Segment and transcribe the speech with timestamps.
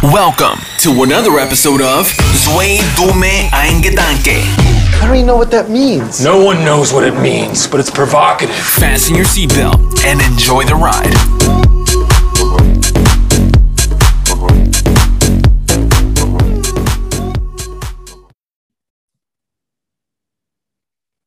[0.00, 4.38] Welcome to another episode of Zwei Dumme Ein Gedanke.
[4.94, 6.22] I don't even know what that means.
[6.22, 8.54] No one knows what it means, but it's provocative.
[8.54, 11.12] Fasten your seatbelt and enjoy the ride.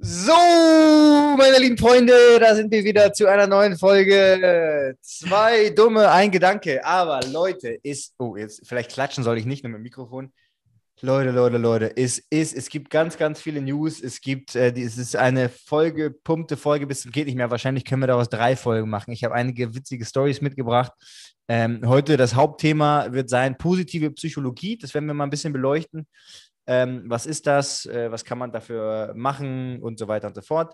[0.02, 0.41] So,
[1.52, 4.96] meine lieben Freunde, da sind wir wieder zu einer neuen Folge.
[5.02, 6.86] Zwei dumme, ein Gedanke.
[6.86, 10.32] Aber Leute, ist, oh, jetzt vielleicht klatschen soll ich nicht nur mit dem Mikrofon.
[11.02, 14.02] Leute, Leute, Leute, es ist, es gibt ganz, ganz viele News.
[14.02, 17.52] Es gibt, äh, es ist eine Folge, pumpte Folge bis zum geht nicht mehr.
[17.52, 19.12] Wahrscheinlich können wir daraus drei Folgen machen.
[19.12, 20.94] Ich habe einige witzige Stories mitgebracht.
[21.50, 24.78] Ähm, heute das Hauptthema wird sein positive Psychologie.
[24.78, 26.08] Das werden wir mal ein bisschen beleuchten.
[26.66, 27.86] Ähm, was ist das?
[27.88, 30.74] Äh, was kann man dafür machen und so weiter und so fort.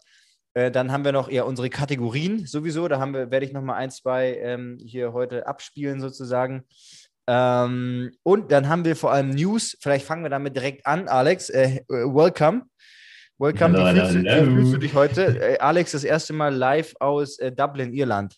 [0.57, 2.87] Äh, dann haben wir noch eher unsere Kategorien sowieso.
[2.87, 6.63] Da haben wir, werde ich noch mal ein, zwei ähm, hier heute abspielen sozusagen.
[7.27, 9.77] Ähm, und dann haben wir vor allem News.
[9.79, 11.51] Vielleicht fangen wir damit direkt an, Alex.
[11.51, 12.63] Äh, welcome.
[13.37, 13.77] Welcome.
[13.77, 14.51] Hallo, wie, fühlst du, wie hallo.
[14.55, 15.21] fühlst du dich heute?
[15.39, 18.35] Äh, Alex, das erste Mal live aus äh, Dublin, Irland.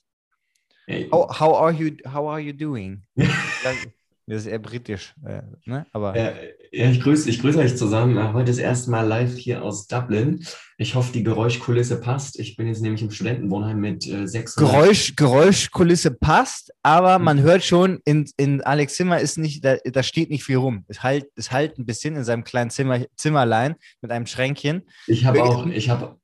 [0.88, 3.02] Hey, How, how, are you, how are you doing?
[4.30, 5.86] das ist eher britisch, äh, ne?
[5.92, 8.18] aber äh, ja, ich grüße, ich grüße euch zusammen.
[8.18, 10.46] Äh, Heute das erste Mal live hier aus Dublin.
[10.78, 12.40] Ich hoffe, die Geräuschkulisse passt.
[12.40, 14.72] Ich bin jetzt nämlich im Studentenwohnheim mit äh, 600.
[14.72, 20.04] Geräusch, Geräuschkulisse passt, aber man hört schon, in, in Alex Zimmer ist nicht, da, da
[20.04, 20.86] steht nicht viel rum.
[20.88, 24.84] Es halt, es halt ein bisschen in seinem kleinen Zimmer, Zimmerlein mit einem Schränkchen.
[25.08, 26.19] Ich habe auch, ich habe,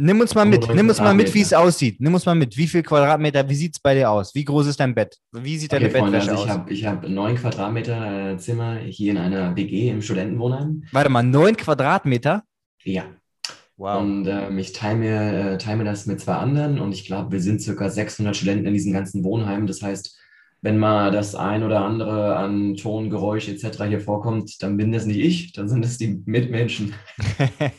[0.00, 2.00] Nimm uns mal mit, nimm uns mal mit, wie es aussieht.
[2.00, 4.34] Nimm uns mal mit, wie viel Quadratmeter, wie sieht es bei dir aus?
[4.34, 5.18] Wie groß ist dein Bett?
[5.32, 6.70] Wie sieht deine okay, Freunde, Bettwäsche also ich aus?
[6.70, 10.84] ich habe neun Quadratmeter äh, Zimmer hier in einer WG im Studentenwohnheim.
[10.92, 12.44] Warte mal, neun Quadratmeter?
[12.82, 13.04] Ja.
[13.76, 14.00] Wow.
[14.00, 15.20] Und ähm, ich teile mir,
[15.52, 18.66] äh, teile mir das mit zwei anderen und ich glaube, wir sind circa 600 Studenten
[18.66, 19.66] in diesem ganzen Wohnheim.
[19.66, 20.18] Das heißt,
[20.62, 23.84] wenn mal das ein oder andere an Ton, Geräusch etc.
[23.84, 26.94] hier vorkommt, dann bin das nicht ich, dann sind es die Mitmenschen.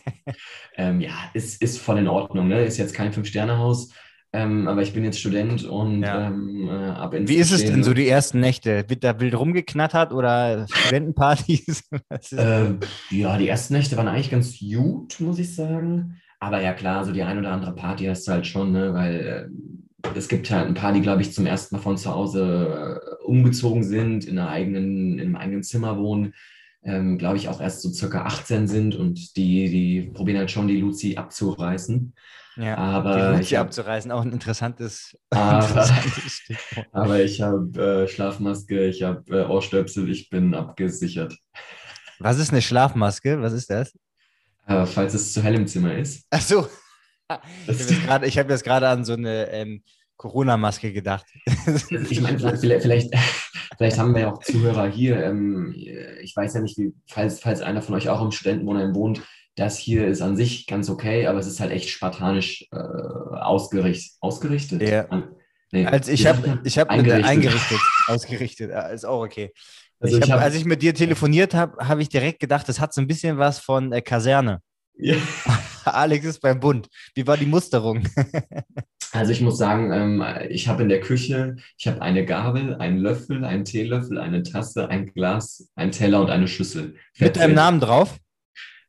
[0.77, 2.63] Ähm, ja, ist, ist voll in Ordnung, ne?
[2.63, 3.93] Ist jetzt kein Fünf-Sterne-Haus,
[4.31, 6.27] ähm, aber ich bin jetzt Student und Ja.
[6.27, 8.85] ähm, äh, ab ins Wie ist es denn so die ersten Nächte?
[8.87, 11.83] Wird da wild rumgeknattert oder Studentenpartys?
[12.37, 16.21] Ähm, ja, die ersten Nächte waren eigentlich ganz gut, muss ich sagen.
[16.39, 18.93] Aber ja, klar, so die ein oder andere Party hast du halt schon, ne?
[18.93, 19.45] Weil äh,
[20.15, 23.23] es gibt halt ein paar, die, glaube ich, zum ersten Mal von zu Hause äh,
[23.25, 26.33] umgezogen sind, in, einer eigenen, in einem eigenen Zimmer wohnen.
[26.83, 30.67] Ähm, glaube ich, auch erst so circa 18 sind und die, die probieren halt schon,
[30.67, 32.15] die Luzi abzureißen.
[32.55, 36.87] ja, aber die Luzi hab- abzureißen, auch ein interessantes, Aber- interessantes Stichwort.
[36.91, 41.37] Aber ich habe äh, Schlafmaske, ich habe äh, Ohrstöpsel, ich bin abgesichert.
[42.17, 43.39] Was ist eine Schlafmaske?
[43.41, 43.93] Was ist das?
[44.65, 46.25] Äh, falls es zu hell im Zimmer ist.
[46.31, 46.67] Ach so.
[47.67, 49.83] Ich habe jetzt gerade ich hab an so eine ähm,
[50.17, 51.25] Corona-Maske gedacht.
[52.09, 53.13] Ich meine, vielleicht, vielleicht,
[53.77, 55.23] vielleicht haben wir ja auch Zuhörer hier.
[55.23, 55.73] Ähm,
[56.21, 59.21] ich weiß ja nicht, wie, falls, falls einer von euch auch im Studentenwohnheim wohnt,
[59.55, 64.13] das hier ist an sich ganz okay, aber es ist halt echt spartanisch äh, ausgericht,
[64.21, 64.81] ausgerichtet.
[64.81, 65.05] Ja.
[65.09, 65.35] An,
[65.71, 67.25] nee, Also ich habe ich hab Eingerichtet.
[67.29, 69.51] eingerichtet, ausgerichtet, ja, ist auch okay.
[69.99, 72.69] Also ich ich hab, hab- als ich mit dir telefoniert habe, habe ich direkt gedacht,
[72.69, 74.61] das hat so ein bisschen was von äh, Kaserne.
[74.95, 75.15] Ja.
[75.85, 76.87] Alex ist beim Bund.
[77.15, 78.03] Wie war die Musterung?
[79.13, 82.97] Also ich muss sagen, ähm, ich habe in der Küche, ich habe eine Gabel, einen
[82.97, 86.95] Löffel, einen Teelöffel, eine Tasse, ein Glas, einen Teller und eine Schüssel.
[87.19, 88.17] Mit deinem Namen drauf?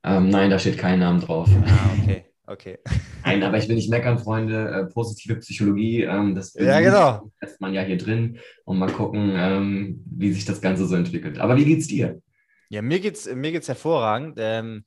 [0.04, 1.48] Ähm, nein, da steht kein Name drauf.
[1.66, 2.24] Ah, okay.
[2.46, 2.78] Okay.
[3.24, 4.68] Nein, aber ich will nicht meckern, Freunde.
[4.68, 7.30] Äh, positive Psychologie, ähm, das Ja, genau.
[7.40, 11.38] lässt man ja hier drin und mal gucken, ähm, wie sich das Ganze so entwickelt.
[11.38, 12.20] Aber wie geht's dir?
[12.68, 14.38] Ja, mir geht's, mir geht's hervorragend.
[14.40, 14.84] Ähm,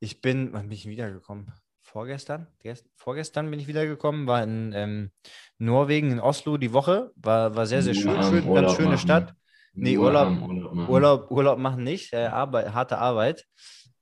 [0.00, 1.52] ich bin, wann bin ich wiedergekommen?
[1.82, 2.46] Vorgestern?
[2.62, 5.10] Gest, vorgestern bin ich wiedergekommen, war in ähm,
[5.58, 7.10] Norwegen, in Oslo die Woche.
[7.16, 8.98] War, war sehr, sehr schön, schön ganz schöne machen.
[8.98, 9.34] Stadt.
[9.72, 10.88] Nee, Urlaub- Urlaub machen.
[10.90, 13.46] Urlaub, Urlaub machen nicht, äh, Arbeit, harte Arbeit.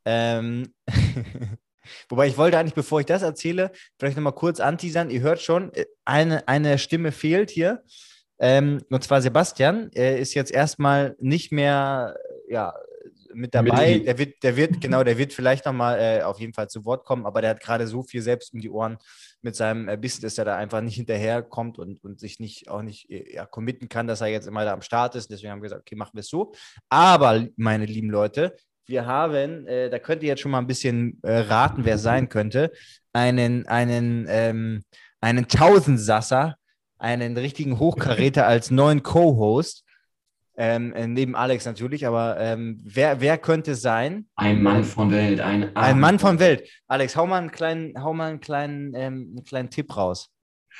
[0.05, 0.73] Ähm,
[2.11, 5.11] Wobei ich wollte eigentlich, bevor ich das erzähle, vielleicht nochmal kurz anteasern.
[5.11, 7.83] Ihr hört schon, äh, eine, eine Stimme fehlt hier.
[8.39, 9.91] Ähm, und zwar Sebastian.
[9.95, 12.17] Er ist jetzt erstmal nicht mehr
[12.49, 12.75] ja,
[13.39, 13.99] mit dabei.
[13.99, 17.05] Der wird, der wird, genau, der wird vielleicht nochmal äh, auf jeden Fall zu Wort
[17.05, 18.99] kommen, aber der hat gerade so viel selbst um die Ohren
[19.43, 22.83] mit seinem äh, Business, dass er da einfach nicht hinterherkommt und, und sich nicht auch
[22.83, 25.31] nicht äh, ja, committen kann, dass er jetzt immer da am Start ist.
[25.31, 26.53] Deswegen haben wir gesagt, okay, machen wir es so.
[26.89, 28.57] Aber, meine lieben Leute,
[28.87, 32.29] wir haben, äh, da könnt ihr jetzt schon mal ein bisschen äh, raten, wer sein
[32.29, 32.73] könnte,
[33.13, 34.83] einen, einen, ähm,
[35.21, 36.57] einen Tausendsasser,
[36.99, 39.85] einen richtigen Hochkaräter als neuen Co-Host.
[40.61, 44.27] Ähm, äh, neben Alex natürlich, aber ähm, wer, wer könnte es sein?
[44.35, 46.69] Ein Mann von Welt, ein, Ein Mann von Welt.
[46.89, 50.31] Alex, hau mal einen kleinen, hau mal einen kleinen, ähm, einen kleinen Tipp raus,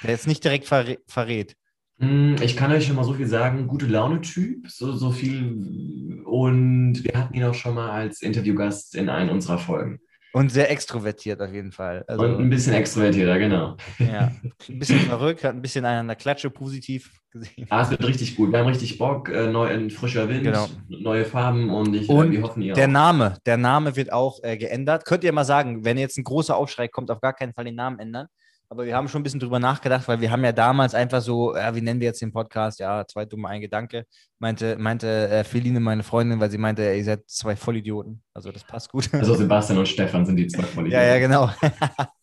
[0.03, 1.55] der jetzt nicht direkt verrä verrät.
[1.99, 6.23] Mm, Ich kann euch schon mal so viel sagen, gute Laune-Typ, so, so viel.
[6.25, 10.01] Und wir hatten ihn auch schon mal als Interviewgast in einer unserer Folgen.
[10.33, 12.05] Und sehr extrovertiert auf jeden Fall.
[12.07, 13.77] Also, Und ein bisschen extrovertierter, genau.
[13.99, 14.31] ja,
[14.69, 17.67] ein bisschen verrückt, hat ein bisschen einen an der Klatsche positiv gesehen.
[17.71, 18.53] Ah, es wird richtig gut.
[18.53, 20.67] Wir haben richtig Bock, äh, neu, ein frischer Wind, Genau.
[20.89, 22.91] neue Farben und ich, Und äh, wir hoffen ihr Der auch.
[22.91, 25.05] Name, der Name wird auch äh, geändert.
[25.07, 27.75] Könnt ihr mal sagen, wenn jetzt ein großer Aufschrei kommt, auf gar keinen Fall den
[27.77, 28.27] Namen ändern.
[28.71, 31.57] Aber wir haben schon ein bisschen drüber nachgedacht, weil wir haben ja damals einfach so,
[31.57, 32.81] ja, wie nennen wir jetzt den Podcast?
[32.81, 34.05] Ja, zwei dumme, ein Gedanke.
[34.39, 38.23] Meinte, meinte äh, Feline, meine Freundin, weil sie meinte, ihr seid zwei Vollidioten.
[38.35, 39.09] Also das passt gut.
[39.15, 41.51] Also Sebastian und Stefan sind die zwei von Ja, ja, genau.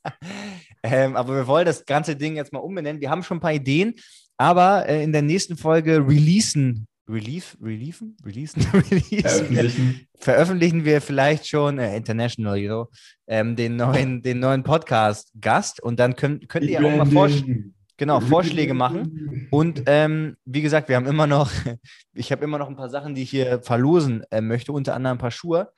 [0.83, 3.01] ähm, aber wir wollen das ganze Ding jetzt mal umbenennen.
[3.01, 3.95] Wir haben schon ein paar Ideen,
[4.38, 10.07] aber äh, in der nächsten Folge releasen, relief, reliefen, releasen, releasen, Veröffentlichen.
[10.16, 12.90] veröffentlichen wir vielleicht schon, äh, international, you know,
[13.28, 17.44] ähm, den neuen, den neuen Podcast-Gast und dann könnt, könnt ihr auch mal Vorsch
[17.98, 19.48] genau, Vorschläge machen.
[19.52, 21.52] Und ähm, wie gesagt, wir haben immer noch,
[22.13, 25.18] ich habe immer noch ein paar Sachen, die ich hier verlosen äh, möchte, unter anderem
[25.18, 25.69] ein paar Schuhe.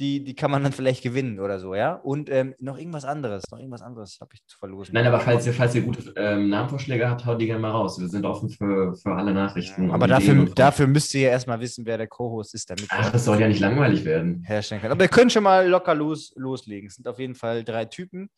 [0.00, 1.94] Die, die kann man dann vielleicht gewinnen oder so, ja.
[1.94, 4.94] Und ähm, noch irgendwas anderes, noch irgendwas anderes habe ich zu verlosen.
[4.94, 8.00] Nein, aber falls ihr, falls ihr gute ähm, Namenvorschläge habt, haut die gerne mal raus.
[8.00, 9.90] Wir sind offen für, für alle Nachrichten.
[9.90, 13.12] und aber dafür, dafür müsst ihr ja erstmal wissen, wer der Co-Host ist, damit Ach,
[13.12, 14.42] das soll ja nicht langweilig werden.
[14.44, 14.92] herstellen könnt.
[14.92, 16.88] Aber ihr könnt schon mal locker los, loslegen.
[16.88, 18.30] Es sind auf jeden Fall drei Typen,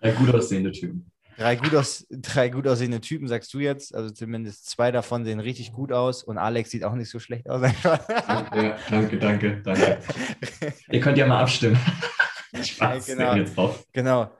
[0.00, 1.10] Drei gut aussehende Typen.
[1.36, 3.94] Drei gut, aus, drei gut aussehende Typen, sagst du jetzt.
[3.94, 7.48] Also zumindest zwei davon sehen richtig gut aus und Alex sieht auch nicht so schlecht
[7.48, 7.62] aus.
[7.84, 9.98] Ja, danke, danke, danke.
[10.90, 11.78] Ihr könnt ja mal abstimmen.
[12.62, 13.30] Spaß, Ja, genau.
[13.30, 13.42] genau.
[13.42, 13.84] jetzt drauf.
[13.92, 14.30] Genau.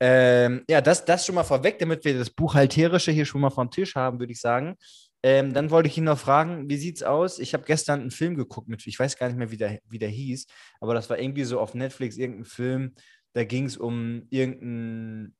[0.00, 3.70] Ähm, ja, das, das schon mal vorweg, damit wir das Buchhalterische hier schon mal vom
[3.70, 4.76] Tisch haben, würde ich sagen.
[5.22, 7.38] Ähm, dann wollte ich ihn noch fragen, wie sieht's aus?
[7.38, 9.98] Ich habe gestern einen Film geguckt mit, ich weiß gar nicht mehr, wie der, wie
[9.98, 10.46] der hieß,
[10.80, 12.94] aber das war irgendwie so auf Netflix irgendein Film,
[13.34, 15.36] da ging es um irgendeinen,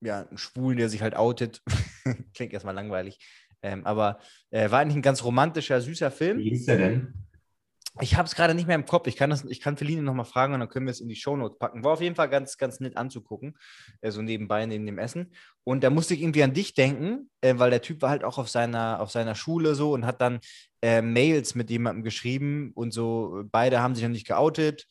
[0.00, 1.62] ja, einen Schwulen, der sich halt outet.
[2.34, 3.18] Klingt erstmal langweilig.
[3.62, 4.18] Ähm, aber
[4.50, 6.38] äh, war eigentlich ein ganz romantischer, süßer Film.
[6.38, 7.14] Wie hieß der denn?
[8.00, 9.06] Ich habe es gerade nicht mehr im Kopf.
[9.08, 11.16] Ich kann, das, ich kann Feline nochmal fragen und dann können wir es in die
[11.16, 11.82] Shownotes packen.
[11.82, 13.56] War auf jeden Fall ganz, ganz nett anzugucken.
[14.00, 15.34] Äh, so nebenbei, neben dem Essen.
[15.64, 18.38] Und da musste ich irgendwie an dich denken, äh, weil der Typ war halt auch
[18.38, 20.40] auf seiner, auf seiner Schule so und hat dann
[20.82, 23.42] äh, Mails mit jemandem geschrieben und so.
[23.50, 24.86] Beide haben sich noch nicht geoutet.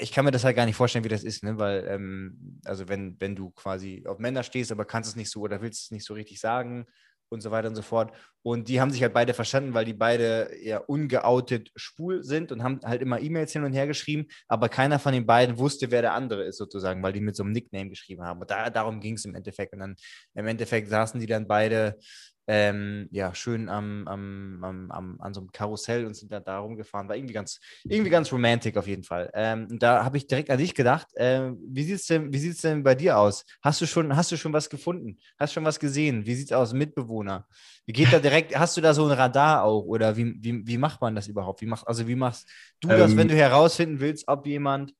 [0.00, 1.56] Ich kann mir das halt gar nicht vorstellen, wie das ist, ne?
[1.58, 5.40] Weil, ähm, also wenn, wenn du quasi auf Männer stehst, aber kannst es nicht so
[5.40, 6.86] oder willst es nicht so richtig sagen
[7.28, 8.12] und so weiter und so fort.
[8.42, 12.62] Und die haben sich halt beide verstanden, weil die beide ja ungeoutet schwul sind und
[12.62, 16.02] haben halt immer E-Mails hin und her geschrieben, aber keiner von den beiden wusste, wer
[16.02, 18.40] der andere ist, sozusagen, weil die mit so einem Nickname geschrieben haben.
[18.40, 19.72] Und da, darum ging es im Endeffekt.
[19.72, 19.96] Und dann
[20.34, 21.98] im Endeffekt saßen die dann beide
[22.46, 26.58] ähm, ja, schön am, am, am, am, an so einem Karussell und sind dann da
[26.58, 27.08] rumgefahren.
[27.08, 27.58] War irgendwie ganz,
[27.88, 29.30] irgendwie ganz romantic auf jeden Fall.
[29.34, 31.08] Ähm, da habe ich direkt an dich gedacht.
[31.16, 33.44] Äh, wie sieht es denn, wie sieht's denn bei dir aus?
[33.62, 35.18] Hast du schon, hast du schon was gefunden?
[35.38, 36.26] Hast schon was gesehen?
[36.26, 36.72] Wie sieht es aus?
[36.74, 37.46] Mitbewohner?
[37.86, 39.84] Wie geht da direkt, hast du da so ein Radar auch?
[39.84, 41.60] Oder wie, wie, wie macht man das überhaupt?
[41.62, 42.48] Wie mach, also wie machst
[42.80, 44.92] du das, Ähm, wenn du herausfinden willst, ob jemand,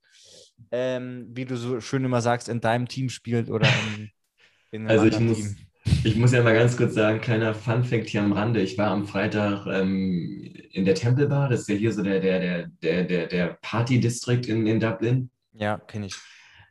[0.71, 4.11] ähm, wie du so schön immer sagst, in deinem Team spielt oder in,
[4.73, 5.57] in einem Also ich anderen muss, Team?
[6.05, 8.61] Ich muss ja mal ganz kurz sagen, kleiner Fun-Fact hier am Rande.
[8.61, 12.21] Ich war am Freitag ähm, in der Temple Bar, das ist ja hier so der,
[12.21, 15.31] der, der, der, der, der Party-District in, in Dublin.
[15.53, 16.15] Ja, kenne ich.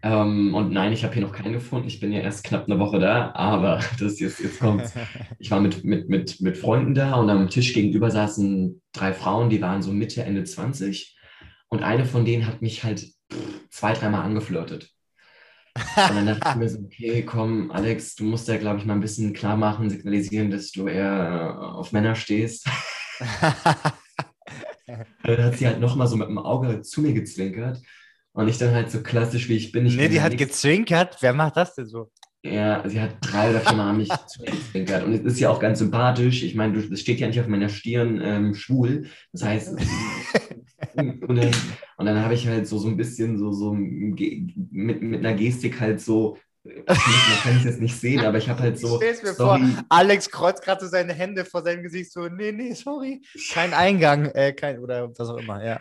[0.04, 1.88] Ähm, und nein, ich habe hier noch keinen gefunden.
[1.88, 4.84] Ich bin ja erst knapp eine Woche da, aber das jetzt, jetzt kommt.
[5.40, 9.50] Ich war mit, mit, mit, mit Freunden da und am Tisch gegenüber saßen drei Frauen,
[9.50, 11.18] die waren so Mitte, Ende 20.
[11.70, 13.08] Und eine von denen hat mich halt
[13.70, 14.93] zwei, dreimal angeflirtet.
[15.76, 18.94] Und dann dachte ich mir so, okay, komm, Alex, du musst ja, glaube ich, mal
[18.94, 22.68] ein bisschen klar machen, signalisieren, dass du eher auf Männer stehst.
[25.24, 27.82] Dann hat sie halt nochmal so mit dem Auge zu mir gezwinkert.
[28.34, 29.86] Und ich dann halt so klassisch, wie ich bin.
[29.86, 31.18] Ich nee, bin die ja hat gezwinkert.
[31.22, 32.12] Wer macht das denn so?
[32.46, 35.04] ja, sie hat drei oder vier Mal an mich zugezwinkert.
[35.06, 36.44] Und es ist ja auch ganz sympathisch.
[36.44, 39.08] Ich meine, du- das steht ja nicht auf meiner Stirn ähm, schwul.
[39.32, 39.76] Das heißt,
[40.96, 41.52] und dann,
[42.04, 45.80] und dann habe ich halt so, so ein bisschen so, so mit, mit einer Gestik
[45.80, 49.24] halt so, man kann es jetzt nicht sehen, aber ich habe halt so, Ich stell's
[49.24, 53.22] mir sorry, Alex kreuzt gerade so seine Hände vor seinem Gesicht, so, nee, nee, sorry.
[53.54, 55.80] Kein Eingang, äh, kein, oder was auch immer, ja.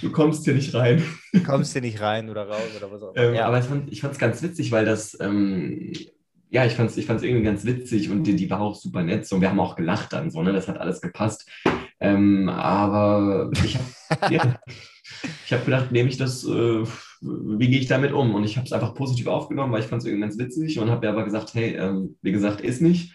[0.00, 1.04] du kommst hier nicht rein.
[1.44, 3.22] Kommst du nicht rein oder raus oder was auch immer.
[3.22, 3.44] Ähm, ja.
[3.44, 5.92] Aber ich fand ich es ganz witzig, weil das, ähm,
[6.56, 9.02] ja, ich fand es ich fand's irgendwie ganz witzig und die, die war auch super
[9.02, 10.54] nett so, und wir haben auch gelacht dann so, ne?
[10.54, 11.46] das hat alles gepasst.
[12.00, 14.58] Ähm, aber ich habe ja,
[15.44, 16.82] ich hab gedacht, nehme ich das, äh,
[17.20, 18.34] wie gehe ich damit um?
[18.34, 20.88] Und ich habe es einfach positiv aufgenommen, weil ich fand es irgendwie ganz witzig und
[20.88, 23.12] habe mir aber gesagt, hey, ähm, wie gesagt, ist nicht.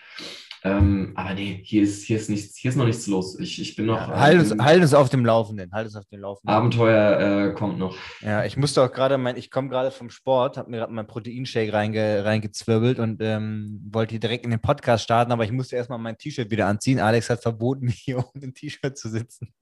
[0.63, 3.39] Ähm, aber nee, hier ist, hier ist nichts, hier ist noch nichts los.
[3.39, 3.97] Ich, ich bin noch.
[3.97, 5.71] Ja, halt, uns, ähm, halt uns auf dem Laufenden.
[5.71, 6.53] Halt uns auf dem Laufenden.
[6.53, 7.97] Abenteuer äh, kommt noch.
[8.21, 11.07] Ja, ich musste auch gerade mein, ich komme gerade vom Sport, habe mir gerade meinen
[11.07, 15.75] Proteinshake reinge, reingezwirbelt und ähm, wollte hier direkt in den Podcast starten, aber ich musste
[15.75, 16.99] erstmal mein T-Shirt wieder anziehen.
[16.99, 19.53] Alex hat verboten, hier ohne ein T-Shirt zu sitzen.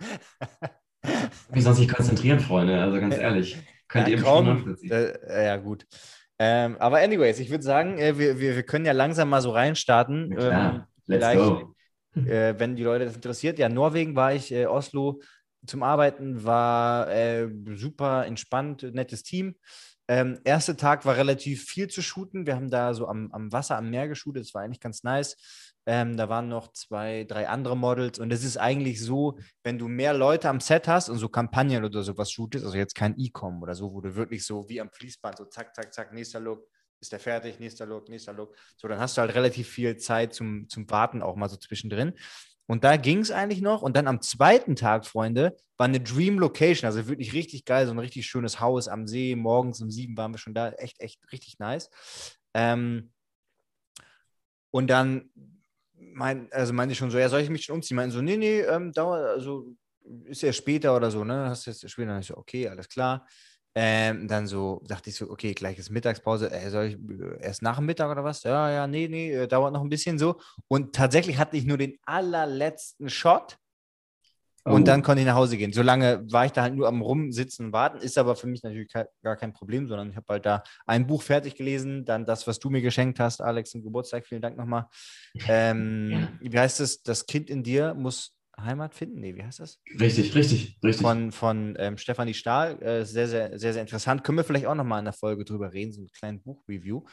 [1.52, 2.82] Wie sonst nicht konzentrieren, Freunde?
[2.82, 3.58] Also ganz ehrlich.
[3.88, 5.88] Könnt ja, ihr kaum, äh, ja, gut.
[6.40, 9.52] Ähm, aber anyways, ich würde sagen, äh, wir, wir, wir können ja langsam mal so
[9.52, 10.36] reinstarten.
[10.40, 11.76] Ähm, let's go.
[12.16, 13.60] äh, wenn die Leute das interessiert.
[13.60, 15.22] Ja, Norwegen war ich, äh, Oslo
[15.66, 19.56] zum Arbeiten, war äh, super entspannt, nettes Team.
[20.08, 22.48] Ähm, erster Tag war relativ viel zu shooten.
[22.48, 24.44] Wir haben da so am, am Wasser, am Meer geshootet.
[24.44, 25.38] Das war eigentlich ganz nice.
[25.92, 28.20] Ähm, da waren noch zwei, drei andere Models.
[28.20, 31.84] Und es ist eigentlich so, wenn du mehr Leute am Set hast und so Kampagnen
[31.84, 34.92] oder sowas shootest, also jetzt kein E-Com oder so, wo du wirklich so wie am
[34.92, 36.68] Fließband so zack, zack, zack, nächster Look,
[37.00, 38.56] ist der fertig, nächster Look, nächster Look.
[38.78, 42.14] So, dann hast du halt relativ viel Zeit zum, zum Warten auch mal so zwischendrin.
[42.68, 43.82] Und da ging es eigentlich noch.
[43.82, 46.86] Und dann am zweiten Tag, Freunde, war eine Dream Location.
[46.86, 49.36] Also wirklich richtig geil, so ein richtig schönes Haus am See.
[49.36, 50.70] Morgens um sieben waren wir schon da.
[50.74, 51.90] Echt, echt richtig nice.
[52.54, 53.12] Ähm,
[54.70, 55.32] und dann
[56.00, 57.96] mein, also meinte ich schon so, ja, soll ich mich schon umziehen?
[57.96, 59.76] Meinen so, nee, nee, ähm, dauert, also
[60.26, 61.50] ist ja später oder so, ne?
[61.50, 62.10] Hast du jetzt später?
[62.10, 63.26] Dann ich so, okay, alles klar.
[63.76, 66.52] Ähm, dann so dachte ich so, okay, gleich ist Mittagspause.
[66.52, 68.44] Äh, soll ich äh, erst nach dem Mittag oder was?
[68.44, 70.40] Ja, ja, nee, nee, äh, dauert noch ein bisschen so.
[70.68, 73.58] Und tatsächlich hatte ich nur den allerletzten Shot
[74.66, 74.86] und Oh.
[74.86, 75.74] dann konnte ich nach Hause gehen.
[75.74, 78.00] Solange war ich da halt nur am Rumsitzen und warten.
[78.00, 78.92] Ist aber für mich natürlich
[79.24, 82.60] gar kein Problem, sondern ich habe halt da ein Buch fertig gelesen, dann das, was
[82.60, 84.26] du mir geschenkt hast, Alex, zum Geburtstag.
[84.28, 84.86] Vielen Dank nochmal.
[85.48, 87.02] Ähm, Wie heißt es?
[87.04, 89.22] Das Kind in dir muss Heimat finden?
[89.22, 89.80] Nee, wie heißt das?
[90.00, 91.02] Richtig, richtig, richtig.
[91.02, 92.82] Von, von ähm, Stefanie Stahl.
[92.82, 94.24] Äh, sehr, sehr, sehr, sehr interessant.
[94.24, 97.04] Können wir vielleicht auch nochmal in der Folge drüber reden, so einen kleinen Buchreview.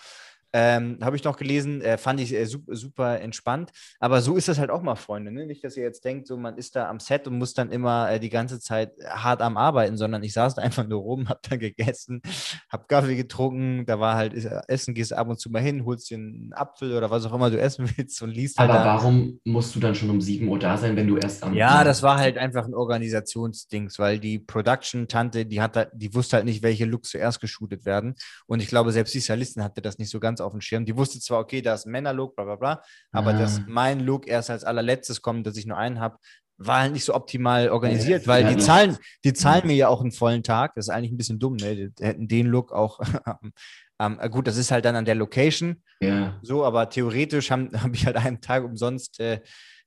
[0.52, 3.72] Ähm, Habe ich noch gelesen, äh, fand ich äh, super, super entspannt.
[4.00, 5.32] Aber so ist das halt auch mal, Freunde.
[5.32, 5.46] Ne?
[5.46, 8.10] Nicht, dass ihr jetzt denkt, so man ist da am Set und muss dann immer
[8.10, 11.42] äh, die ganze Zeit hart am Arbeiten, sondern ich saß da einfach nur rum, hab
[11.42, 12.22] da gegessen,
[12.70, 16.10] hab Kaffee getrunken, da war halt ist, Essen, gehst ab und zu mal hin, holst
[16.10, 18.84] dir einen Apfel oder was auch immer du essen willst und liest halt Aber da.
[18.86, 21.54] warum musst du dann schon um 7 Uhr da sein, wenn du erst am.
[21.54, 26.36] Ja, das war halt einfach ein Organisationsdings, weil die Production-Tante, die hat da, die wusste
[26.36, 28.14] halt nicht, welche Looks zuerst geshootet werden.
[28.46, 30.84] Und ich glaube, selbst die Stylistin hatte das nicht so ganz auf dem Schirm.
[30.84, 33.38] Die wusste zwar, okay, da ist ein Männerlook, bla bla bla, aber Ah.
[33.38, 36.18] dass mein Look erst als allerletztes kommt, dass ich nur einen habe,
[36.58, 39.88] war halt nicht so optimal organisiert, Ja, weil ja, die zahlen, die zahlen mir ja
[39.88, 40.72] auch einen vollen Tag.
[40.74, 41.76] Das ist eigentlich ein bisschen dumm, ne?
[41.76, 42.98] Die hätten den Look auch.
[43.24, 43.52] am-
[43.98, 45.82] am- gut, das ist halt dann an der Location.
[46.00, 49.40] Ja, So, aber theoretisch habe hab ich halt einen Tag umsonst äh,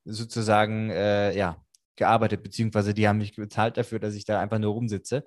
[0.05, 1.57] sozusagen äh, ja,
[1.95, 5.23] gearbeitet, beziehungsweise die haben mich bezahlt dafür, dass ich da einfach nur rumsitze.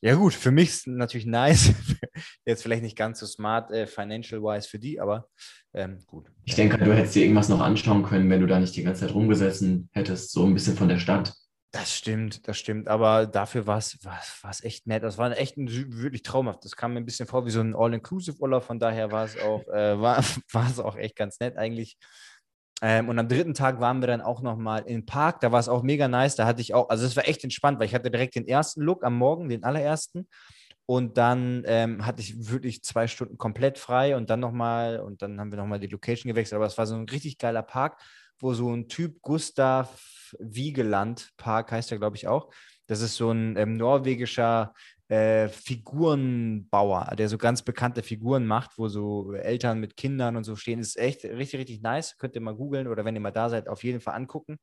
[0.00, 1.72] Ja, gut, für mich ist natürlich nice.
[2.44, 5.28] Jetzt vielleicht nicht ganz so smart äh, financial-wise für die, aber
[5.74, 6.30] ähm, gut.
[6.44, 9.02] ich denke, du hättest dir irgendwas noch anschauen können, wenn du da nicht die ganze
[9.02, 11.34] Zeit rumgesessen hättest, so ein bisschen von der Stadt.
[11.72, 12.88] Das stimmt, das stimmt.
[12.88, 13.98] Aber dafür war es
[14.62, 15.02] echt nett.
[15.02, 16.64] Das war echt ein, wirklich traumhaft.
[16.64, 18.64] Das kam mir ein bisschen vor wie so ein All-Inclusive-Urlaub.
[18.64, 21.98] Von daher war es auch, äh, war, war es auch echt ganz nett eigentlich.
[22.82, 25.40] Ähm, und am dritten Tag waren wir dann auch nochmal im Park.
[25.40, 26.36] Da war es auch mega nice.
[26.36, 28.82] Da hatte ich auch, also es war echt entspannt, weil ich hatte direkt den ersten
[28.82, 30.28] Look am Morgen, den allerersten.
[30.84, 35.40] Und dann ähm, hatte ich wirklich zwei Stunden komplett frei und dann nochmal, und dann
[35.40, 36.56] haben wir nochmal die Location gewechselt.
[36.56, 38.00] Aber es war so ein richtig geiler Park,
[38.38, 42.50] wo so ein Typ Gustav Wiegeland Park heißt er, glaube ich, auch.
[42.86, 44.74] Das ist so ein ähm, norwegischer
[45.08, 50.56] äh, Figurenbauer, der so ganz bekannte Figuren macht, wo so Eltern mit Kindern und so
[50.56, 50.80] stehen.
[50.80, 52.16] Ist echt richtig, richtig nice.
[52.18, 54.58] Könnt ihr mal googeln oder wenn ihr mal da seid, auf jeden Fall angucken.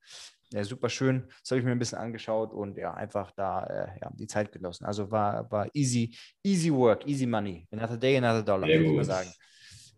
[0.52, 1.28] Ja, super schön.
[1.42, 4.52] Das habe ich mir ein bisschen angeschaut und ja, einfach da äh, ja, die Zeit
[4.52, 4.86] genossen.
[4.86, 7.68] Also war, war easy, easy work, easy money.
[7.72, 9.34] Another day, another dollar, würde ich mal sagen.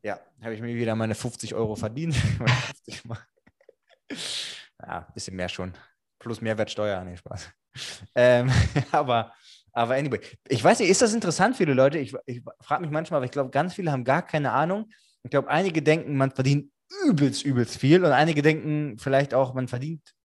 [0.03, 2.15] Ja, habe ich mir wieder meine 50 Euro verdient.
[2.85, 3.17] 50 Mal.
[4.79, 5.73] ja, ein bisschen mehr schon.
[6.19, 7.49] Plus Mehrwertsteuer, nee, Spaß.
[8.13, 8.51] Ähm,
[8.91, 9.33] aber,
[9.75, 11.99] aber anyway, ich weiß nicht, ist das interessant für viele Leute?
[11.99, 14.89] Ich, ich frage mich manchmal, aber ich glaube, ganz viele haben gar keine Ahnung.
[15.23, 16.71] Ich glaube, einige denken, man verdient
[17.05, 20.15] übelst, übelst viel und einige denken vielleicht auch, man verdient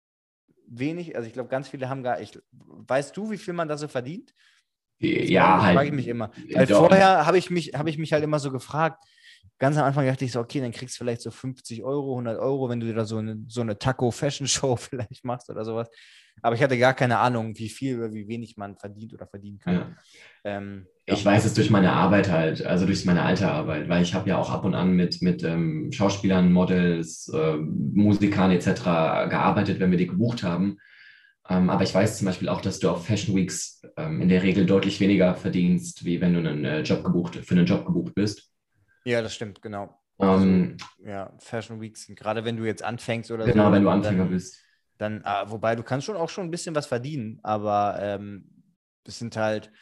[0.66, 1.16] wenig.
[1.16, 3.88] Also ich glaube, ganz viele haben gar, ich, weißt du, wie viel man da so
[3.88, 4.32] verdient?
[5.00, 5.76] Ja, Das halt.
[5.76, 6.30] frage ich mich immer.
[6.52, 6.86] Weil Doch.
[6.86, 9.04] vorher habe ich, mich, hab ich mich halt immer so gefragt,
[9.60, 12.38] ganz am Anfang dachte ich so, okay, dann kriegst du vielleicht so 50 Euro, 100
[12.40, 15.88] Euro, wenn du da so eine, so eine Taco-Fashion-Show vielleicht machst oder sowas.
[16.42, 19.58] Aber ich hatte gar keine Ahnung, wie viel oder wie wenig man verdient oder verdienen
[19.58, 19.74] kann.
[19.74, 19.96] Ja.
[20.44, 24.14] Ähm, Ich weiß es durch meine Arbeit halt, also durch meine alte Arbeit, weil ich
[24.14, 28.82] habe ja auch ab und an mit, mit ähm, Schauspielern, Models, ähm, Musikern etc.
[29.28, 30.78] gearbeitet, wenn wir die gebucht haben.
[31.50, 34.42] Ähm, aber ich weiß zum Beispiel auch, dass du auf Fashion Weeks ähm, in der
[34.42, 38.14] Regel deutlich weniger verdienst, wie wenn du einen äh, Job gebucht, für einen Job gebucht
[38.14, 38.50] bist.
[39.04, 39.98] Ja, das stimmt, genau.
[40.18, 43.72] Ähm, Ja, Fashion Weeks sind, gerade wenn du jetzt anfängst oder genau, so.
[43.72, 44.58] wenn du dann- Anfänger bist.
[44.98, 48.50] Dann, ah, wobei du kannst schon auch schon ein bisschen was verdienen, aber ähm,
[49.04, 49.72] das sind halt,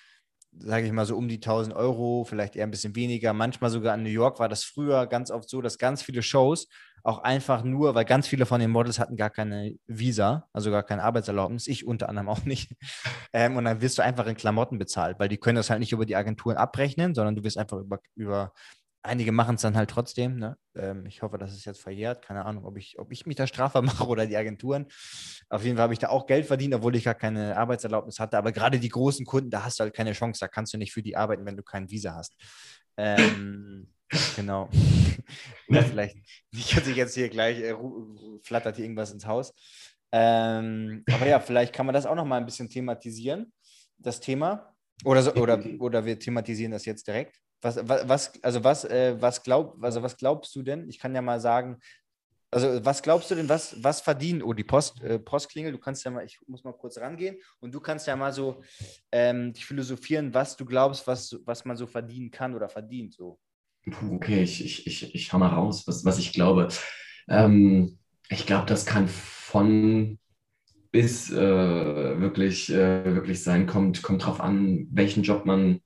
[0.57, 3.33] sage ich mal, so um die 1000 Euro, vielleicht eher ein bisschen weniger.
[3.33, 6.69] Manchmal sogar in New York war das früher ganz oft so, dass ganz viele Shows
[7.03, 10.85] auch einfach nur, weil ganz viele von den Models hatten gar keine Visa, also gar
[10.85, 12.75] keine Arbeitserlaubnis, ich unter anderem auch nicht.
[13.35, 15.93] Ähm, und dann wirst du einfach in Klamotten bezahlt, weil die können das halt nicht
[15.93, 18.53] über die Agenturen abrechnen, sondern du wirst einfach über, über
[19.03, 20.37] einige machen es dann halt trotzdem.
[20.37, 20.57] Ne?
[20.77, 22.25] Ähm, ich hoffe, das ist jetzt verjährt.
[22.25, 24.87] Keine Ahnung, ob ich, ob ich mich da strafbar mache oder die Agenturen.
[25.49, 28.37] Auf jeden Fall habe ich da auch Geld verdient, obwohl ich gar keine Arbeitserlaubnis hatte.
[28.39, 30.41] Aber gerade die großen Kunden, da hast du halt keine Chance.
[30.41, 32.37] Da kannst du nicht für die arbeiten, wenn du kein Visa hast.
[32.97, 33.93] Ähm,
[34.37, 34.69] genau.
[35.69, 36.17] Ja, vielleicht
[36.53, 37.75] nicht, dass ich jetzt hier gleich äh,
[38.43, 39.53] flattert hier irgendwas ins Haus.
[40.11, 43.53] Ähm, aber ja, vielleicht kann man das auch noch mal ein bisschen thematisieren,
[43.99, 44.75] das Thema.
[45.05, 47.39] Oder, so, oder, oder wir thematisieren das jetzt direkt.
[47.61, 50.89] Was, was, also was, äh, was, glaub, also was glaubst du denn?
[50.89, 51.79] Ich kann ja mal sagen,
[52.51, 56.05] also was glaubst du denn, was, was verdienen, oh, die Post, äh, Postklingel, du kannst
[56.05, 58.63] ja mal, ich muss mal kurz rangehen und du kannst ja mal so
[59.13, 63.15] ähm, dich philosophieren, was du glaubst, was, was man so verdienen kann oder verdient.
[63.15, 63.39] So.
[63.91, 66.69] Puh, okay, ich, ich, ich, ich hau mal raus, was, was ich glaube.
[67.29, 67.99] Ähm,
[68.31, 70.19] ich glaube, das kann von
[70.91, 73.67] bis äh, wirklich, äh, wirklich sein.
[73.67, 75.81] Kommt, kommt drauf an, welchen Job man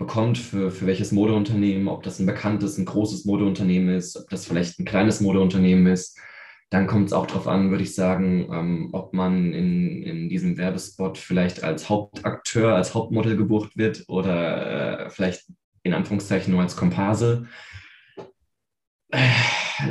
[0.00, 4.46] bekommt, für, für welches Modeunternehmen, ob das ein bekanntes, ein großes Modeunternehmen ist, ob das
[4.46, 6.18] vielleicht ein kleines Modeunternehmen ist.
[6.70, 10.56] Dann kommt es auch darauf an, würde ich sagen, ähm, ob man in, in diesem
[10.56, 15.46] Werbespot vielleicht als Hauptakteur, als Hauptmodel gebucht wird oder äh, vielleicht
[15.82, 17.46] in Anführungszeichen nur als Komparse.
[19.10, 19.28] Äh,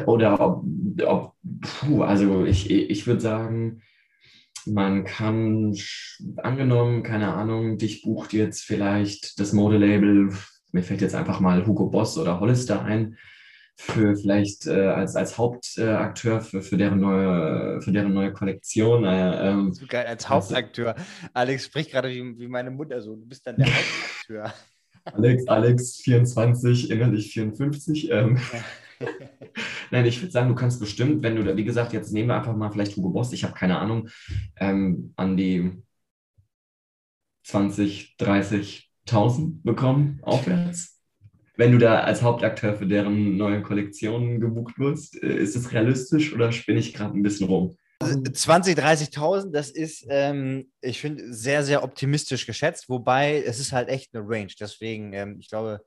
[0.05, 0.63] Oder ob,
[1.05, 3.81] ob puh, also ich, ich würde sagen,
[4.65, 5.75] man kann,
[6.37, 10.33] angenommen, keine Ahnung, dich bucht jetzt vielleicht das Modelabel,
[10.71, 13.17] mir fällt jetzt einfach mal Hugo Boss oder Hollister ein,
[13.75, 19.05] für vielleicht äh, als, als Hauptakteur für, für, deren neue, für deren neue Kollektion.
[19.05, 20.95] Äh, ähm, So geil als Hauptakteur.
[21.33, 23.15] Alex spricht gerade wie, wie meine Mutter so.
[23.15, 23.67] Du bist dann der
[24.27, 24.53] Hauptakteur.
[25.05, 28.11] Alex, Alex 24, innerlich 54.
[28.11, 28.37] Ähm.
[29.91, 32.35] Nein, ich würde sagen, du kannst bestimmt, wenn du da, wie gesagt, jetzt nehmen wir
[32.35, 34.09] einfach mal vielleicht Hugo Boss, ich habe keine Ahnung,
[34.57, 35.81] ähm, an die
[37.43, 40.99] 20, 30.000 bekommen, aufwärts.
[41.55, 46.33] Wenn du da als Hauptakteur für deren neue Kollektion gebucht wirst, äh, ist es realistisch
[46.33, 47.77] oder spinne ich gerade ein bisschen rum?
[48.01, 53.89] 20, 30.000, das ist, ähm, ich finde, sehr, sehr optimistisch geschätzt, wobei es ist halt
[53.89, 54.53] echt eine Range.
[54.57, 55.81] Deswegen, ähm, ich glaube,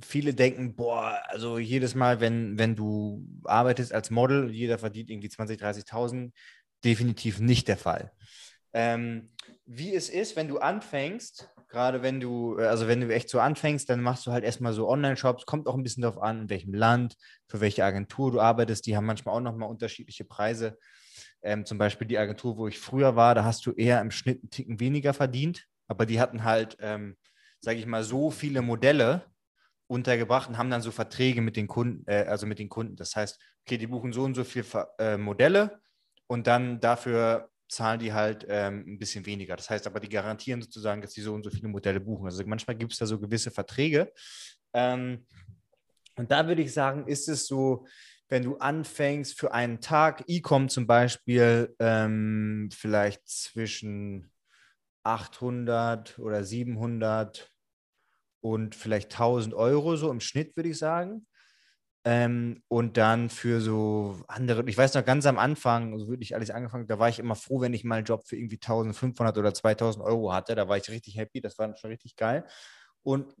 [0.00, 5.28] viele denken, boah, also jedes Mal, wenn, wenn du arbeitest als Model, jeder verdient irgendwie
[5.28, 6.32] 20, 30.000,
[6.84, 8.12] definitiv nicht der Fall.
[8.72, 9.30] Ähm,
[9.66, 13.88] wie es ist, wenn du anfängst, gerade wenn du, also wenn du echt so anfängst,
[13.90, 16.74] dann machst du halt erstmal so Online-Shops, kommt auch ein bisschen darauf an, in welchem
[16.74, 17.16] Land,
[17.48, 20.78] für welche Agentur du arbeitest, die haben manchmal auch nochmal unterschiedliche Preise.
[21.42, 24.42] Ähm, zum Beispiel die Agentur, wo ich früher war, da hast du eher im Schnitt
[24.42, 27.16] einen Ticken weniger verdient, aber die hatten halt, ähm,
[27.60, 29.24] sage ich mal, so viele Modelle
[29.88, 32.96] untergebracht und haben dann so Verträge mit den Kunden, äh, also mit den Kunden.
[32.96, 34.64] Das heißt, okay, die buchen so und so viele
[34.98, 35.80] äh, Modelle
[36.26, 39.56] und dann dafür zahlen die halt ähm, ein bisschen weniger.
[39.56, 42.26] Das heißt aber, die garantieren sozusagen, dass die so und so viele Modelle buchen.
[42.26, 44.12] Also manchmal gibt es da so gewisse Verträge.
[44.72, 45.26] Ähm,
[46.16, 47.86] und da würde ich sagen, ist es so,
[48.28, 54.30] wenn du anfängst für einen Tag, E-Com zum Beispiel, ähm, vielleicht zwischen
[55.02, 57.50] 800 oder 700
[58.40, 61.26] und vielleicht 1000 Euro so im Schnitt, würde ich sagen.
[62.04, 66.50] Ähm, und dann für so andere, ich weiß noch ganz am Anfang, also wirklich alles
[66.50, 69.52] angefangen, da war ich immer froh, wenn ich mal einen Job für irgendwie 1500 oder
[69.52, 70.54] 2000 Euro hatte.
[70.54, 72.46] Da war ich richtig happy, das war schon richtig geil.
[73.02, 73.34] Und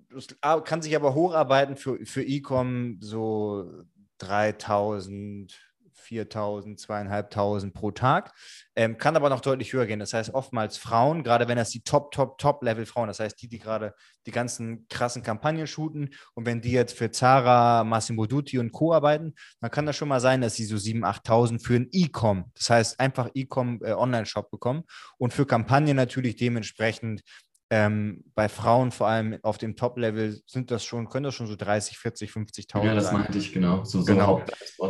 [0.64, 3.84] kann sich aber hocharbeiten für, für E-Com so
[4.18, 5.67] 3000,
[6.08, 8.32] 4000, 2500 pro Tag.
[8.74, 10.00] Ähm, kann aber noch deutlich höher gehen.
[10.00, 13.58] Das heißt, oftmals Frauen, gerade wenn das die Top, Top, Top-Level-Frauen, das heißt die, die
[13.58, 13.94] gerade
[14.26, 18.92] die ganzen krassen Kampagnen shooten und wenn die jetzt für Zara, Massimo Dutti und Co.
[18.92, 22.50] arbeiten, dann kann das schon mal sein, dass sie so 7.000, 8.000 für ein E-Com,
[22.54, 24.84] das heißt einfach E-Com äh, Online-Shop bekommen
[25.18, 27.22] und für Kampagnen natürlich dementsprechend
[27.70, 31.54] ähm, bei Frauen vor allem auf dem Top-Level sind das schon, können das schon so
[31.54, 33.84] 30, 40, 50.000 Ja, das meinte ich genau.
[33.84, 34.42] So, so Genau.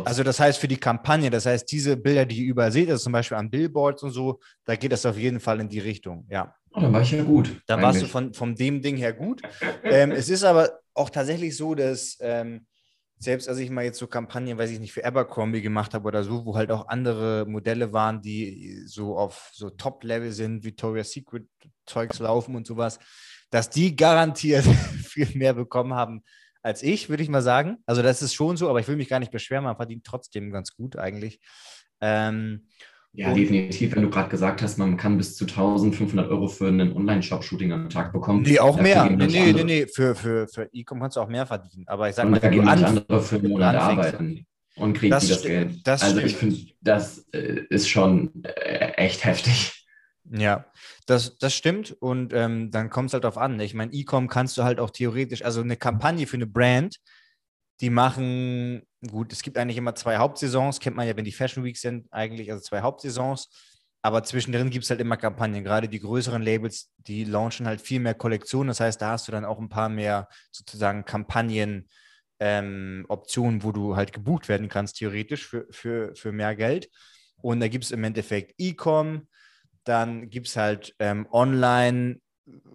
[0.05, 3.03] Also das heißt für die Kampagne, das heißt diese Bilder, die ihr überall seht, also
[3.03, 6.25] zum Beispiel an Billboards und so, da geht das auf jeden Fall in die Richtung,
[6.29, 6.55] ja.
[6.71, 7.61] oh, dann war ich ja gut.
[7.67, 8.11] Da warst du eigentlich.
[8.11, 9.41] von, von dem Ding her gut.
[9.83, 12.65] ähm, es ist aber auch tatsächlich so, dass ähm,
[13.19, 16.23] selbst als ich mal jetzt so Kampagnen, weiß ich nicht, für Abercrombie gemacht habe oder
[16.23, 21.45] so, wo halt auch andere Modelle waren, die so auf so Top-Level sind, Victoria's Secret
[21.85, 22.97] Zeugs laufen und sowas,
[23.49, 24.63] dass die garantiert
[25.03, 26.23] viel mehr bekommen haben
[26.61, 27.77] als ich, würde ich mal sagen.
[27.85, 30.51] Also das ist schon so, aber ich will mich gar nicht beschweren, man verdient trotzdem
[30.51, 31.39] ganz gut eigentlich.
[32.01, 32.67] Ähm,
[33.13, 36.93] ja, definitiv, wenn du gerade gesagt hast, man kann bis zu 1500 Euro für einen
[36.93, 38.43] Online-Shop-Shooting am Tag bekommen.
[38.43, 39.09] Nee, auch mehr.
[39.09, 41.85] Nee, nee, nee, nee, für, für, für E-Com kannst du auch mehr verdienen.
[41.87, 44.45] Aber ich sage mal, da gehen manche andere für einen Monat arbeiten
[44.75, 45.85] und kriegen das, das Geld.
[45.85, 49.85] Das also ich finde, das äh, ist schon äh, echt heftig.
[50.31, 50.65] Ja,
[51.07, 51.95] das, das stimmt.
[51.99, 53.59] Und ähm, dann kommt es halt darauf an.
[53.59, 56.97] Ich meine, E-Com kannst du halt auch theoretisch, also eine Kampagne für eine Brand,
[57.81, 61.63] die machen, gut, es gibt eigentlich immer zwei Hauptsaisons, kennt man ja, wenn die Fashion
[61.63, 63.49] Weeks sind, eigentlich, also zwei Hauptsaisons.
[64.01, 65.63] Aber zwischendrin gibt es halt immer Kampagnen.
[65.63, 68.69] Gerade die größeren Labels, die launchen halt viel mehr Kollektionen.
[68.69, 71.89] Das heißt, da hast du dann auch ein paar mehr sozusagen Kampagnen,
[72.39, 76.89] ähm, wo du halt gebucht werden kannst, theoretisch für, für, für mehr Geld.
[77.41, 79.27] Und da gibt es im Endeffekt E-Com,
[79.83, 82.21] dann gibt es halt ähm, online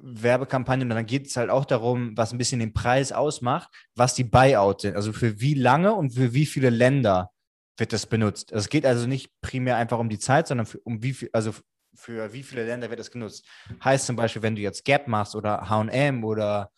[0.02, 4.14] Werbekampagnen und dann geht es halt auch darum, was ein bisschen den Preis ausmacht, was
[4.14, 4.96] die Buyouts sind.
[4.96, 7.30] Also für wie lange und für wie viele Länder
[7.76, 8.52] wird das benutzt.
[8.52, 11.30] Also es geht also nicht primär einfach um die Zeit, sondern für, um wie viel,
[11.32, 11.52] also
[11.94, 13.46] für wie viele Länder wird das genutzt.
[13.82, 16.70] Heißt zum Beispiel, wenn du jetzt Gap machst oder HM oder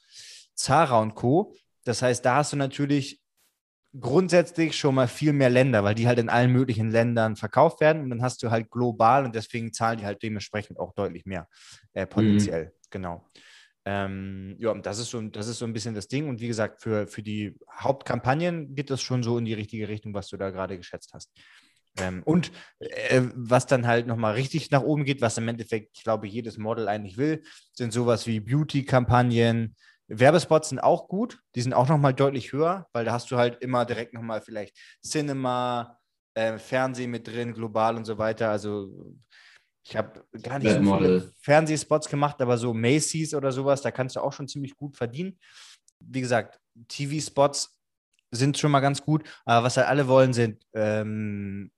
[0.54, 1.54] Zara und Co.,
[1.84, 3.20] das heißt, da hast du natürlich
[3.98, 8.02] grundsätzlich schon mal viel mehr Länder, weil die halt in allen möglichen Ländern verkauft werden
[8.02, 11.48] und dann hast du halt global und deswegen zahlen die halt dementsprechend auch deutlich mehr
[11.92, 12.66] äh, potenziell.
[12.66, 12.70] Mhm.
[12.90, 13.28] Genau.
[13.84, 16.28] Ähm, ja, das ist, so, das ist so ein bisschen das Ding.
[16.28, 20.12] Und wie gesagt, für, für die Hauptkampagnen geht das schon so in die richtige Richtung,
[20.12, 21.30] was du da gerade geschätzt hast.
[21.98, 26.04] Ähm, und äh, was dann halt nochmal richtig nach oben geht, was im Endeffekt, ich
[26.04, 29.76] glaube, jedes Model eigentlich will, sind sowas wie Beauty-Kampagnen,
[30.08, 33.62] Werbespots sind auch gut, die sind auch nochmal deutlich höher, weil da hast du halt
[33.62, 35.98] immer direkt nochmal vielleicht Cinema,
[36.34, 38.50] äh, Fernsehen mit drin, global und so weiter.
[38.50, 39.16] Also
[39.88, 44.16] ich habe gar nicht so viele Fernsehspots gemacht, aber so Macy's oder sowas, da kannst
[44.16, 45.38] du auch schon ziemlich gut verdienen.
[46.00, 47.78] Wie gesagt, TV-Spots
[48.32, 51.70] sind schon mal ganz gut, aber was halt alle wollen, sind ähm,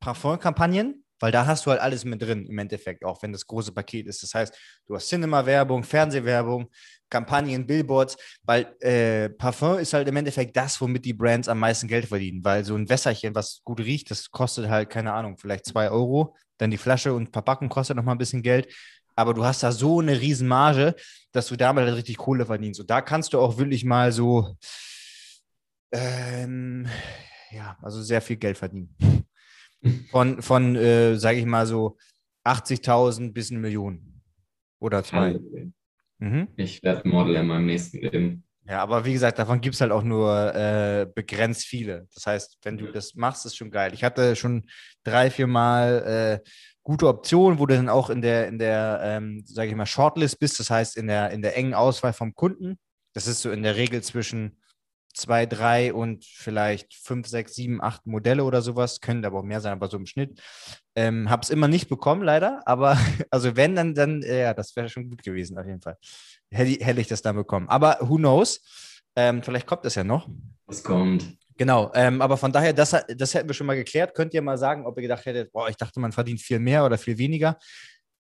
[0.00, 3.70] Parfum-Kampagnen weil da hast du halt alles mit drin im Endeffekt, auch wenn das große
[3.70, 4.24] Paket ist.
[4.24, 6.68] Das heißt, du hast Cinema-Werbung, Fernsehwerbung,
[7.08, 11.86] Kampagnen, Billboards, weil äh, Parfum ist halt im Endeffekt das, womit die Brands am meisten
[11.86, 15.66] Geld verdienen, weil so ein Wässerchen, was gut riecht, das kostet halt, keine Ahnung, vielleicht
[15.66, 18.72] zwei Euro, dann die Flasche und Verpackung kostet nochmal ein bisschen Geld,
[19.16, 20.94] aber du hast da so eine riesen Marge,
[21.32, 22.80] dass du damit halt richtig Kohle verdienst.
[22.80, 24.56] Und da kannst du auch wirklich mal so,
[25.92, 26.86] ähm,
[27.50, 28.96] ja, also sehr viel Geld verdienen.
[30.12, 31.96] Von, von äh, sage ich mal so,
[32.44, 34.20] 80.000 bis eine Million.
[34.78, 35.40] Oder zwei.
[36.18, 36.46] Mhm.
[36.54, 38.44] Ich werde Model in meinem nächsten Leben.
[38.64, 42.06] Ja, aber wie gesagt, davon gibt es halt auch nur äh, begrenzt viele.
[42.14, 43.92] Das heißt, wenn du das machst, ist schon geil.
[43.92, 44.68] Ich hatte schon
[45.02, 46.48] drei, vier Mal äh,
[46.84, 50.38] gute Optionen, wo du dann auch in der, in der, ähm, sage ich mal, Shortlist
[50.38, 50.60] bist.
[50.60, 52.78] Das heißt, in der, in der engen Auswahl vom Kunden.
[53.14, 54.58] Das ist so in der Regel zwischen
[55.12, 59.00] zwei, drei und vielleicht fünf, sechs, sieben, acht Modelle oder sowas.
[59.00, 60.40] Können aber auch mehr sein, aber so im Schnitt.
[60.94, 62.62] Ähm, Habe es immer nicht bekommen, leider.
[62.66, 62.96] Aber
[63.30, 65.96] also wenn, dann, dann ja, das wäre schon gut gewesen, auf jeden Fall.
[66.52, 67.68] Hätte, hätte ich das dann bekommen.
[67.68, 68.60] Aber who knows?
[69.16, 70.28] Ähm, vielleicht kommt das ja noch.
[70.68, 71.36] Es kommt.
[71.58, 74.14] Genau, ähm, aber von daher, das, das hätten wir schon mal geklärt.
[74.14, 76.84] Könnt ihr mal sagen, ob ihr gedacht hättet, boah, ich dachte, man verdient viel mehr
[76.84, 77.58] oder viel weniger.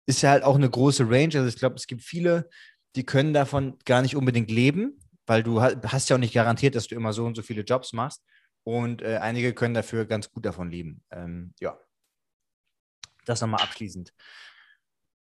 [0.06, 1.34] Ist ja halt auch eine große Range.
[1.34, 2.48] Also ich glaube, es gibt viele,
[2.94, 6.86] die können davon gar nicht unbedingt leben weil du hast ja auch nicht garantiert, dass
[6.86, 8.24] du immer so und so viele Jobs machst.
[8.64, 11.02] Und äh, einige können dafür ganz gut davon leben.
[11.10, 11.78] Ähm, ja,
[13.24, 14.12] das nochmal abschließend.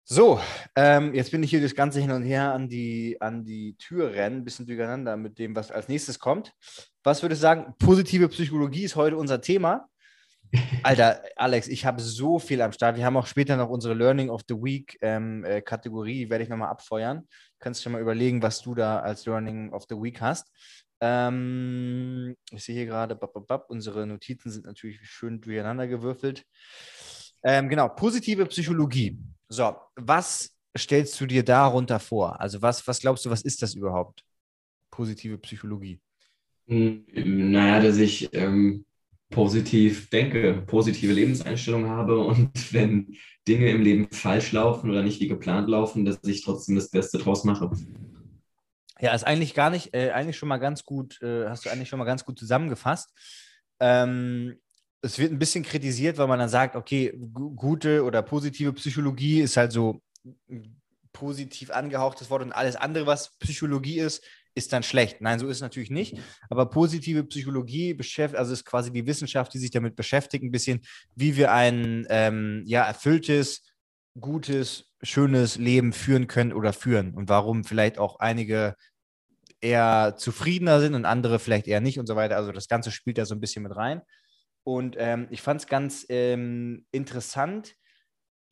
[0.04, 0.42] So,
[0.76, 4.12] ähm, jetzt bin ich hier das Ganze hin und her an die, an die Tür
[4.12, 6.54] rennen, ein bisschen durcheinander mit dem, was als nächstes kommt.
[7.04, 7.74] Was würde ich sagen?
[7.80, 9.88] Positive Psychologie ist heute unser Thema.
[10.84, 12.98] Alter, Alex, ich habe so viel am Start.
[12.98, 16.44] Wir haben auch später noch unsere Learning of the Week ähm, äh, Kategorie, die werde
[16.44, 17.28] ich nochmal abfeuern.
[17.60, 20.52] Kannst du dir mal überlegen, was du da als Learning of the Week hast.
[21.00, 23.18] Ähm, ich sehe hier gerade,
[23.70, 26.46] unsere Notizen sind natürlich schön durcheinander gewürfelt.
[27.44, 29.18] Ähm, genau, positive Psychologie.
[29.52, 32.40] So, was stellst du dir darunter vor?
[32.40, 34.24] Also, was, was glaubst du, was ist das überhaupt?
[34.90, 36.00] Positive Psychologie.
[36.68, 37.04] Hm,
[37.52, 38.86] naja, dass ich ähm,
[39.30, 45.28] positiv denke, positive Lebenseinstellung habe und wenn Dinge im Leben falsch laufen oder nicht wie
[45.28, 47.70] geplant laufen, dass ich trotzdem das Beste draus mache.
[49.02, 51.90] Ja, ist eigentlich gar nicht, äh, eigentlich schon mal ganz gut, äh, hast du eigentlich
[51.90, 53.12] schon mal ganz gut zusammengefasst.
[53.82, 54.62] Ähm,
[55.02, 59.58] es wird ein bisschen kritisiert, weil man dann sagt, okay, gute oder positive Psychologie ist
[59.58, 60.02] halt so
[61.12, 65.22] positiv angehauchtes Wort und alles andere, was Psychologie ist, ist dann schlecht.
[65.22, 66.18] Nein, so ist es natürlich nicht.
[66.50, 70.82] Aber positive Psychologie beschäftigt, also ist quasi die Wissenschaft, die sich damit beschäftigt, ein bisschen,
[71.16, 73.64] wie wir ein ähm, ja, erfülltes,
[74.20, 78.76] gutes, schönes Leben führen können oder führen und warum vielleicht auch einige
[79.62, 82.36] eher zufriedener sind und andere vielleicht eher nicht und so weiter.
[82.36, 84.02] Also das Ganze spielt da so ein bisschen mit rein.
[84.64, 87.76] Und ähm, ich fand es ganz ähm, interessant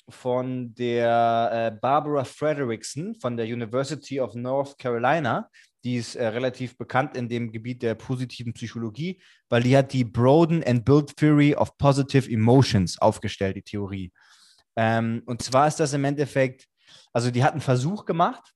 [0.10, 5.50] von der äh, Barbara Frederickson von der University of North Carolina.
[5.84, 10.04] Die ist äh, relativ bekannt in dem Gebiet der positiven Psychologie, weil die hat die
[10.04, 14.12] Broaden and Build Theory of Positive Emotions aufgestellt, die Theorie.
[14.76, 16.68] Ähm, und zwar ist das im Endeffekt,
[17.14, 18.54] also die hat einen Versuch gemacht.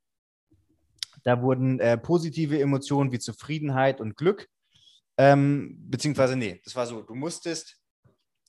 [1.24, 4.50] Da wurden äh, positive Emotionen wie Zufriedenheit und Glück,
[5.18, 7.78] ähm, beziehungsweise, nee, das war so, du musstest,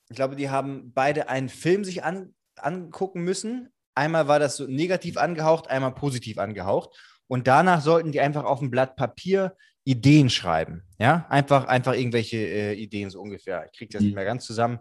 [0.09, 3.71] ich glaube, die haben beide einen Film sich an, angucken müssen.
[3.95, 6.91] Einmal war das so negativ angehaucht, einmal positiv angehaucht.
[7.27, 10.83] Und danach sollten die einfach auf ein Blatt Papier Ideen schreiben.
[10.99, 13.67] Ja, einfach, einfach irgendwelche äh, Ideen so ungefähr.
[13.67, 14.07] Ich kriege das mhm.
[14.07, 14.81] nicht mehr ganz zusammen.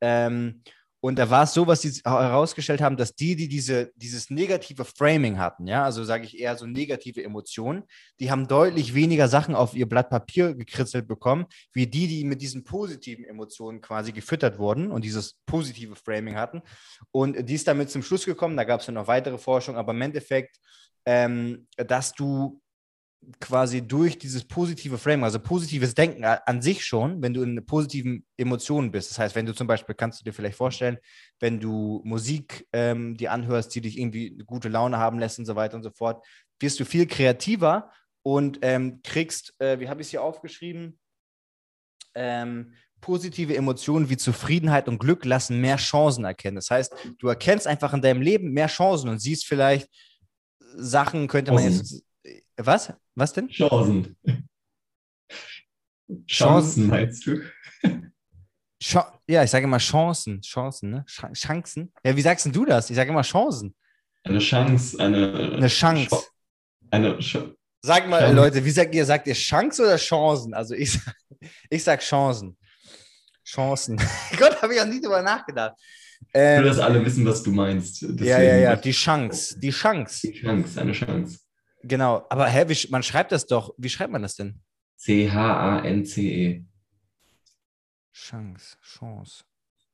[0.00, 0.62] Ähm,
[1.00, 4.84] und da war es so, was sie herausgestellt haben, dass die, die diese, dieses negative
[4.84, 7.84] Framing hatten, ja, also sage ich eher so negative Emotionen,
[8.18, 12.42] die haben deutlich weniger Sachen auf ihr Blatt Papier gekritzelt bekommen, wie die, die mit
[12.42, 16.60] diesen positiven Emotionen quasi gefüttert wurden und dieses positive Framing hatten.
[17.12, 19.92] Und die ist damit zum Schluss gekommen, da gab es ja noch weitere Forschung, aber
[19.92, 20.58] im Endeffekt,
[21.06, 22.59] ähm, dass du
[23.38, 28.24] quasi durch dieses positive Frame, also positives Denken an sich schon, wenn du in positiven
[28.36, 29.10] Emotionen bist.
[29.10, 30.98] Das heißt, wenn du zum Beispiel, kannst du dir vielleicht vorstellen,
[31.38, 35.44] wenn du Musik ähm, die anhörst, die dich irgendwie eine gute Laune haben lässt und
[35.44, 36.24] so weiter und so fort,
[36.60, 37.90] wirst du viel kreativer
[38.22, 40.98] und ähm, kriegst, äh, wie habe ich es hier aufgeschrieben,
[42.14, 46.56] ähm, positive Emotionen wie Zufriedenheit und Glück lassen mehr Chancen erkennen.
[46.56, 49.88] Das heißt, du erkennst einfach in deinem Leben mehr Chancen und siehst vielleicht
[50.76, 52.02] Sachen, könnte man jetzt
[52.66, 52.92] was?
[53.14, 53.48] Was denn?
[53.48, 54.16] Chancen.
[56.26, 57.42] Chancen meinst du?
[58.82, 58.96] Ch
[59.28, 60.40] ja, ich sage immer Chancen.
[60.40, 61.04] Chancen, ne?
[61.06, 61.92] Ch Chancen.
[62.04, 62.90] Ja, wie sagst du das?
[62.90, 63.74] Ich sage immer Chancen.
[64.24, 65.52] Eine Chance, eine.
[65.56, 66.08] Eine Chance.
[66.08, 66.30] Ch
[66.90, 67.38] eine Ch
[67.82, 68.34] Sag mal, Chance.
[68.34, 69.04] Leute, wie sagt ihr?
[69.04, 70.54] Sagt ihr Chance oder Chancen?
[70.54, 70.98] Also ich,
[71.70, 72.56] ich sag Chancen.
[73.44, 73.96] Chancen.
[74.38, 75.74] Gott, habe ich auch nie drüber nachgedacht.
[76.34, 78.02] Ähm, Nur, dass alle wissen, was du meinst.
[78.02, 79.58] Deswegen ja, ja, ja, die Chance.
[79.58, 80.26] Die Chance.
[80.26, 81.38] Die Chance, eine Chance.
[81.82, 83.74] Genau, aber hä, wie, man schreibt das doch.
[83.78, 84.60] Wie schreibt man das denn?
[84.96, 86.64] C-H-A-N-C-E.
[88.12, 89.44] Chance, Chance.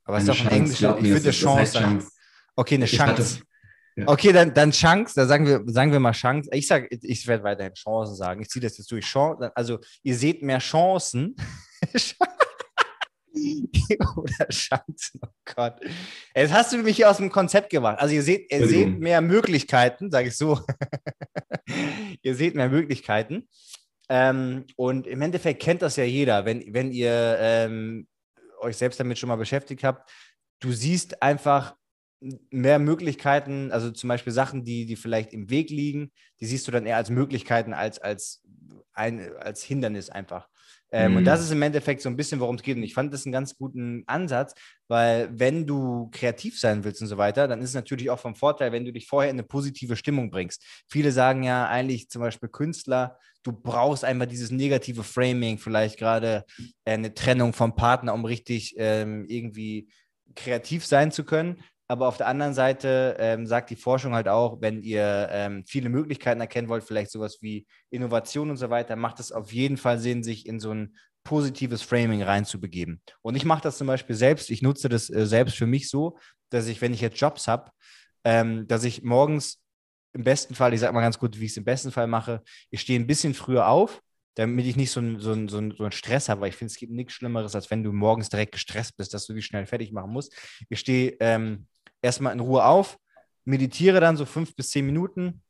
[0.05, 0.83] Aber es ist doch ein Englisch.
[0.83, 1.73] Ich finde das Chance.
[1.73, 2.11] Das heißt Chance.
[2.57, 3.43] Okay, eine Chance.
[3.97, 4.09] Ja.
[4.09, 6.51] Okay, dann, dann Chance, da sagen wir, sagen wir mal Chance.
[6.53, 8.43] Ich sage, ich werde weiterhin Chancen sagen.
[8.43, 9.07] Ich ziehe das jetzt durch.
[9.07, 11.35] Chance, also ihr seht mehr Chancen.
[14.17, 15.81] Oder Chancen, oh Gott.
[16.35, 17.99] Jetzt hast du mich hier aus dem Konzept gemacht.
[17.99, 20.61] Also ihr seht, ihr seht mehr Möglichkeiten, sage ich so.
[22.23, 23.49] ihr seht mehr Möglichkeiten.
[24.09, 28.07] Ähm, und im Endeffekt kennt das ja jeder, wenn, wenn ihr ähm,
[28.61, 30.11] euch selbst damit schon mal beschäftigt habt.
[30.61, 31.75] Du siehst einfach
[32.51, 36.73] mehr Möglichkeiten, also zum Beispiel Sachen, die, die vielleicht im Weg liegen, die siehst du
[36.73, 38.43] dann eher als Möglichkeiten als als,
[38.95, 40.49] ein, als Hindernis einfach.
[40.93, 41.17] Ähm, mhm.
[41.19, 42.77] Und das ist im Endeffekt so ein bisschen, worum es geht.
[42.77, 44.55] Und ich fand das einen ganz guten Ansatz,
[44.89, 48.35] weil wenn du kreativ sein willst und so weiter, dann ist es natürlich auch vom
[48.35, 50.65] Vorteil, wenn du dich vorher in eine positive Stimmung bringst.
[50.89, 56.45] Viele sagen ja eigentlich zum Beispiel Künstler, du brauchst einfach dieses negative Framing, vielleicht gerade
[56.85, 59.89] äh, eine Trennung vom Partner, um richtig ähm, irgendwie
[60.35, 61.63] kreativ sein zu können.
[61.89, 65.89] Aber auf der anderen Seite ähm, sagt die Forschung halt auch, wenn ihr ähm, viele
[65.89, 69.99] Möglichkeiten erkennen wollt, vielleicht sowas wie Innovation und so weiter, macht es auf jeden Fall
[69.99, 73.03] Sinn, sich in so ein positives Framing reinzubegeben.
[73.23, 74.51] Und ich mache das zum Beispiel selbst.
[74.51, 76.19] Ich nutze das äh, selbst für mich so,
[76.51, 77.71] dass ich, wenn ich jetzt Jobs habe,
[78.25, 79.61] ähm, dass ich morgens
[80.13, 82.43] im besten Fall, ich sage mal ganz gut, wie ich es im besten Fall mache,
[82.71, 84.01] ich stehe ein bisschen früher auf,
[84.35, 86.73] damit ich nicht so einen so so ein, so ein Stress habe, weil ich finde,
[86.73, 89.67] es gibt nichts Schlimmeres, als wenn du morgens direkt gestresst bist, dass du dich schnell
[89.67, 90.35] fertig machen musst.
[90.69, 91.67] Ich stehe ähm,
[92.03, 92.99] erstmal in Ruhe auf,
[93.45, 95.43] meditiere dann so fünf bis zehn Minuten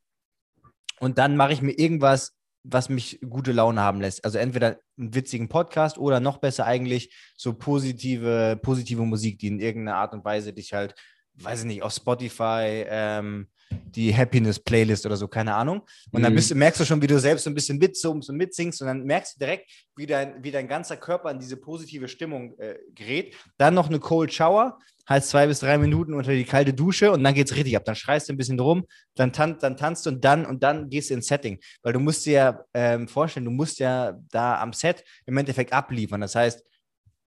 [1.01, 2.37] und dann mache ich mir irgendwas,
[2.69, 4.25] was mich gute Laune haben lässt.
[4.25, 9.61] Also entweder einen witzigen Podcast oder noch besser eigentlich so positive, positive Musik, die in
[9.61, 10.95] irgendeiner Art und Weise dich halt,
[11.35, 15.83] weiß ich nicht, auf Spotify, ähm, die Happiness-Playlist oder so, keine Ahnung.
[16.13, 16.37] Und dann mhm.
[16.37, 19.05] bist, merkst du schon, wie du selbst so ein bisschen mitsummst und mitsingst und dann
[19.05, 23.35] merkst du direkt, wie dein, wie dein ganzer Körper in diese positive Stimmung äh, gerät.
[23.59, 27.23] Dann noch eine Cold Shower, heißt zwei bis drei Minuten unter die kalte Dusche und
[27.23, 27.85] dann geht es richtig ab.
[27.85, 30.91] Dann schreist du ein bisschen rum, dann, tan dann tanzt du und dann und dann
[30.91, 31.59] gehst du ins Setting.
[31.83, 35.73] Weil du musst dir ja ähm, vorstellen, du musst ja da am Set im Endeffekt
[35.73, 36.21] abliefern.
[36.21, 36.63] Das heißt,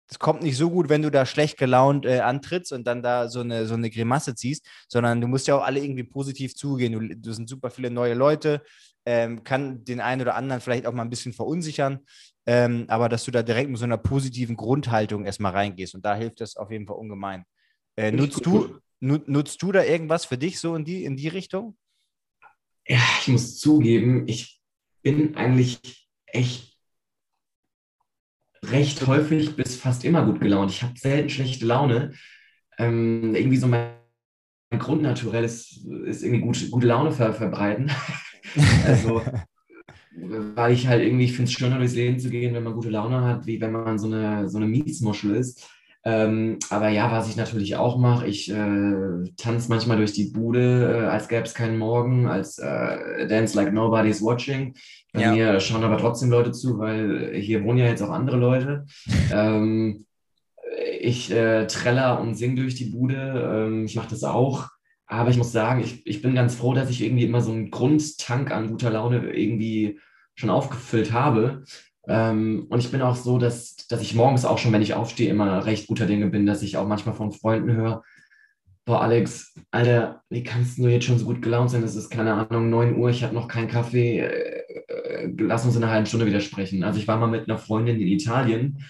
[0.08, 3.28] es kommt nicht so gut, wenn du da schlecht gelaunt äh, antrittst und dann da
[3.28, 6.92] so eine, so eine Grimasse ziehst, sondern du musst ja auch alle irgendwie positiv zugehen.
[6.92, 8.62] Du, du sind super viele neue Leute,
[9.04, 12.00] ähm, kann den einen oder anderen vielleicht auch mal ein bisschen verunsichern,
[12.46, 16.14] ähm, aber dass du da direkt mit so einer positiven Grundhaltung erstmal reingehst und da
[16.14, 17.44] hilft das auf jeden Fall ungemein.
[17.96, 21.76] Äh, nutzt, du, nutzt du da irgendwas für dich so in die, in die Richtung?
[22.86, 24.60] Ja, ich muss zugeben, ich
[25.02, 26.75] bin eigentlich echt
[28.70, 30.70] recht häufig bis fast immer gut gelaunt.
[30.70, 32.12] Ich habe selten schlechte Laune.
[32.78, 33.90] Ähm, irgendwie so mein
[34.78, 37.90] Grundnaturell ist, ist irgendwie gute, gute Laune ver, verbreiten.
[38.86, 39.22] also,
[40.16, 43.22] weil ich halt irgendwie, finde es schöner durchs Leben zu gehen, wenn man gute Laune
[43.22, 45.68] hat, wie wenn man so eine, so eine Mietsmuschel ist.
[46.06, 51.02] Ähm, aber ja, was ich natürlich auch mache, ich äh, tanze manchmal durch die Bude,
[51.02, 54.74] äh, als gäbe es keinen Morgen, als äh, Dance Like Nobody's Watching.
[55.12, 55.32] Bei ja.
[55.32, 58.86] mir schauen aber trotzdem Leute zu, weil hier wohnen ja jetzt auch andere Leute.
[59.32, 60.06] ähm,
[61.00, 63.66] ich äh, treller und sing durch die Bude.
[63.66, 64.68] Ähm, ich mache das auch.
[65.08, 67.72] Aber ich muss sagen, ich, ich bin ganz froh, dass ich irgendwie immer so einen
[67.72, 69.98] Grundtank an guter Laune irgendwie
[70.36, 71.64] schon aufgefüllt habe.
[72.08, 75.30] Ähm, und ich bin auch so, dass, dass ich morgens auch schon, wenn ich aufstehe,
[75.30, 78.02] immer recht guter Dinge bin, dass ich auch manchmal von Freunden höre,
[78.84, 81.82] boah, Alex, Alter, wie kannst du jetzt schon so gut gelaunt sein?
[81.82, 85.74] Es ist, keine Ahnung, 9 Uhr, ich habe noch keinen Kaffee, äh, äh, lass uns
[85.76, 86.84] in einer halben Stunde wieder sprechen.
[86.84, 88.84] Also ich war mal mit einer Freundin in Italien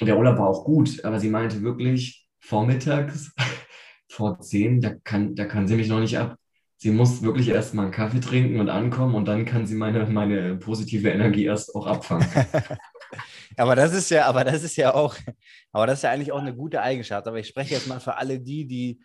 [0.00, 3.32] und der Urlaub war auch gut, aber sie meinte wirklich, vormittags
[4.10, 6.36] vor 10, da kann, da kann sie mich noch nicht ab
[6.82, 10.04] sie muss wirklich erst mal einen Kaffee trinken und ankommen und dann kann sie meine,
[10.06, 12.26] meine positive Energie erst auch abfangen.
[13.56, 15.14] aber das ist ja, aber das ist ja auch,
[15.70, 17.28] aber das ist ja eigentlich auch eine gute Eigenschaft.
[17.28, 19.00] Aber ich spreche jetzt mal für alle die, die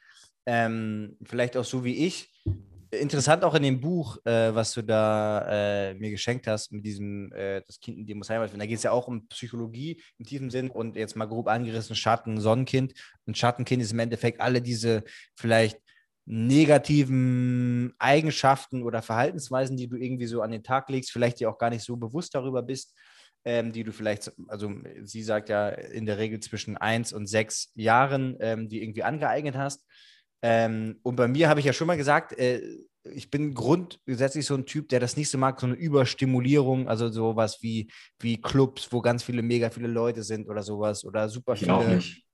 [0.47, 2.33] ähm, vielleicht auch so wie ich,
[2.89, 7.31] interessant auch in dem Buch, äh, was du da äh, mir geschenkt hast, mit diesem
[7.31, 8.61] äh, Das Kind in dir muss Heimat finden.
[8.61, 11.95] Da geht es ja auch um Psychologie im tiefen Sinn und jetzt mal grob angerissen
[11.95, 12.95] Schatten, Sonnenkind.
[13.27, 15.03] Und Schattenkind ist im Endeffekt alle diese
[15.35, 15.79] vielleicht
[16.29, 21.57] negativen Eigenschaften oder Verhaltensweisen, die du irgendwie so an den Tag legst, vielleicht dir auch
[21.57, 22.93] gar nicht so bewusst darüber bist,
[23.45, 24.69] ähm, die du vielleicht, also
[25.03, 29.55] sie sagt ja in der Regel zwischen eins und sechs Jahren, ähm, die irgendwie angeeignet
[29.55, 29.85] hast.
[30.41, 32.61] Ähm, und bei mir habe ich ja schon mal gesagt, äh,
[33.05, 37.07] ich bin grundsätzlich so ein Typ, der das nicht so mag, so eine Überstimulierung, also
[37.07, 41.53] sowas wie, wie Clubs, wo ganz viele, mega viele Leute sind oder sowas oder super
[41.53, 41.73] ich viele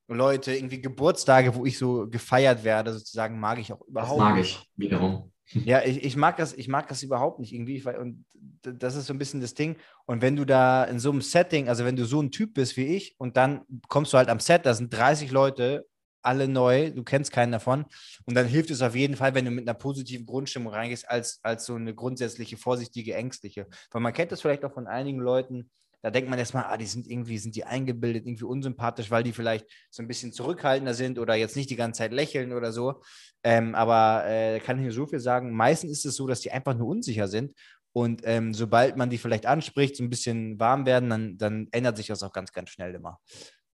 [0.07, 4.55] Leute, irgendwie Geburtstage, wo ich so gefeiert werde, sozusagen, mag ich auch überhaupt nicht.
[4.55, 5.29] Das mag ich wiederum.
[5.65, 7.83] Ja, ich, ich, mag das, ich mag das überhaupt nicht irgendwie.
[7.83, 8.25] Und
[8.61, 9.75] das ist so ein bisschen das Ding.
[10.05, 12.77] Und wenn du da in so einem Setting, also wenn du so ein Typ bist
[12.77, 15.85] wie ich und dann kommst du halt am Set, da sind 30 Leute,
[16.23, 17.85] alle neu, du kennst keinen davon.
[18.25, 21.39] Und dann hilft es auf jeden Fall, wenn du mit einer positiven Grundstimmung reingehst, als,
[21.43, 23.67] als so eine grundsätzliche, vorsichtige, ängstliche.
[23.91, 25.69] Weil man kennt das vielleicht auch von einigen Leuten,
[26.03, 29.31] da denkt man erstmal, ah, die sind irgendwie, sind die eingebildet, irgendwie unsympathisch, weil die
[29.31, 33.01] vielleicht so ein bisschen zurückhaltender sind oder jetzt nicht die ganze Zeit lächeln oder so.
[33.41, 36.51] Ähm, aber äh, kann ich nur so viel sagen, meistens ist es so, dass die
[36.51, 37.53] einfach nur unsicher sind.
[37.93, 41.95] Und ähm, sobald man die vielleicht anspricht, so ein bisschen warm werden, dann, dann ändert
[41.95, 43.19] sich das auch ganz, ganz schnell immer.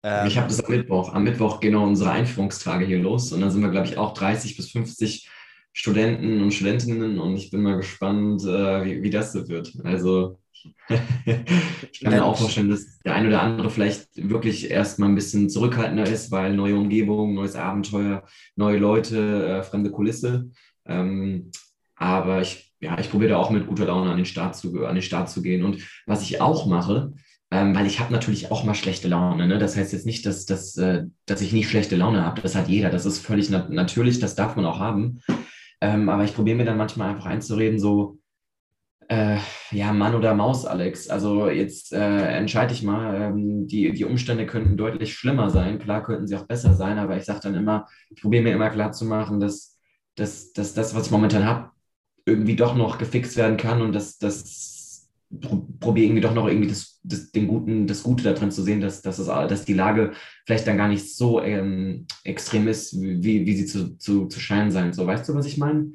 [0.02, 1.12] Ähm, ich habe das am Mittwoch.
[1.12, 4.14] Am Mittwoch gehen genau unsere Einführungstage hier los und dann sind wir, glaube ich, auch
[4.14, 5.30] 30 bis 50
[5.78, 9.74] Studenten und Studentinnen und ich bin mal gespannt, äh, wie, wie das so wird.
[9.84, 10.38] Also
[11.92, 15.50] ich kann mir auch vorstellen, dass der ein oder andere vielleicht wirklich erstmal ein bisschen
[15.50, 18.24] zurückhaltender ist, weil neue Umgebung, neues Abenteuer,
[18.56, 20.50] neue Leute, äh, fremde Kulisse.
[20.86, 21.50] Ähm,
[21.94, 24.94] aber ich, ja, ich probiere da auch mit guter Laune an den Start zu, an
[24.94, 25.62] den Start zu gehen.
[25.62, 27.12] Und was ich auch mache,
[27.50, 29.46] ähm, weil ich habe natürlich auch mal schlechte Laune.
[29.46, 29.58] Ne?
[29.58, 32.40] Das heißt jetzt nicht, dass, dass, äh, dass ich nicht schlechte Laune habe.
[32.40, 32.88] Das hat jeder.
[32.88, 34.20] Das ist völlig nat natürlich.
[34.20, 35.20] Das darf man auch haben.
[35.80, 38.18] Ähm, aber ich probiere mir dann manchmal einfach einzureden, so,
[39.08, 39.38] äh,
[39.70, 41.08] ja, Mann oder Maus, Alex.
[41.08, 45.78] Also jetzt äh, entscheide ich mal, ähm, die, die Umstände könnten deutlich schlimmer sein.
[45.78, 48.70] Klar könnten sie auch besser sein, aber ich sage dann immer, ich probiere mir immer
[48.70, 49.78] klar zu machen, dass,
[50.16, 51.70] dass, dass das, was ich momentan habe,
[52.24, 54.75] irgendwie doch noch gefixt werden kann und dass das
[55.80, 59.02] probiere irgendwie doch noch irgendwie das, das, den Guten, das Gute darin zu sehen, dass,
[59.02, 60.12] dass, es, dass die Lage
[60.46, 64.70] vielleicht dann gar nicht so ähm, extrem ist, wie, wie sie zu, zu, zu scheinen
[64.70, 64.92] sein.
[64.92, 65.92] So, weißt du, was ich meine?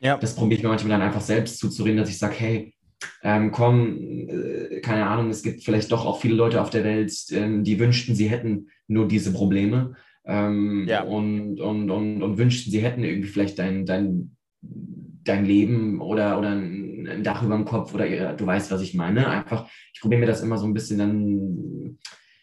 [0.00, 0.16] Ja.
[0.16, 2.74] Das probiere ich mir manchmal dann einfach selbst zuzureden, dass ich sage, hey,
[3.22, 7.12] ähm, komm, äh, keine Ahnung, es gibt vielleicht doch auch viele Leute auf der Welt,
[7.30, 11.02] ähm, die wünschten, sie hätten nur diese Probleme ähm, ja.
[11.02, 16.50] und, und, und, und wünschten, sie hätten irgendwie vielleicht dein, dein, dein Leben oder, oder
[16.50, 16.81] ein
[17.22, 19.28] Dach über dem Kopf oder du weißt, was ich meine.
[19.28, 21.98] Einfach, ich probiere mir das immer so ein bisschen dann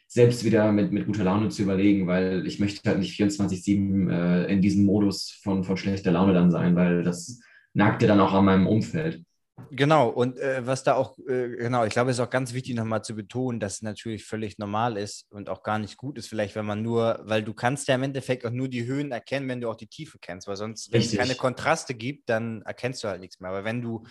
[0.07, 4.51] selbst wieder mit, mit guter Laune zu überlegen, weil ich möchte halt nicht 24-7 äh,
[4.51, 7.39] in diesem Modus von, von schlechter Laune dann sein, weil das
[7.73, 9.23] nagt ja dann auch an meinem Umfeld.
[9.71, 12.75] Genau, und äh, was da auch, äh, genau, ich glaube, es ist auch ganz wichtig
[12.75, 16.27] nochmal zu betonen, dass es natürlich völlig normal ist und auch gar nicht gut ist,
[16.27, 19.47] vielleicht, wenn man nur, weil du kannst ja im Endeffekt auch nur die Höhen erkennen,
[19.47, 23.03] wenn du auch die Tiefe kennst, weil sonst, wenn es keine Kontraste gibt, dann erkennst
[23.03, 23.49] du halt nichts mehr.
[23.49, 24.05] Aber wenn du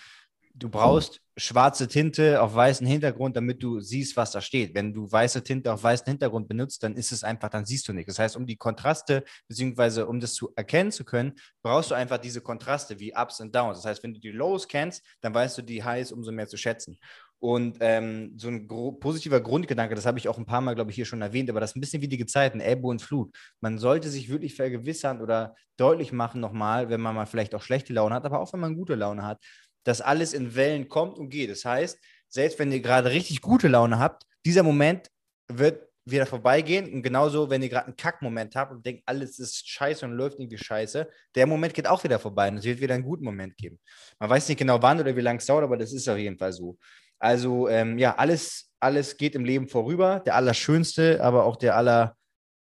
[0.59, 4.75] du brauchst schwarze Tinte auf weißen Hintergrund, damit du siehst, was da steht.
[4.75, 7.93] Wenn du weiße Tinte auf weißen Hintergrund benutzt, dann ist es einfach, dann siehst du
[7.93, 8.15] nichts.
[8.15, 12.19] Das heißt, um die Kontraste, beziehungsweise um das zu erkennen zu können, brauchst du einfach
[12.19, 13.79] diese Kontraste wie Ups und Downs.
[13.79, 16.57] Das heißt, wenn du die Lows kennst, dann weißt du die Highs umso mehr zu
[16.57, 16.99] schätzen.
[17.41, 18.67] Und ähm, so ein
[18.99, 21.61] positiver Grundgedanke, das habe ich auch ein paar Mal, glaube ich, hier schon erwähnt, aber
[21.61, 23.33] das ist ein bisschen wie die Gezeiten, Ebbe und Flut.
[23.61, 27.93] Man sollte sich wirklich vergewissern oder deutlich machen nochmal, wenn man mal vielleicht auch schlechte
[27.93, 29.39] Laune hat, aber auch wenn man gute Laune hat,
[29.85, 31.51] dass alles in Wellen kommt und geht.
[31.51, 31.99] Das heißt,
[32.29, 35.11] selbst wenn ihr gerade richtig gute Laune habt, dieser Moment
[35.49, 36.93] wird wieder vorbeigehen.
[36.93, 40.39] Und genauso, wenn ihr gerade einen Kackmoment habt und denkt, alles ist scheiße und läuft
[40.39, 43.57] irgendwie scheiße, der Moment geht auch wieder vorbei und es wird wieder einen guten Moment
[43.57, 43.79] geben.
[44.19, 46.39] Man weiß nicht genau wann oder wie lange es dauert, aber das ist auf jeden
[46.39, 46.79] Fall so.
[47.19, 50.21] Also, ähm, ja, alles, alles geht im Leben vorüber.
[50.21, 52.17] Der allerschönste, aber auch der aller,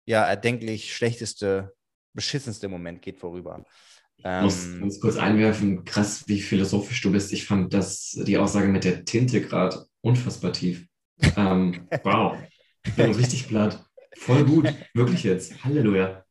[0.05, 1.74] ja, erdenklich schlechteste,
[2.13, 3.63] beschissenste Moment geht vorüber.
[4.18, 7.32] Ich muss Ähm, ganz kurz einwerfen, krass, wie philosophisch du bist.
[7.32, 10.86] Ich fand das, die Aussage mit der Tinte gerade unfassbar tief.
[11.38, 12.38] Ähm, wow,
[12.86, 13.82] ich bin richtig platt.
[14.18, 15.63] Voll gut, wirklich jetzt.
[15.63, 16.26] Halleluja.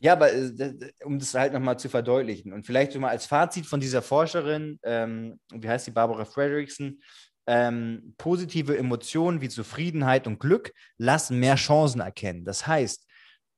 [0.00, 0.74] Ja, aber äh,
[1.04, 4.78] um das halt nochmal zu verdeutlichen und vielleicht so mal als Fazit von dieser Forscherin,
[4.84, 7.00] ähm, wie heißt die, Barbara Fredrickson,
[7.48, 12.44] ähm, positive Emotionen wie Zufriedenheit und Glück lassen mehr Chancen erkennen.
[12.44, 13.06] Das heißt,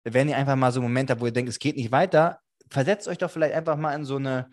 [0.05, 2.41] wenn ihr einfach mal so einen Moment habt, wo ihr denkt, es geht nicht weiter,
[2.71, 4.51] versetzt euch doch vielleicht einfach mal in so eine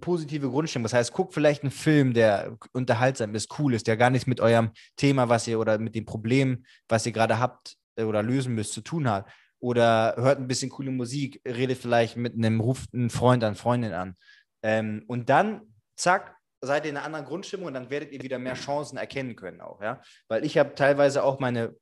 [0.00, 0.84] positive Grundstimmung.
[0.84, 4.40] Das heißt, guckt vielleicht einen Film, der unterhaltsam ist, cool ist, der gar nichts mit
[4.40, 8.54] eurem Thema, was ihr oder mit dem Problem, was ihr gerade habt äh, oder lösen
[8.54, 9.26] müsst, zu tun hat
[9.60, 13.92] oder hört ein bisschen coole Musik, redet vielleicht mit einem, ruft einen Freund an, Freundin
[13.92, 14.16] an.
[14.62, 15.62] Ähm, und dann,
[15.96, 19.36] zack, seid ihr in einer anderen Grundstimmung und dann werdet ihr wieder mehr Chancen erkennen
[19.36, 20.00] können auch, ja.
[20.28, 21.74] Weil ich habe teilweise auch meine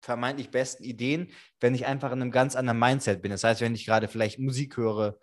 [0.00, 1.28] vermeintlich besten Ideen,
[1.60, 3.30] wenn ich einfach in einem ganz anderen Mindset bin.
[3.30, 5.18] Das heißt, wenn ich gerade vielleicht Musik höre,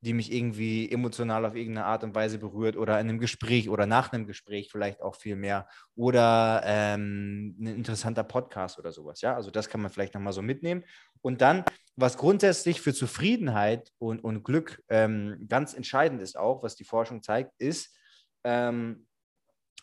[0.00, 3.86] die mich irgendwie emotional auf irgendeine Art und Weise berührt oder in einem Gespräch oder
[3.86, 5.66] nach einem Gespräch vielleicht auch viel mehr
[5.96, 9.20] oder ähm, ein interessanter Podcast oder sowas.
[9.22, 10.84] Ja, also das kann man vielleicht nochmal so mitnehmen.
[11.20, 11.64] Und dann,
[11.96, 17.22] was grundsätzlich für Zufriedenheit und, und Glück ähm, ganz entscheidend ist auch, was die Forschung
[17.22, 17.96] zeigt, ist,
[18.44, 19.08] ähm,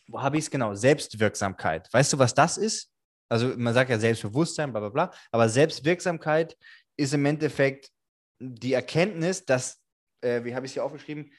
[0.08, 0.76] wo habe ich es genau?
[0.76, 1.92] Selbstwirksamkeit.
[1.92, 2.95] Weißt du, was das ist?
[3.30, 6.58] Also man sagt ja Selbstbewusstsein, bla bla bla, aber Selbstwirksamkeit
[6.98, 7.90] ist im Endeffekt
[8.40, 9.82] die Erkenntnis, dass,
[10.22, 11.32] äh, wie habe ich es hier aufgeschrieben,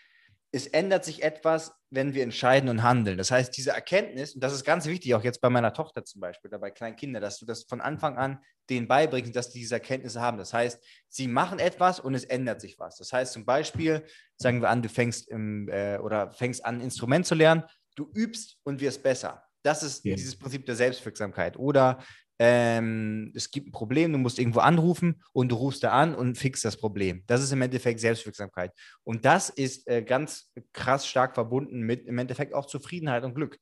[0.52, 3.18] es ändert sich etwas, wenn wir entscheiden und handeln.
[3.18, 6.20] Das heißt, diese Erkenntnis, und das ist ganz wichtig, auch jetzt bei meiner Tochter zum
[6.20, 8.38] Beispiel oder bei kleinen Kindern, dass du das von Anfang an
[8.70, 10.38] denen beibringst, dass die diese Erkenntnisse haben.
[10.38, 12.96] Das heißt, sie machen etwas und es ändert sich was.
[12.96, 14.04] Das heißt zum Beispiel,
[14.36, 17.64] sagen wir an, du fängst im, äh, oder fängst an, ein Instrument zu lernen,
[17.94, 19.45] du übst und wirst besser.
[19.66, 20.14] Das ist Ja.
[20.14, 21.58] dieses Prinzip der Selbstwirksamkeit.
[21.58, 21.98] Oder
[22.38, 26.36] ähm, es gibt ein Problem, du musst irgendwo anrufen und du rufst da an und
[26.36, 27.24] fixst das Problem.
[27.26, 28.72] Das ist im Endeffekt Selbstwirksamkeit.
[29.04, 33.58] Und das ist äh, ganz krass stark verbunden mit im Endeffekt auch Zufriedenheit und Glück.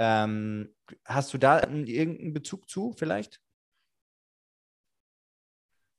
[0.00, 0.74] Ähm,
[1.04, 3.40] hast du da einen- irgendeinen Bezug zu vielleicht?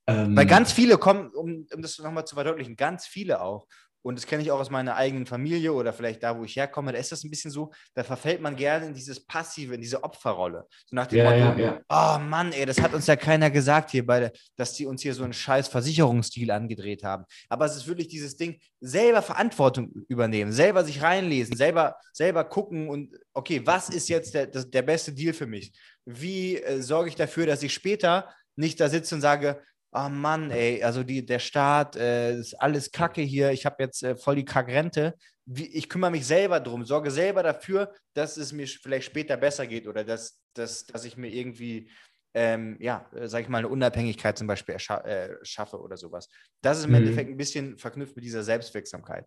[0.07, 3.67] Ähm, Weil ganz viele kommen, um, um das nochmal zu verdeutlichen, ganz viele auch.
[4.05, 6.91] Und das kenne ich auch aus meiner eigenen Familie oder vielleicht da, wo ich herkomme,
[6.91, 10.03] da ist das ein bisschen so, da verfällt man gerne in dieses Passive, in diese
[10.03, 10.67] Opferrolle.
[10.85, 11.81] So nach dem ja, Motto, ja, ja.
[11.89, 15.01] oh Mann, ey, das hat uns ja keiner gesagt hier bei der, dass die uns
[15.01, 17.25] hier so einen scheiß Versicherungsstil angedreht haben.
[17.49, 22.89] Aber es ist wirklich dieses Ding, selber Verantwortung übernehmen, selber sich reinlesen, selber, selber gucken
[22.89, 25.73] und okay, was ist jetzt der, das, der beste Deal für mich?
[26.05, 29.63] Wie äh, sorge ich dafür, dass ich später nicht da sitze und sage,
[29.95, 34.03] oh Mann, ey, also die, der Staat, äh, ist alles Kacke hier, ich habe jetzt
[34.03, 35.15] äh, voll die Kackrente.
[35.45, 39.65] Wie, ich kümmere mich selber drum, sorge selber dafür, dass es mir vielleicht später besser
[39.67, 41.89] geht oder dass, dass, dass ich mir irgendwie,
[42.33, 46.29] ähm, ja, äh, sag ich mal, eine Unabhängigkeit zum Beispiel äh, schaffe oder sowas.
[46.61, 46.97] Das ist im Mhm.
[46.97, 49.25] Endeffekt ein bisschen verknüpft mit dieser Selbstwirksamkeit.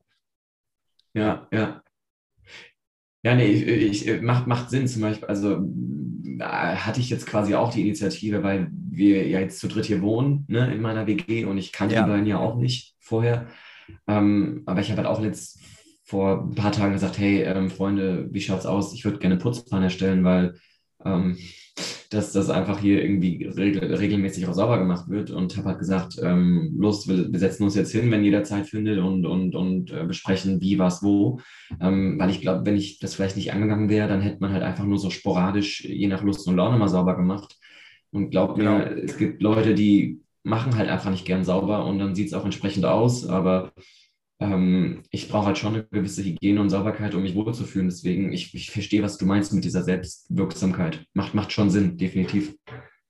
[1.14, 1.82] Ja, ja.
[3.24, 5.28] Ja, nee, ich, ich, macht, macht Sinn zum Beispiel.
[5.28, 5.54] Also
[6.38, 10.02] äh, hatte ich jetzt quasi auch die Initiative, weil wir ja jetzt zu dritt hier
[10.02, 12.02] wohnen, ne, in meiner WG und ich kannte Ja.
[12.04, 13.48] die beiden ja auch nicht vorher.
[14.06, 15.60] Ähm, aber ich habe halt auch letzt
[16.04, 18.94] vor ein paar Tagen gesagt, hey, ähm, Freunde, wie schaut's aus?
[18.94, 20.54] Ich würde gerne Putzplan erstellen, weil
[21.04, 21.36] ähm,
[22.10, 26.18] dass das einfach hier irgendwie regel, regelmäßig auch sauber gemacht wird und habe halt gesagt,
[26.22, 30.04] ähm, los, wir, setzen uns jetzt hin, wenn jeder Zeit findet und, und, und äh,
[30.04, 31.40] besprechen, wie, was, wo.
[31.80, 34.62] Ähm, weil ich glaube, wenn ich das vielleicht nicht angegangen wäre, dann hätte man halt
[34.62, 37.56] einfach nur so sporadisch, je nach Lust und Laune mal sauber gemacht.
[38.10, 38.78] Und glaub Genau.
[38.78, 42.34] mir, es gibt Leute, die machen halt einfach nicht gern sauber und dann sieht es
[42.34, 43.72] auch entsprechend aus, aber
[44.40, 47.88] ähm, ich brauche halt schon eine gewisse Hygiene und Sauberkeit, um mich wohlzufühlen.
[47.88, 51.04] Deswegen, ich, ich verstehe, was du meinst mit dieser Selbstwirksamkeit.
[51.12, 52.54] Macht, macht schon Sinn, definitiv.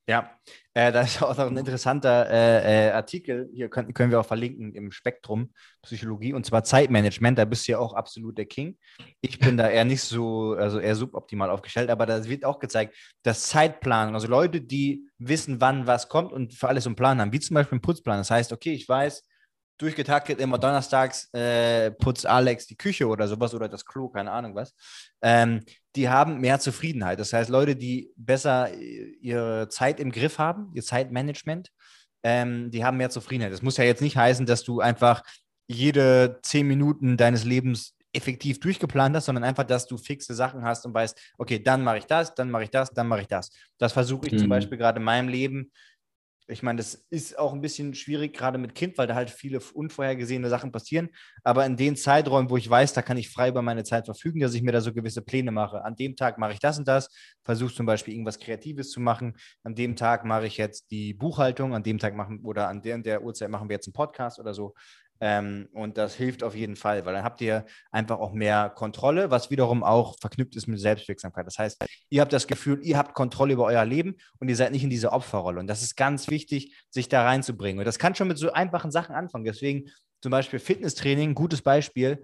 [0.09, 0.31] Ja,
[0.73, 4.27] äh, da ist auch noch ein interessanter äh, äh, Artikel, hier können, können wir auch
[4.27, 5.53] verlinken im Spektrum
[5.83, 8.79] Psychologie, und zwar Zeitmanagement, da bist du ja auch absolut der King.
[9.21, 12.97] Ich bin da eher nicht so, also eher suboptimal aufgestellt, aber da wird auch gezeigt,
[13.23, 17.33] dass Zeitplanung, also Leute, die wissen, wann was kommt und für alles einen Plan haben,
[17.33, 18.17] wie zum Beispiel ein Putzplan.
[18.17, 19.29] Das heißt, okay, ich weiß,
[19.79, 24.55] durchgetaktet, immer donnerstags äh, putzt Alex die Küche oder sowas oder das Klo, keine Ahnung
[24.55, 24.75] was.
[25.23, 25.61] Ähm,
[25.97, 27.19] die haben mehr Zufriedenheit.
[27.19, 31.71] Das heißt, Leute, die besser ihre Zeit im Griff haben, ihr Zeitmanagement,
[32.23, 33.53] ähm, die haben mehr Zufriedenheit.
[33.53, 35.23] Das muss ja jetzt nicht heißen, dass du einfach
[35.69, 40.87] jede zehn Minuten deines Lebens effektiv durchgeplant hast, sondern einfach, dass du fixe Sachen hast
[40.87, 43.51] und weißt, okay, dann mache ich das, dann mache ich das, dann mache ich das.
[43.79, 44.39] Das versuche ich mhm.
[44.39, 45.71] zum Beispiel gerade in meinem Leben
[46.51, 49.61] ich meine, das ist auch ein bisschen schwierig, gerade mit Kind, weil da halt viele
[49.61, 51.11] unvorhergesehene Sachen passieren.
[51.45, 54.41] Aber in den Zeiträumen, wo ich weiß, da kann ich frei über meine Zeit verfügen,
[54.41, 55.85] dass ich mir da so gewisse Pläne mache.
[55.85, 57.11] An dem Tag mache ich das und das,
[57.45, 59.37] versuche zum Beispiel irgendwas Kreatives zu machen.
[59.63, 62.99] An dem Tag mache ich jetzt die Buchhaltung, an dem Tag machen oder an der
[62.99, 64.75] der Uhrzeit machen wir jetzt einen Podcast oder so.
[65.21, 69.31] Ähm, und das hilft auf jeden Fall, weil dann habt ihr einfach auch mehr Kontrolle,
[69.31, 71.47] was wiederum auch verknüpft ist mit Selbstwirksamkeit.
[71.47, 74.73] Das heißt, ihr habt das Gefühl, ihr habt Kontrolle über euer Leben und ihr seid
[74.73, 75.59] nicht in dieser Opferrolle.
[75.59, 77.81] Und das ist ganz wichtig, sich da reinzubringen.
[77.81, 79.45] Und das kann schon mit so einfachen Sachen anfangen.
[79.45, 79.91] Deswegen
[80.23, 82.23] zum Beispiel Fitnesstraining, gutes Beispiel.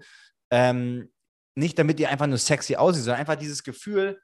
[0.51, 1.11] Ähm,
[1.55, 4.21] nicht damit ihr einfach nur sexy aussieht, sondern einfach dieses Gefühl,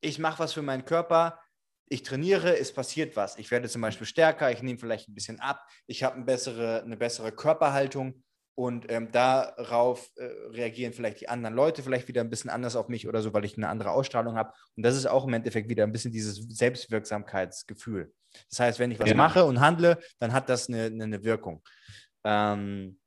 [0.00, 1.40] ich mache was für meinen Körper,
[1.88, 3.38] ich trainiere, es passiert was.
[3.38, 6.82] Ich werde zum Beispiel stärker, ich nehme vielleicht ein bisschen ab, ich habe eine bessere,
[6.82, 8.22] eine bessere Körperhaltung
[8.54, 12.88] und ähm, darauf äh, reagieren vielleicht die anderen Leute vielleicht wieder ein bisschen anders auf
[12.88, 14.52] mich oder so, weil ich eine andere Ausstrahlung habe.
[14.76, 18.12] Und das ist auch im Endeffekt wieder ein bisschen dieses Selbstwirksamkeitsgefühl.
[18.50, 19.14] Das heißt, wenn ich was ja.
[19.14, 21.62] mache und handle, dann hat das eine, eine Wirkung.
[22.24, 22.98] Ähm,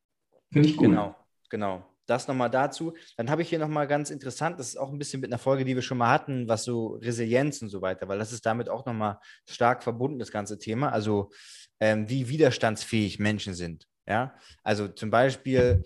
[0.51, 0.87] Finde ich gut.
[0.87, 1.15] Genau,
[1.49, 2.93] genau das nochmal dazu.
[3.17, 5.65] Dann habe ich hier nochmal ganz interessant, das ist auch ein bisschen mit einer Folge,
[5.65, 8.69] die wir schon mal hatten, was so Resilienz und so weiter, weil das ist damit
[8.69, 10.91] auch nochmal stark verbunden, das ganze Thema.
[10.91, 11.31] Also
[11.79, 13.87] ähm, wie widerstandsfähig Menschen sind.
[14.07, 15.83] Ja, also zum Beispiel,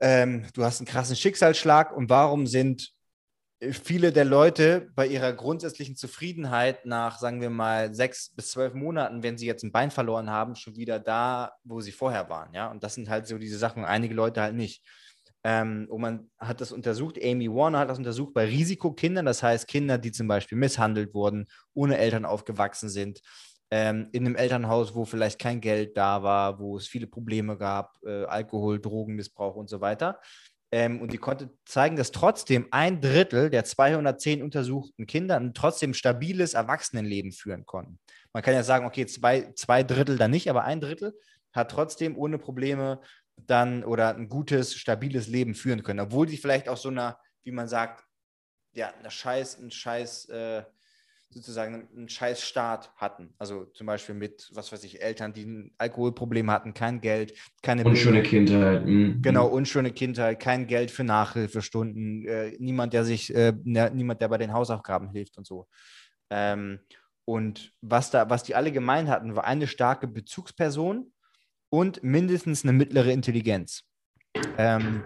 [0.00, 2.92] ähm, du hast einen krassen Schicksalsschlag und warum sind
[3.72, 9.22] viele der Leute bei ihrer grundsätzlichen Zufriedenheit nach, sagen wir mal, sechs bis zwölf Monaten,
[9.22, 12.54] wenn sie jetzt ein Bein verloren haben, schon wieder da, wo sie vorher waren.
[12.54, 14.82] Ja, und das sind halt so diese Sachen, einige Leute halt nicht.
[15.44, 19.68] Ähm, und man hat das untersucht, Amy Warner hat das untersucht bei Risikokindern, das heißt
[19.68, 23.20] Kinder, die zum Beispiel misshandelt wurden, ohne Eltern aufgewachsen sind,
[23.70, 27.96] ähm, in einem Elternhaus, wo vielleicht kein Geld da war, wo es viele Probleme gab,
[28.04, 30.20] äh, Alkohol, Drogenmissbrauch und so weiter.
[30.72, 35.94] Ähm, und die konnte zeigen, dass trotzdem ein Drittel der 210 untersuchten Kinder ein trotzdem
[35.94, 37.98] stabiles Erwachsenenleben führen konnten.
[38.32, 41.14] Man kann ja sagen, okay, zwei, zwei Drittel dann nicht, aber ein Drittel
[41.52, 43.00] hat trotzdem ohne Probleme
[43.36, 47.52] dann oder ein gutes, stabiles Leben führen können, obwohl sie vielleicht auch so einer, wie
[47.52, 48.04] man sagt,
[48.72, 50.62] ja, eine Scheiß, ein Scheiß, äh,
[51.30, 53.34] sozusagen einen scheiß Start hatten.
[53.38, 57.84] Also zum Beispiel mit, was weiß ich, Eltern, die ein Alkoholproblem hatten, kein Geld, keine
[57.84, 58.84] Unschöne Kindheit.
[58.84, 59.22] Mhm.
[59.22, 64.38] Genau, unschöne Kindheit, kein Geld für Nachhilfestunden, äh, niemand, der sich, äh, niemand, der bei
[64.38, 65.68] den Hausaufgaben hilft und so.
[66.30, 66.80] Ähm,
[67.24, 71.12] und was da, was die alle gemeint hatten, war eine starke Bezugsperson,
[71.70, 73.84] und mindestens eine mittlere Intelligenz.
[74.58, 75.04] Ähm,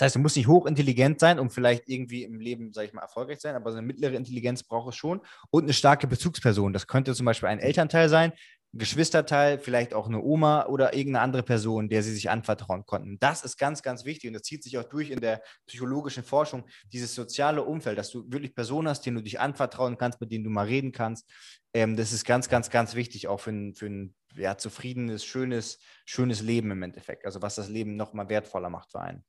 [0.00, 3.02] das heißt, du musst nicht hochintelligent sein, um vielleicht irgendwie im Leben, sage ich mal,
[3.02, 5.20] erfolgreich zu sein, aber so eine mittlere Intelligenz braucht es schon
[5.50, 6.72] und eine starke Bezugsperson.
[6.72, 8.32] Das könnte zum Beispiel ein Elternteil sein,
[8.72, 13.18] ein Geschwisterteil, vielleicht auch eine Oma oder irgendeine andere Person, der sie sich anvertrauen konnten.
[13.18, 16.64] Das ist ganz, ganz wichtig und das zieht sich auch durch in der psychologischen Forschung,
[16.94, 20.44] dieses soziale Umfeld, dass du wirklich Personen hast, denen du dich anvertrauen kannst, mit denen
[20.44, 21.28] du mal reden kannst.
[21.74, 25.78] Ähm, das ist ganz, ganz, ganz wichtig auch für ein, für ein ja, zufriedenes, schönes,
[26.06, 27.26] schönes Leben im Endeffekt.
[27.26, 29.24] Also was das Leben noch mal wertvoller macht für einen.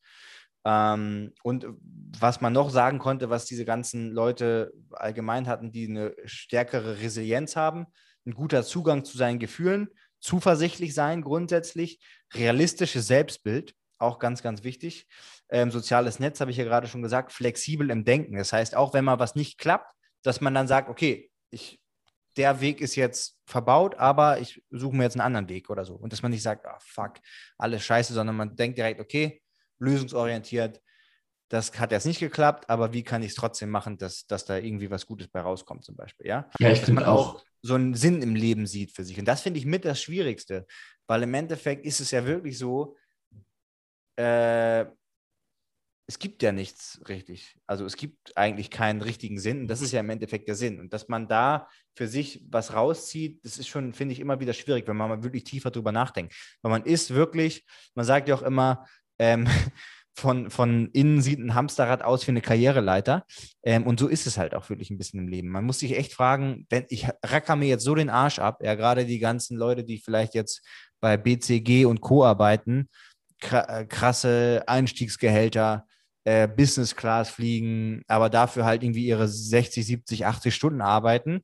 [0.66, 1.66] Ähm, und
[2.20, 7.56] was man noch sagen konnte, was diese ganzen Leute allgemein hatten, die eine stärkere Resilienz
[7.56, 7.88] haben,
[8.26, 9.90] ein guter Zugang zu seinen Gefühlen,
[10.20, 12.00] zuversichtlich sein grundsätzlich,
[12.34, 15.08] realistisches Selbstbild, auch ganz, ganz wichtig.
[15.50, 18.38] Ähm, soziales Netz habe ich ja gerade schon gesagt, flexibel im Denken.
[18.38, 21.82] Das heißt, auch wenn mal was nicht klappt, dass man dann sagt, okay, ich
[22.38, 25.96] der Weg ist jetzt verbaut, aber ich suche mir jetzt einen anderen Weg oder so.
[25.96, 27.16] Und dass man nicht sagt, ah, fuck,
[27.58, 29.42] alles scheiße, sondern man denkt direkt, okay,
[29.82, 30.82] lösungsorientiert,
[31.50, 34.58] das hat jetzt nicht geklappt, aber wie kann ich es trotzdem machen, dass, dass da
[34.58, 36.50] irgendwie was Gutes bei rauskommt, zum Beispiel, ja?
[36.60, 39.20] Ja, ich dass man auch, auch so einen Sinn im Leben sieht für sich.
[39.20, 40.66] Und das finde ich mit das Schwierigste,
[41.08, 42.96] weil im Endeffekt ist es ja wirklich so,
[44.18, 44.86] äh,
[46.08, 47.58] es gibt ja nichts richtig.
[47.68, 49.62] Also es gibt eigentlich keinen richtigen Sinn.
[49.62, 50.80] Und das ist ja im Endeffekt der Sinn.
[50.80, 54.52] Und dass man da für sich was rauszieht, das ist schon, finde ich, immer wieder
[54.52, 56.36] schwierig, wenn man mal wirklich tiefer drüber nachdenkt.
[56.62, 57.66] Weil man ist wirklich,
[57.96, 58.86] man sagt ja auch immer,
[59.22, 59.48] ähm,
[60.14, 63.26] von, von innen sieht ein Hamsterrad aus wie eine Karriereleiter.
[63.64, 65.50] Ähm, und so ist es halt auch wirklich ein bisschen im Leben.
[65.50, 68.76] Man muss sich echt fragen, wenn ich racker mir jetzt so den Arsch ab, ja,
[68.76, 70.68] gerade die ganzen Leute, die vielleicht jetzt
[71.00, 72.26] bei BCG und Co.
[72.26, 72.90] arbeiten,
[73.50, 75.86] äh, krasse Einstiegsgehälter,
[76.26, 81.42] äh, Business Class fliegen, aber dafür halt irgendwie ihre 60, 70, 80 Stunden arbeiten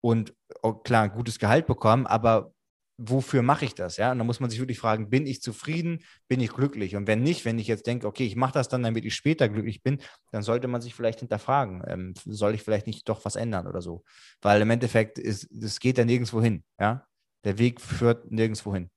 [0.00, 2.52] und oh, klar, ein gutes Gehalt bekommen, aber
[2.98, 3.96] wofür mache ich das?
[3.96, 6.96] Ja, und da muss man sich wirklich fragen, bin ich zufrieden, bin ich glücklich?
[6.96, 9.48] Und wenn nicht, wenn ich jetzt denke, okay, ich mache das dann, damit ich später
[9.48, 9.98] glücklich bin,
[10.32, 13.82] dann sollte man sich vielleicht hinterfragen, ähm, soll ich vielleicht nicht doch was ändern oder
[13.82, 14.02] so?
[14.40, 16.64] Weil im Endeffekt ist, es geht ja nirgendwo hin.
[16.80, 17.06] Ja,
[17.44, 18.90] der Weg führt nirgendwo hin.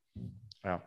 [0.64, 0.84] Ja.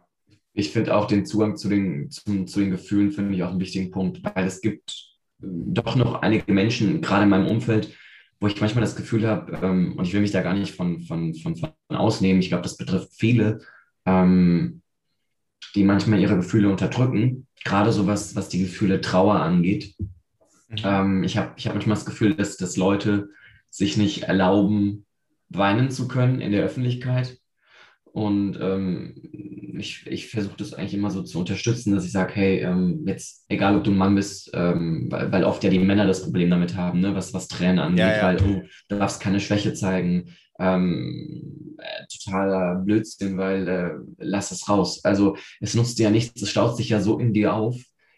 [0.54, 3.60] Ich finde auch den Zugang zu den, zu, zu den Gefühlen finde ich auch einen
[3.60, 7.96] wichtigen Punkt, weil es gibt doch noch einige Menschen, gerade in meinem Umfeld,
[8.42, 11.00] wo ich manchmal das Gefühl habe, ähm, und ich will mich da gar nicht von,
[11.02, 13.60] von, von, von ausnehmen, ich glaube, das betrifft viele,
[14.04, 14.82] ähm,
[15.76, 19.94] die manchmal ihre Gefühle unterdrücken, gerade so was, was die Gefühle Trauer angeht.
[20.68, 20.76] Mhm.
[20.82, 23.28] Ähm, ich habe ich hab manchmal das Gefühl, dass, dass Leute
[23.70, 25.06] sich nicht erlauben,
[25.48, 27.38] weinen zu können in der Öffentlichkeit
[28.06, 29.14] und ähm,
[29.78, 33.44] ich, ich versuche das eigentlich immer so zu unterstützen, dass ich sage, hey, ähm, jetzt,
[33.48, 36.50] egal ob du ein Mann bist, ähm, weil, weil, oft ja die Männer das Problem
[36.50, 38.22] damit haben, ne, was, was Tränen angeht, ja, ja.
[38.22, 40.34] weil oh, du darfst keine Schwäche zeigen.
[40.58, 45.04] Ähm, äh, totaler Blödsinn, weil äh, lass es raus.
[45.04, 47.76] Also es nutzt dir ja nichts, es staut sich ja so in dir auf,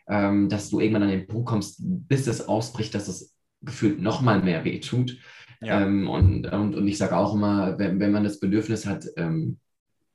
[0.09, 4.21] ähm, dass du irgendwann an den Punkt kommst, bis es ausbricht, dass es gefühlt noch
[4.21, 5.17] mal mehr wehtut.
[5.63, 5.81] Ja.
[5.81, 9.59] Ähm, und, und, und ich sage auch immer, wenn, wenn man das Bedürfnis hat, ähm,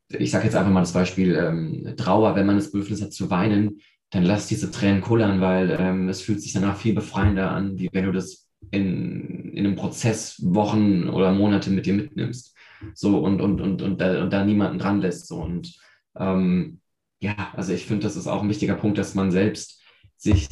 [0.10, 3.30] ich sage jetzt einfach mal das Beispiel ähm, Trauer, wenn man das Bedürfnis hat zu
[3.30, 3.80] weinen,
[4.10, 7.90] dann lass diese Tränen kullern, weil ähm, es fühlt sich danach viel befreiender an, wie
[7.92, 12.56] wenn du das in, in einem Prozess Wochen oder Monate mit dir mitnimmst.
[12.94, 15.28] So und, und, und, und, da, und da niemanden dran lässt.
[15.28, 15.42] So.
[15.42, 15.78] Und
[16.18, 16.80] ähm,
[17.20, 19.82] ja, also ich finde, das ist auch ein wichtiger Punkt, dass man selbst
[20.18, 20.48] sich,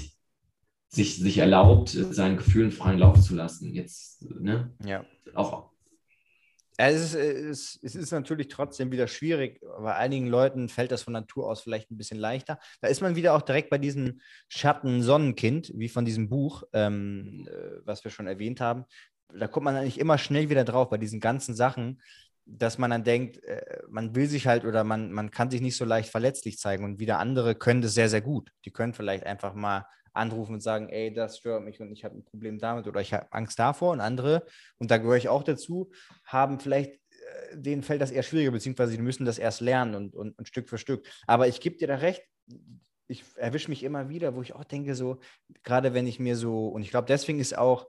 [0.89, 3.73] sich, sich erlaubt, seinen Gefühlen freien Lauf zu lassen.
[3.73, 4.71] Jetzt, ne?
[4.85, 5.05] Ja.
[5.33, 5.71] Auch
[6.77, 9.59] es ist, es, es ist natürlich trotzdem wieder schwierig.
[9.61, 12.59] Bei einigen Leuten fällt das von Natur aus vielleicht ein bisschen leichter.
[12.81, 17.79] Da ist man wieder auch direkt bei diesem Schatten-Sonnenkind, wie von diesem Buch, ähm, äh,
[17.83, 18.85] was wir schon erwähnt haben.
[19.33, 21.99] Da kommt man eigentlich immer schnell wieder drauf bei diesen ganzen Sachen,
[22.45, 25.77] dass man dann denkt, äh, man will sich halt oder man, man kann sich nicht
[25.77, 26.83] so leicht verletzlich zeigen.
[26.83, 28.51] Und wieder andere können das sehr, sehr gut.
[28.65, 29.87] Die können vielleicht einfach mal
[30.17, 33.13] anrufen und sagen, ey, das stört mich und ich habe ein Problem damit oder ich
[33.13, 33.91] habe Angst davor.
[33.91, 34.45] Und andere,
[34.77, 35.91] und da gehöre ich auch dazu,
[36.25, 40.15] haben vielleicht, äh, denen fällt das eher schwieriger, beziehungsweise die müssen das erst lernen und,
[40.15, 41.07] und, und Stück für Stück.
[41.27, 42.23] Aber ich gebe dir da recht,
[43.07, 45.19] ich erwische mich immer wieder, wo ich auch denke, so,
[45.63, 47.87] gerade wenn ich mir so, und ich glaube, deswegen ist auch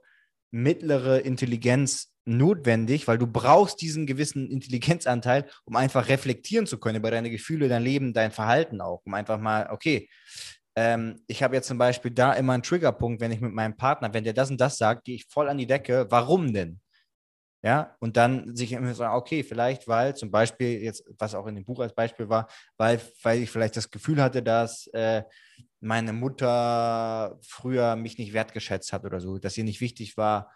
[0.51, 7.11] mittlere Intelligenz notwendig, weil du brauchst diesen gewissen Intelligenzanteil, um einfach reflektieren zu können über
[7.11, 10.09] deine Gefühle, dein Leben, dein Verhalten auch, um einfach mal, okay,
[10.79, 14.13] ähm, ich habe jetzt zum Beispiel da immer einen Triggerpunkt, wenn ich mit meinem Partner,
[14.13, 16.07] wenn der das und das sagt, gehe ich voll an die Decke.
[16.09, 16.79] Warum denn?
[17.61, 21.55] Ja, und dann sich immer sagen, okay, vielleicht, weil zum Beispiel, jetzt, was auch in
[21.55, 25.23] dem Buch als Beispiel war, weil, weil ich vielleicht das Gefühl hatte, dass äh,
[25.81, 30.49] meine Mutter früher mich nicht wertgeschätzt hat oder so, dass ihr nicht wichtig war,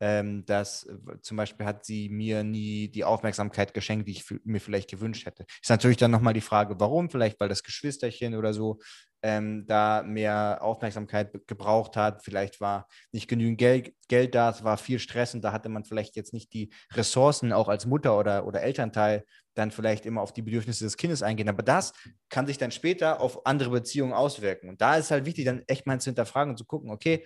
[0.00, 4.60] ähm, dass äh, zum Beispiel hat sie mir nie die Aufmerksamkeit geschenkt, die ich mir
[4.60, 5.46] vielleicht gewünscht hätte.
[5.62, 7.10] Ist natürlich dann nochmal die Frage, warum?
[7.10, 8.78] Vielleicht, weil das Geschwisterchen oder so
[9.24, 12.22] ähm, da mehr Aufmerksamkeit gebraucht hat.
[12.22, 15.84] Vielleicht war nicht genügend Geld, Geld da, es war viel Stress und da hatte man
[15.84, 19.24] vielleicht jetzt nicht die Ressourcen, auch als Mutter oder, oder Elternteil,
[19.54, 21.48] dann vielleicht immer auf die Bedürfnisse des Kindes eingehen.
[21.48, 21.94] Aber das
[22.28, 24.68] kann sich dann später auf andere Beziehungen auswirken.
[24.68, 27.24] Und da ist halt wichtig, dann echt mal zu hinterfragen und zu gucken, okay,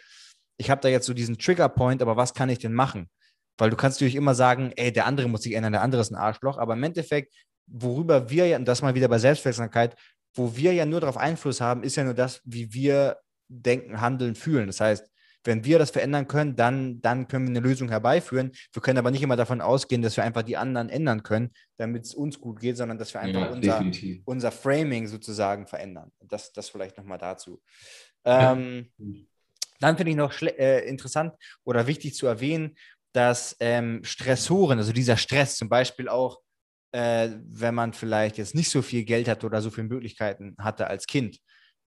[0.59, 3.09] ich habe da jetzt so diesen Triggerpoint, aber was kann ich denn machen?
[3.57, 6.11] Weil du kannst natürlich immer sagen, ey, der andere muss sich ändern, der andere ist
[6.11, 6.59] ein Arschloch.
[6.59, 7.35] Aber im Endeffekt,
[7.67, 9.97] worüber wir ja, und das mal wieder bei Selbstwirksamkeit,
[10.35, 14.35] wo wir ja nur darauf Einfluss haben, ist ja nur das, wie wir denken, handeln,
[14.35, 14.67] fühlen.
[14.67, 15.11] Das heißt,
[15.45, 18.53] wenn wir das verändern können, dann, dann können wir eine Lösung herbeiführen.
[18.73, 22.05] Wir können aber nicht immer davon ausgehen, dass wir einfach die anderen ändern können, damit
[22.05, 23.85] es uns gut geht, sondern dass wir einfach ja, unser,
[24.25, 26.13] unser Framing sozusagen verändern.
[26.21, 27.63] Das, das vielleicht nochmal dazu.
[28.27, 28.59] Ja.
[29.81, 32.77] Dann finde ich noch äh, interessant oder wichtig zu erwähnen,
[33.13, 36.41] dass ähm, Stressoren, also dieser Stress zum Beispiel auch
[36.93, 40.87] äh, wenn man vielleicht jetzt nicht so viel Geld hat oder so viele Möglichkeiten hatte
[40.87, 41.39] als Kind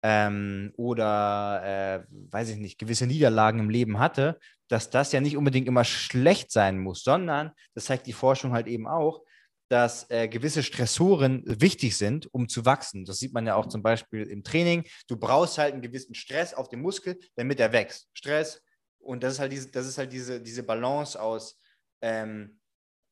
[0.04, 5.38] ähm, oder, äh, weiß ich nicht, gewisse Niederlagen im Leben hatte, dass das ja nicht
[5.38, 9.22] unbedingt immer schlecht sein muss, sondern, das zeigt die Forschung halt eben auch,
[9.70, 13.05] dass äh, gewisse Stressoren wichtig sind, um zu wachsen.
[13.05, 14.84] Das sieht man ja auch zum Beispiel im Training.
[15.07, 18.09] Du brauchst halt einen gewissen Stress auf dem Muskel, damit er wächst.
[18.13, 18.61] Stress
[18.99, 21.59] und das ist halt diese, das ist halt diese, diese Balance aus
[22.01, 22.59] ähm,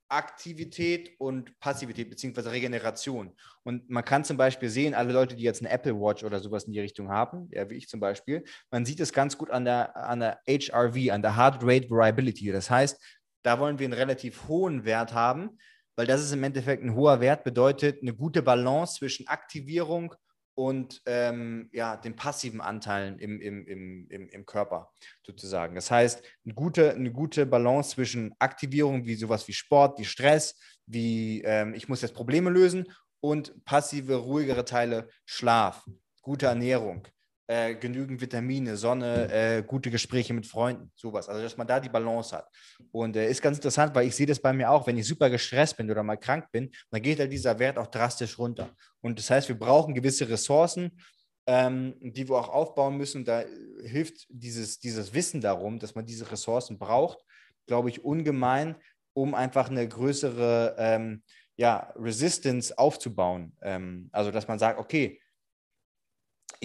[0.08, 3.36] Aktivität und Passivität beziehungsweise Regeneration.
[3.64, 6.66] Und man kann zum Beispiel sehen, alle Leute, die jetzt eine Apple Watch oder sowas
[6.66, 9.66] in die Richtung haben, ja, wie ich zum Beispiel, man sieht es ganz gut an
[9.66, 12.52] der, an der HRV, an der Heart Rate Variability.
[12.52, 13.02] Das heißt,
[13.44, 15.58] da wollen wir einen relativ hohen Wert haben,
[15.96, 20.14] weil das ist im Endeffekt ein hoher Wert, bedeutet eine gute Balance zwischen Aktivierung
[20.56, 24.92] und ähm, ja, den passiven Anteilen im, im, im, im, im Körper
[25.24, 25.76] sozusagen.
[25.76, 30.58] Das heißt, eine gute, eine gute Balance zwischen Aktivierung wie sowas wie Sport, wie Stress,
[30.86, 32.86] wie ähm, ich muss jetzt Probleme lösen
[33.20, 35.86] und passive, ruhigere Teile, Schlaf,
[36.22, 37.06] gute Ernährung,
[37.48, 41.30] äh, genügend Vitamine, Sonne, äh, gute Gespräche mit Freunden, sowas.
[41.30, 42.48] Also, dass man da die Balance hat.
[42.92, 45.30] Und äh, ist ganz interessant, weil ich sehe das bei mir auch, wenn ich super
[45.30, 48.70] gestresst bin oder mal krank bin, dann geht halt dieser Wert auch drastisch runter.
[49.02, 51.00] Und das heißt, wir brauchen gewisse Ressourcen,
[51.48, 53.24] ähm, die wir auch aufbauen müssen.
[53.24, 53.44] Da
[53.84, 57.20] hilft dieses, dieses Wissen darum, dass man diese Ressourcen braucht,
[57.68, 58.76] glaube ich, ungemein,
[59.14, 61.24] um einfach eine größere ähm,
[61.58, 63.56] ja, Resistance aufzubauen.
[63.62, 65.22] Ähm, also, dass man sagt, okay,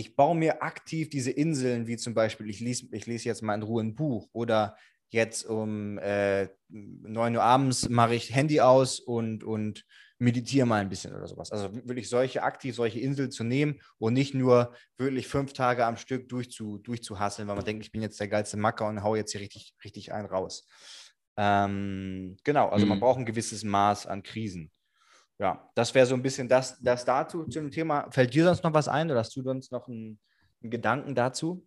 [0.00, 3.54] ich baue mir aktiv diese Inseln, wie zum Beispiel, ich lese, ich lese jetzt mal
[3.54, 4.76] in Ruhe ein Buch oder
[5.10, 9.84] jetzt um äh, 9 Uhr abends mache ich Handy aus und, und
[10.18, 11.52] meditiere mal ein bisschen oder sowas.
[11.52, 15.98] Also wirklich solche aktiv, solche Inseln zu nehmen und nicht nur wirklich fünf Tage am
[15.98, 19.32] Stück durchzu, durchzuhasseln, weil man denkt, ich bin jetzt der geilste Macker und hau jetzt
[19.32, 20.66] hier richtig, richtig einen raus.
[21.36, 22.90] Ähm, genau, also mhm.
[22.90, 24.70] man braucht ein gewisses Maß an Krisen
[25.40, 28.10] ja, das wäre so ein bisschen das, das dazu zu dem Thema.
[28.10, 30.18] Fällt dir sonst noch was ein oder hast du sonst noch einen,
[30.62, 31.66] einen Gedanken dazu?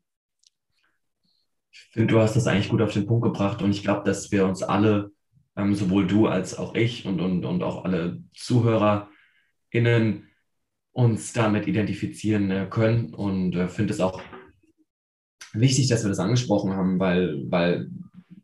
[1.72, 4.32] Ich finde, du hast das eigentlich gut auf den Punkt gebracht und ich glaube, dass
[4.32, 5.12] wir uns alle,
[5.56, 10.30] ähm, sowohl du als auch ich und, und, und auch alle ZuhörerInnen,
[10.92, 14.22] uns damit identifizieren äh, können und äh, finde es auch
[15.54, 17.90] wichtig, dass wir das angesprochen haben, weil, weil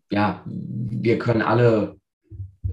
[0.10, 1.99] ja, wir können alle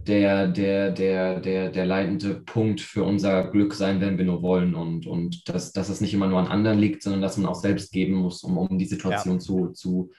[0.06, 4.74] der, der, der, der, der leitende Punkt für unser Glück sein, wenn wir nur wollen.
[4.74, 7.54] Und, und dass, dass es nicht immer nur an anderen liegt, sondern dass man auch
[7.54, 9.40] selbst geben muss, um, um die Situation ja.
[9.40, 10.10] zu, zu,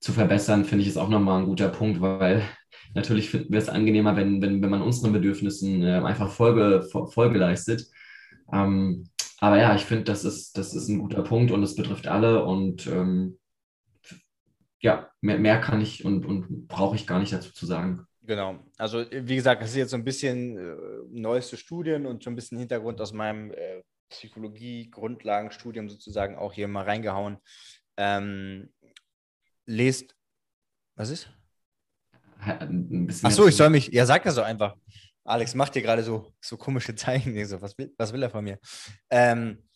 [0.00, 2.42] zu verbessern, finde ich ist auch nochmal ein guter Punkt, weil
[2.94, 7.86] natürlich wir es angenehmer, wenn, wenn, wenn man unseren Bedürfnissen äh, einfach Folge, Folge leistet.
[8.52, 9.04] Ähm,
[9.40, 12.44] aber ja, ich finde, das ist, das ist ein guter Punkt und es betrifft alle
[12.44, 13.38] und ähm,
[14.80, 18.07] ja, mehr, mehr kann ich und, und brauche ich gar nicht dazu zu sagen.
[18.28, 18.58] Genau.
[18.76, 20.76] Also, wie gesagt, das ist jetzt so ein bisschen äh,
[21.08, 26.84] neueste Studien und so ein bisschen Hintergrund aus meinem äh, Psychologie-Grundlagenstudium sozusagen auch hier mal
[26.84, 27.38] reingehauen.
[27.96, 28.70] Ähm,
[29.64, 30.14] lest.
[30.94, 31.30] Was ist?
[33.22, 33.88] Achso, ich soll mich.
[33.88, 34.76] Ja, sag das so einfach.
[35.24, 37.42] Alex macht hier gerade so, so komische Zeichen.
[37.46, 38.58] So, was, will, was will er von mir?
[39.08, 39.66] Ähm,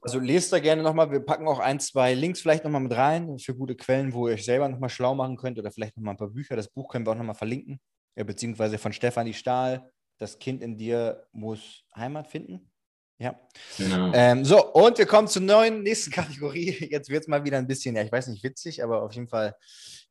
[0.00, 1.10] also lest da gerne nochmal.
[1.10, 4.34] Wir packen auch ein, zwei Links vielleicht nochmal mit rein für gute Quellen, wo ihr
[4.34, 6.56] euch selber nochmal schlau machen könnt oder vielleicht nochmal ein paar Bücher.
[6.56, 7.80] Das Buch können wir auch nochmal verlinken.
[8.16, 9.90] Ja, beziehungsweise von Stefanie Stahl.
[10.18, 12.70] Das Kind in dir muss Heimat finden.
[13.18, 13.38] Ja.
[13.76, 14.12] Genau.
[14.14, 16.88] Ähm, so, und wir kommen zur neuen nächsten Kategorie.
[16.90, 19.28] Jetzt wird es mal wieder ein bisschen, ja, ich weiß nicht, witzig, aber auf jeden
[19.28, 19.54] Fall.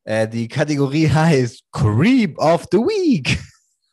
[0.04, 3.38] Äh, die Kategorie heißt Creep of the Week.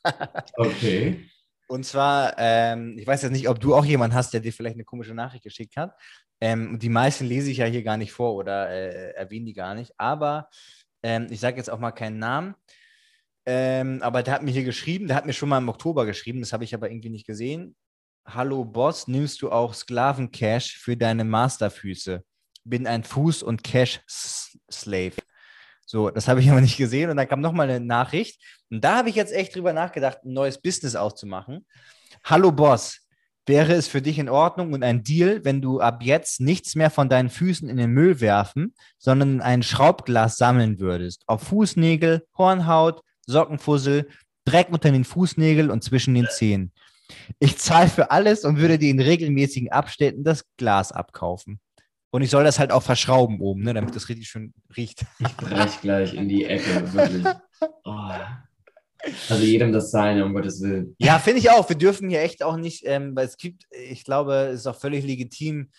[0.57, 1.27] okay.
[1.67, 4.75] Und zwar, ähm, ich weiß jetzt nicht, ob du auch jemanden hast, der dir vielleicht
[4.75, 5.93] eine komische Nachricht geschickt hat.
[6.39, 9.75] Ähm, die meisten lese ich ja hier gar nicht vor oder äh, erwähne die gar
[9.75, 9.93] nicht.
[9.97, 10.49] Aber
[11.03, 12.55] ähm, ich sage jetzt auch mal keinen Namen.
[13.45, 16.41] Ähm, aber der hat mir hier geschrieben, der hat mir schon mal im Oktober geschrieben,
[16.41, 17.75] das habe ich aber irgendwie nicht gesehen.
[18.25, 22.25] Hallo Boss, nimmst du auch Sklavencash für deine Masterfüße?
[22.65, 25.15] Bin ein Fuß- und Cash-Slave.
[25.87, 27.09] So, das habe ich aber nicht gesehen.
[27.09, 28.39] Und dann kam nochmal eine Nachricht.
[28.69, 31.65] Und da habe ich jetzt echt drüber nachgedacht, ein neues Business aufzumachen.
[32.23, 32.99] Hallo Boss,
[33.45, 36.89] wäre es für dich in Ordnung und ein Deal, wenn du ab jetzt nichts mehr
[36.89, 41.23] von deinen Füßen in den Müll werfen, sondern ein Schraubglas sammeln würdest?
[41.25, 44.09] Auf Fußnägel, Hornhaut, Sockenfussel,
[44.45, 46.71] Dreck unter den Fußnägeln und zwischen den Zehen.
[47.39, 51.59] Ich zahle für alles und würde dir in regelmäßigen Abständen das Glas abkaufen.
[52.09, 55.05] Und ich soll das halt auch verschrauben oben, ne, damit das richtig schön riecht.
[55.19, 57.25] Ich brech gleich in die Ecke, wirklich.
[57.83, 58.09] Oh.
[59.29, 60.95] Also jedem das Seine, um Gottes Willen.
[60.99, 61.67] Ja, finde ich auch.
[61.69, 64.79] Wir dürfen hier echt auch nicht, ähm, weil es gibt, ich glaube, es ist auch
[64.79, 65.69] völlig legitim,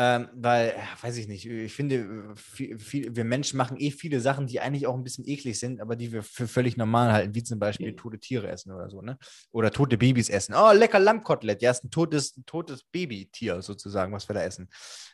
[0.00, 4.46] ähm, weil, weiß ich nicht, ich finde, viel, viel, wir Menschen machen eh viele Sachen,
[4.46, 7.42] die eigentlich auch ein bisschen eklig sind, aber die wir für völlig normal halten, wie
[7.42, 7.92] zum Beispiel ja.
[7.94, 9.18] tote Tiere essen oder so, ne?
[9.50, 10.54] Oder tote Babys essen.
[10.56, 11.62] Oh, lecker Lammkotelett.
[11.62, 14.70] Ja, ist ein totes, ein totes Babytier sozusagen, was wir da essen.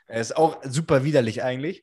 [0.06, 1.82] Ist auch super widerlich eigentlich.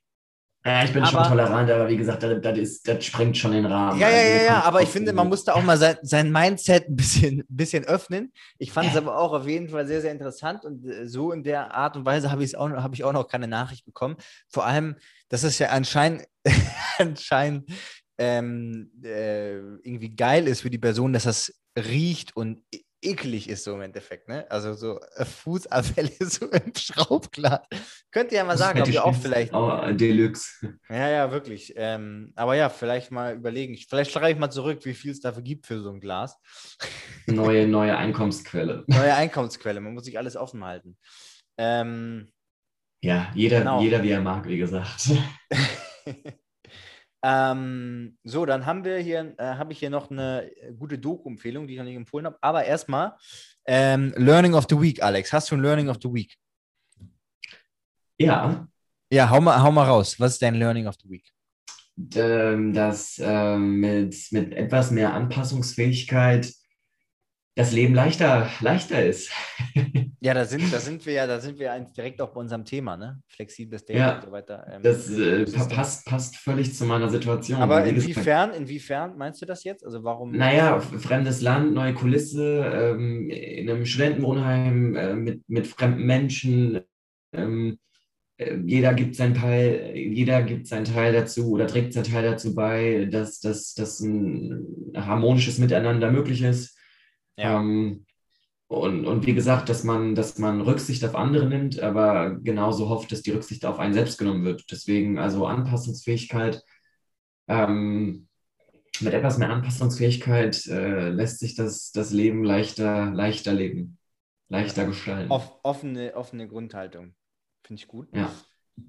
[0.63, 3.51] Ja, ich bin aber, schon tolerant, aber wie gesagt, das, das, ist, das sprengt schon
[3.51, 3.99] den Rahmen.
[3.99, 6.87] Ja, ja, also, ja, ja, aber ich finde, man musste auch mal sein, sein Mindset
[6.87, 8.31] ein bisschen, bisschen öffnen.
[8.59, 11.43] Ich fand es aber auch auf jeden Fall sehr, sehr interessant und äh, so in
[11.43, 14.17] der Art und Weise habe hab ich auch noch keine Nachricht bekommen.
[14.49, 14.95] Vor allem,
[15.29, 16.25] das ist ja anscheinend,
[16.99, 17.71] anscheinend
[18.19, 22.61] ähm, äh, irgendwie geil ist für die Person, dass das riecht und
[23.01, 24.27] eklig ist so im Endeffekt.
[24.27, 24.49] Ne?
[24.49, 27.61] Also so äh, Fußabfälle so im Schraubglas.
[28.11, 29.53] Könnt ihr ja mal sagen, ob ihr auch vielleicht.
[29.53, 30.77] Oh, Deluxe.
[30.89, 31.73] Ja, ja, wirklich.
[31.75, 33.77] Ähm, aber ja, vielleicht mal überlegen.
[33.77, 36.37] Vielleicht schreibe ich mal zurück, wie viel es dafür gibt für so ein Glas.
[37.27, 38.83] Neue, neue Einkommensquelle.
[38.87, 39.79] Neue Einkommensquelle.
[39.81, 40.97] Man muss sich alles offen halten.
[41.57, 42.31] Ähm,
[43.03, 43.81] Ja, jeder, Genau.
[43.81, 45.09] jeder wie er mag, wie gesagt.
[47.23, 51.73] ähm, so, dann haben wir hier, äh, habe ich hier noch eine gute Doku-Empfehlung, die
[51.73, 52.37] ich noch nicht empfohlen habe.
[52.41, 53.15] Aber erstmal
[53.65, 55.31] ähm, Learning of the Week, Alex.
[55.31, 56.35] Hast du ein Learning of the Week?
[58.17, 58.67] Ja,
[59.11, 60.19] Ja, hau mal, hau mal raus.
[60.19, 61.31] Was ist dein Learning of the Week?
[62.15, 66.51] ähm, dass ähm, mit, mit etwas mehr Anpassungsfähigkeit
[67.61, 69.31] das Leben leichter, leichter ist.
[70.23, 72.63] Ja, da sind, da sind wir ja, da sind wir ja direkt auch bei unserem
[72.63, 73.19] Thema, ne?
[73.27, 74.67] Flexibles Dating Ja, und so weiter.
[74.71, 77.59] Ähm, Das äh, passt, passt völlig zu meiner Situation.
[77.59, 79.83] aber inwiefern, inwiefern meinst du das jetzt?
[79.83, 80.31] Also warum?
[80.31, 86.81] Naja, fremdes Land, neue Kulisse, ähm, in einem Studentenwohnheim äh, mit, mit fremden Menschen.
[87.33, 87.79] Ähm,
[88.37, 92.53] äh, jeder gibt seinen Teil, jeder gibt seinen Teil dazu oder trägt seinen Teil dazu
[92.53, 96.77] bei, dass, dass, dass ein harmonisches Miteinander möglich ist.
[97.37, 97.59] Ja.
[97.59, 98.05] Ähm,
[98.67, 103.11] und, und wie gesagt, dass man, dass man Rücksicht auf andere nimmt, aber genauso hofft,
[103.11, 104.63] dass die Rücksicht auf einen selbst genommen wird.
[104.71, 106.63] Deswegen also Anpassungsfähigkeit.
[107.49, 108.29] Ähm,
[109.01, 113.97] mit etwas mehr Anpassungsfähigkeit äh, lässt sich das, das Leben leichter, leichter leben,
[114.47, 115.31] leichter gestalten.
[115.31, 117.13] Off, offene, offene Grundhaltung.
[117.65, 118.07] Finde ich gut.
[118.15, 118.31] Ja.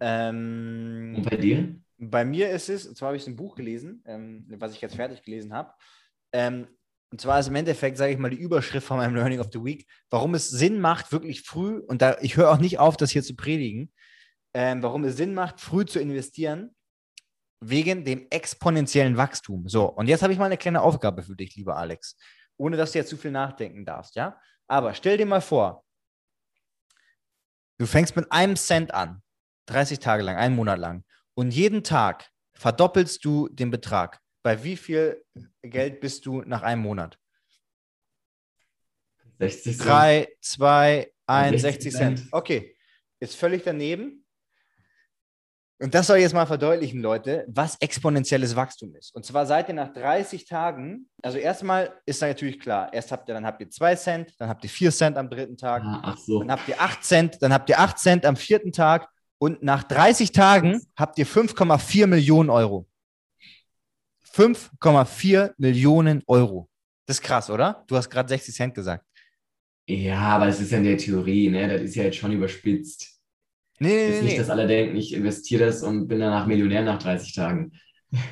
[0.01, 1.77] Ähm, Und bei dir?
[1.99, 4.97] Bei mir ist es, und zwar habe ich ein Buch gelesen, ähm, was ich jetzt
[4.97, 5.73] fertig gelesen habe.
[6.33, 6.67] Ähm,
[7.13, 9.63] und zwar ist im Endeffekt, sage ich mal, die Überschrift von meinem Learning of the
[9.63, 13.11] Week, warum es Sinn macht, wirklich früh, und da ich höre auch nicht auf, das
[13.11, 13.93] hier zu predigen,
[14.55, 16.75] ähm, warum es Sinn macht, früh zu investieren,
[17.61, 19.69] wegen dem exponentiellen Wachstum.
[19.69, 22.17] So, und jetzt habe ich mal eine kleine Aufgabe für dich, lieber Alex,
[22.57, 24.41] ohne dass du jetzt zu viel nachdenken darfst, ja?
[24.67, 25.85] Aber stell dir mal vor,
[27.79, 29.23] du fängst mit einem Cent an,
[29.67, 31.05] 30 Tage lang, einen Monat lang,
[31.35, 34.19] und jeden Tag verdoppelst du den Betrag.
[34.43, 35.25] Bei wie viel
[35.63, 37.19] Geld bist du nach einem Monat?
[39.39, 39.89] 60 Cent.
[39.89, 42.19] 3, 2, 1, 60 60 Cent.
[42.19, 42.29] Cent.
[42.33, 42.77] Okay,
[43.21, 44.19] ist völlig daneben.
[45.81, 49.13] Und das soll jetzt mal verdeutlichen, Leute, was exponentielles Wachstum ist.
[49.17, 53.29] Und zwar seid ihr nach 30 Tagen, also erstmal ist da natürlich klar, erst habt
[53.29, 56.01] ihr, dann habt ihr 2 Cent, dann habt ihr 4 Cent am dritten Tag, Ah,
[56.05, 56.39] ach so.
[56.39, 59.83] dann habt ihr 8 Cent, dann habt ihr 8 Cent am vierten Tag und nach
[59.83, 62.87] 30 Tagen habt ihr 5,4 Millionen Euro.
[64.35, 66.69] 5,4 Millionen Euro.
[67.07, 67.85] Das ist krass, oder?
[67.89, 69.05] Du hast gerade 60 Cent gesagt.
[69.89, 71.69] Ja, aber es ist ja in der Theorie, ne?
[71.69, 73.21] Das ist ja jetzt schon überspitzt.
[73.81, 74.23] Nee, nee, Jetzt nee.
[74.23, 74.39] nicht, nee.
[74.39, 77.73] dass alle denken, ich investiere das und bin danach Millionär nach 30 Tagen.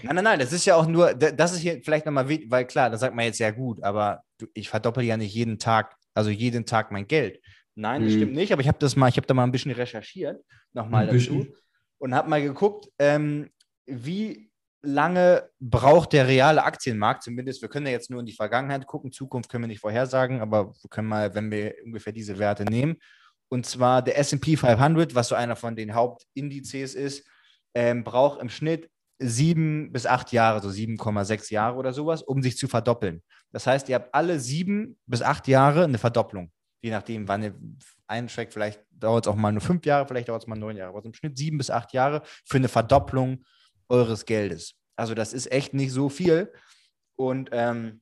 [0.03, 2.67] Nein, nein, nein, das ist ja auch nur, da- das ist hier vielleicht nochmal, weil
[2.67, 4.23] klar, da sagt man jetzt ja gut, aber
[4.55, 7.41] ich verdoppel ja nicht jeden Tag, also jeden Tag mein Geld.
[7.75, 8.17] Nein, das Mhm.
[8.17, 10.43] stimmt nicht, aber ich habe das mal, ich habe da mal ein bisschen recherchiert,
[10.73, 11.55] nochmal dazu bisschen.
[11.99, 13.51] und habe mal geguckt, ähm,
[13.87, 14.50] wie
[14.83, 19.13] lange braucht der reale Aktienmarkt, zumindest, wir können ja jetzt nur in die Vergangenheit gucken,
[19.13, 22.97] Zukunft können wir nicht vorhersagen, aber wir können mal, wenn wir ungefähr diese Werte nehmen,
[23.49, 27.29] und zwar der S&P 500, was so einer von den Hauptindizes ist,
[27.75, 32.57] ähm, braucht im Schnitt sieben bis acht Jahre, so 7,6 Jahre oder sowas, um sich
[32.57, 33.23] zu verdoppeln.
[33.53, 36.51] Das heißt, ihr habt alle sieben bis acht Jahre eine Verdopplung.
[36.81, 37.55] Je nachdem, wann ihr
[38.07, 40.91] einsteigt, vielleicht dauert es auch mal nur fünf Jahre, vielleicht dauert es mal neun Jahre,
[40.91, 43.45] aber so im Schnitt sieben bis acht Jahre für eine Verdopplung
[43.91, 44.75] eures Geldes.
[44.97, 46.53] Also das ist echt nicht so viel.
[47.17, 48.01] Und ähm,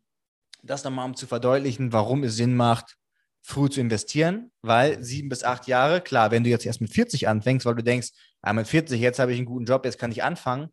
[0.62, 2.96] das nochmal, um zu verdeutlichen, warum es Sinn macht,
[3.42, 7.28] früh zu investieren, weil sieben bis acht Jahre, klar, wenn du jetzt erst mit 40
[7.28, 8.10] anfängst, weil du denkst,
[8.42, 10.68] ah, mit 40, jetzt habe ich einen guten Job, jetzt kann ich anfangen.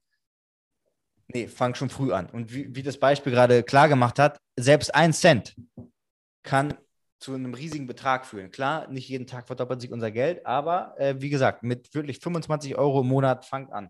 [1.27, 2.29] Nee, fang schon früh an.
[2.29, 5.55] Und wie, wie das Beispiel gerade klar gemacht hat, selbst ein Cent
[6.43, 6.75] kann
[7.19, 8.51] zu einem riesigen Betrag führen.
[8.51, 12.77] Klar, nicht jeden Tag verdoppelt sich unser Geld, aber äh, wie gesagt, mit wirklich 25
[12.77, 13.89] Euro im Monat fangt an.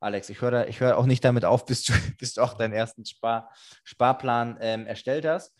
[0.00, 2.72] Alex, ich höre ich hör auch nicht damit auf, bis du, bis du auch deinen
[2.72, 3.50] ersten Spar,
[3.84, 5.54] Sparplan ähm, erstellt hast.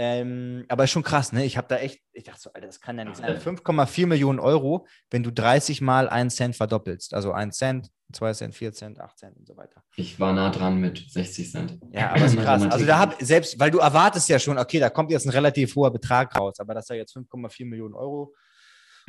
[0.00, 1.44] Ähm, aber ist schon krass, ne?
[1.44, 3.36] Ich habe da echt, ich dachte so, Alter, das kann ja nicht sein.
[3.36, 7.14] 5,4 Millionen Euro, wenn du 30 Mal einen Cent verdoppelst.
[7.14, 9.82] Also 1 Cent, 2 Cent, 4 Cent, 8 Cent und so weiter.
[9.96, 11.78] Ich war nah dran mit 60 Cent.
[11.90, 12.62] Ja, aber ist krass.
[12.70, 15.74] Also da hab selbst, weil du erwartest ja schon, okay, da kommt jetzt ein relativ
[15.74, 18.32] hoher Betrag raus, aber dass da jetzt 5,4 Millionen Euro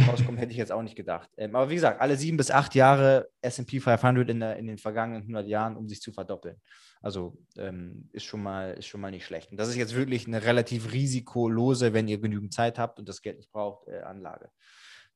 [0.08, 1.30] rauskommt, hätte ich jetzt auch nicht gedacht.
[1.38, 4.78] Ähm, aber wie gesagt, alle sieben bis acht Jahre S&P 500 in, der, in den
[4.78, 6.58] vergangenen 100 Jahren, um sich zu verdoppeln.
[7.02, 9.52] Also ähm, ist, schon mal, ist schon mal nicht schlecht.
[9.52, 13.22] Und das ist jetzt wirklich eine relativ risikolose, wenn ihr genügend Zeit habt und das
[13.22, 14.50] Geld nicht braucht, äh, Anlage.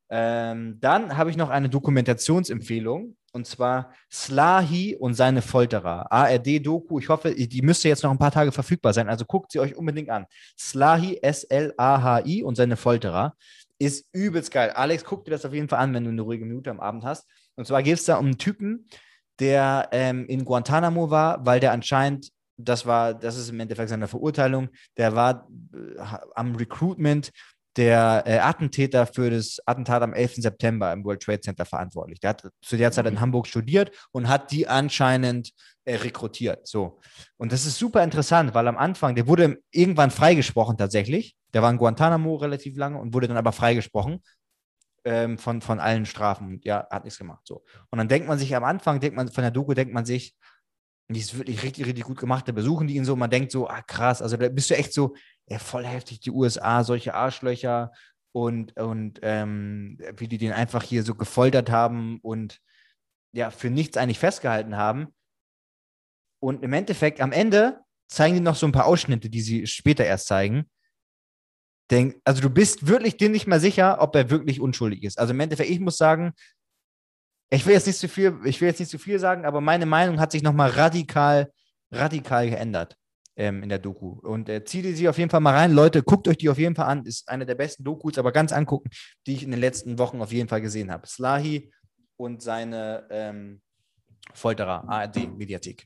[0.09, 6.11] Ähm, dann habe ich noch eine Dokumentationsempfehlung und zwar Slahi und seine Folterer.
[6.11, 6.99] ARD-Doku.
[6.99, 9.09] Ich hoffe, die müsste jetzt noch ein paar Tage verfügbar sein.
[9.09, 10.27] Also guckt sie euch unbedingt an.
[10.57, 13.36] Slahi, S-L-A-H-I und seine Folterer
[13.80, 14.71] ist übelst geil.
[14.71, 17.03] Alex, guck dir das auf jeden Fall an, wenn du eine ruhige Minute am Abend
[17.03, 17.28] hast.
[17.55, 18.88] Und zwar geht es da um einen Typen,
[19.39, 24.07] der ähm, in Guantanamo war, weil der anscheinend, das war, das ist im Endeffekt seine
[24.07, 26.01] Verurteilung, der war äh,
[26.36, 27.32] am Recruitment
[27.76, 30.36] der äh, Attentäter für das Attentat am 11.
[30.36, 32.19] September im World Trade Center verantwortlich.
[32.19, 35.51] Der hat zu der Zeit in Hamburg studiert und hat die anscheinend
[35.86, 36.67] äh, rekrutiert.
[36.67, 36.99] So.
[37.38, 41.36] Und das ist super interessant, weil am Anfang, der wurde irgendwann freigesprochen tatsächlich.
[41.54, 44.24] Der war in Guantanamo relativ lange und wurde dann aber freigesprochen
[45.06, 46.60] ähm, von, von allen Strafen.
[46.64, 47.45] Ja, hat nichts gemacht.
[47.45, 47.64] So.
[47.89, 50.36] Und dann denkt man sich am Anfang, denkt man, von der Doku denkt man sich,
[51.10, 52.47] die ist wirklich richtig, richtig gut gemacht.
[52.47, 54.93] Da besuchen die ihn so, man denkt so, ah krass, also da bist du echt
[54.93, 55.16] so,
[55.47, 57.91] ja, voll heftig, die USA, solche Arschlöcher
[58.32, 62.60] und, und ähm, wie die den einfach hier so gefoltert haben und
[63.34, 65.08] ja, für nichts eigentlich festgehalten haben.
[66.39, 70.06] Und im Endeffekt, am Ende zeigen die noch so ein paar Ausschnitte, die sie später
[70.06, 70.70] erst zeigen.
[71.94, 75.20] Denk, also du bist wirklich dir nicht mal sicher, ob er wirklich unschuldig ist.
[75.20, 76.34] Also im Endeffekt, ich muss sagen,
[77.52, 79.86] ich will jetzt nicht zu viel, ich will jetzt nicht zu viel sagen, aber meine
[79.86, 81.52] Meinung hat sich nochmal radikal,
[81.91, 82.98] radikal geändert
[83.36, 84.20] ähm, in der Doku.
[84.24, 85.72] Und äh, zieht sie auf jeden Fall mal rein.
[85.72, 87.06] Leute, guckt euch die auf jeden Fall an.
[87.06, 88.89] Ist eine der besten Dokus, aber ganz angucken,
[89.28, 91.06] die ich in den letzten Wochen auf jeden Fall gesehen habe.
[91.06, 91.72] Slahi
[92.18, 93.62] und seine ähm,
[94.34, 95.86] Folterer, ARD-Mediathek.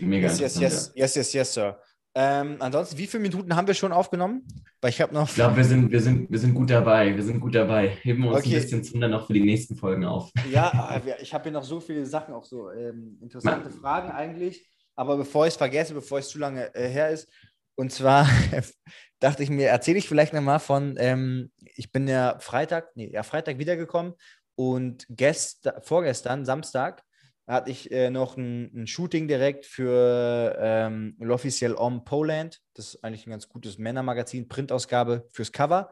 [0.00, 0.28] Mega.
[0.28, 1.78] Yes, yes, yes, yes, yes, yes, Sir.
[2.20, 4.44] Ähm, ansonsten, wie viele Minuten haben wir schon aufgenommen?
[4.80, 5.28] Weil ich habe noch.
[5.28, 7.14] Ich glaube, wir sind, wir, sind, wir sind gut dabei.
[7.14, 7.90] Wir sind gut dabei.
[8.02, 8.56] Heben wir uns Okay.
[8.56, 10.32] ein bisschen Zunder noch für die nächsten Folgen auf.
[10.50, 14.68] Ja, wir- ich habe hier noch so viele Sachen, auch so ähm, interessante Fragen eigentlich.
[14.96, 17.28] Aber bevor ich es vergesse, bevor es zu lange äh, her ist,
[17.76, 18.26] und zwar
[19.20, 23.22] dachte ich mir, erzähle ich vielleicht nochmal von, ähm, ich bin ja Freitag, nee, ja,
[23.22, 24.14] Freitag wiedergekommen
[24.56, 27.04] und gest, vorgestern, Samstag,
[27.48, 32.60] hatte ich äh, noch ein, ein Shooting direkt für ähm, L'Officiel Homme Poland.
[32.74, 35.90] Das ist eigentlich ein ganz gutes Männermagazin, Printausgabe fürs Cover.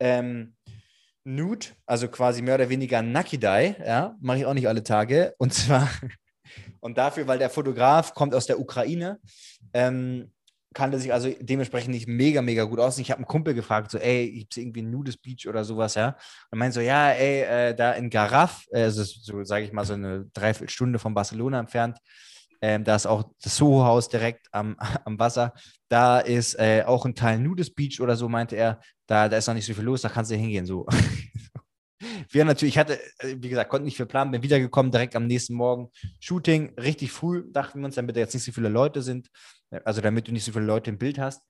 [0.00, 0.56] Ähm,
[1.24, 5.34] Nude, also quasi mehr oder weniger Nakidai, ja, mache ich auch nicht alle Tage.
[5.38, 5.88] Und zwar,
[6.80, 9.20] und dafür, weil der Fotograf kommt aus der Ukraine,
[9.72, 10.32] ähm,
[10.78, 12.96] kannte sich also dementsprechend nicht mega, mega gut aus.
[12.96, 15.64] Und ich habe einen Kumpel gefragt, so, ey, gibt es irgendwie ein Nudes Beach oder
[15.64, 16.16] sowas, ja?
[16.52, 19.84] Und meint so, ja, ey, äh, da in Garaf, äh, also so, sage ich mal,
[19.84, 21.98] so eine Dreiviertelstunde von Barcelona entfernt,
[22.60, 25.52] ähm, da ist auch das Soho-Haus direkt am, am Wasser.
[25.88, 28.80] Da ist äh, auch ein Teil Nudes Beach oder so, meinte er.
[29.08, 30.64] Da, da ist noch nicht so viel los, da kannst du hingehen.
[30.64, 30.86] So.
[32.30, 35.26] Wir natürlich, ich hatte, äh, wie gesagt, konnte nicht viel planen, bin wiedergekommen, direkt am
[35.26, 35.90] nächsten Morgen.
[36.20, 39.28] Shooting, richtig früh, dachten wir uns, damit da jetzt nicht so viele Leute sind.
[39.84, 41.42] Also damit du nicht so viele Leute im Bild hast.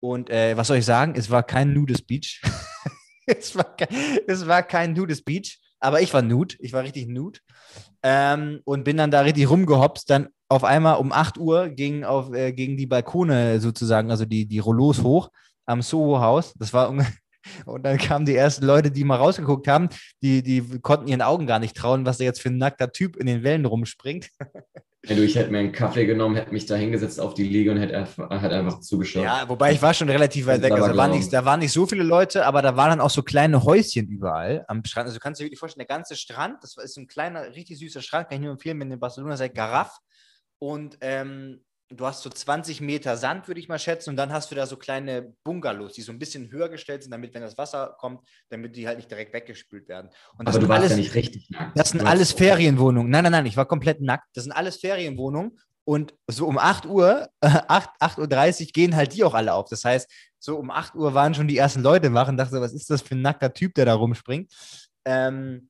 [0.00, 1.14] Und äh, was soll ich sagen?
[1.16, 2.42] Es war kein nudes Beach.
[3.26, 3.88] es, war kein,
[4.26, 6.56] es war kein nudes Beach, aber ich war nude.
[6.58, 7.40] Ich war richtig nude.
[8.02, 10.08] Ähm, und bin dann da richtig rumgehopst.
[10.10, 14.46] Dann auf einmal um 8 Uhr ging auf, äh, gegen die Balkone sozusagen, also die,
[14.46, 15.30] die Rollos hoch
[15.66, 16.54] am Soho-Haus.
[16.58, 16.90] Das war
[17.66, 19.88] und dann kamen die ersten Leute, die mal rausgeguckt haben,
[20.22, 23.16] die, die konnten ihren Augen gar nicht trauen, was da jetzt für ein nackter Typ
[23.16, 24.28] in den Wellen rumspringt.
[25.06, 27.96] Ich hätte mir einen Kaffee genommen, hätte mich da hingesetzt auf die Liege und hätte
[27.96, 29.24] einfach, hätte einfach zugeschaut.
[29.24, 30.72] Ja, wobei ich war schon relativ weit weg.
[30.72, 33.10] Also da, waren nicht, da waren nicht so viele Leute, aber da waren dann auch
[33.10, 35.06] so kleine Häuschen überall am Strand.
[35.06, 37.78] Also du kannst dir wirklich vorstellen, der ganze Strand, das ist so ein kleiner, richtig
[37.78, 39.98] süßer Strand, kann ich nur empfehlen, wenn ihr in Barcelona seid, Garaf.
[40.58, 44.50] Und ähm, du hast so 20 Meter Sand, würde ich mal schätzen, und dann hast
[44.50, 47.58] du da so kleine Bungalows, die so ein bisschen höher gestellt sind, damit, wenn das
[47.58, 50.10] Wasser kommt, damit die halt nicht direkt weggespült werden.
[50.38, 51.78] Und das Aber du warst alles, ja nicht richtig nackt.
[51.78, 53.10] das sind alles Ferienwohnungen.
[53.10, 54.28] Nein, nein, nein, ich war komplett nackt.
[54.34, 55.58] Das sind alles Ferienwohnungen.
[55.86, 59.68] Und so um 8 Uhr, äh, 8, 8.30 Uhr gehen halt die auch alle auf.
[59.68, 62.60] Das heißt, so um 8 Uhr waren schon die ersten Leute wach und dachte, so,
[62.60, 64.50] was ist das für ein nackter Typ, der da rumspringt?
[65.04, 65.68] Ähm,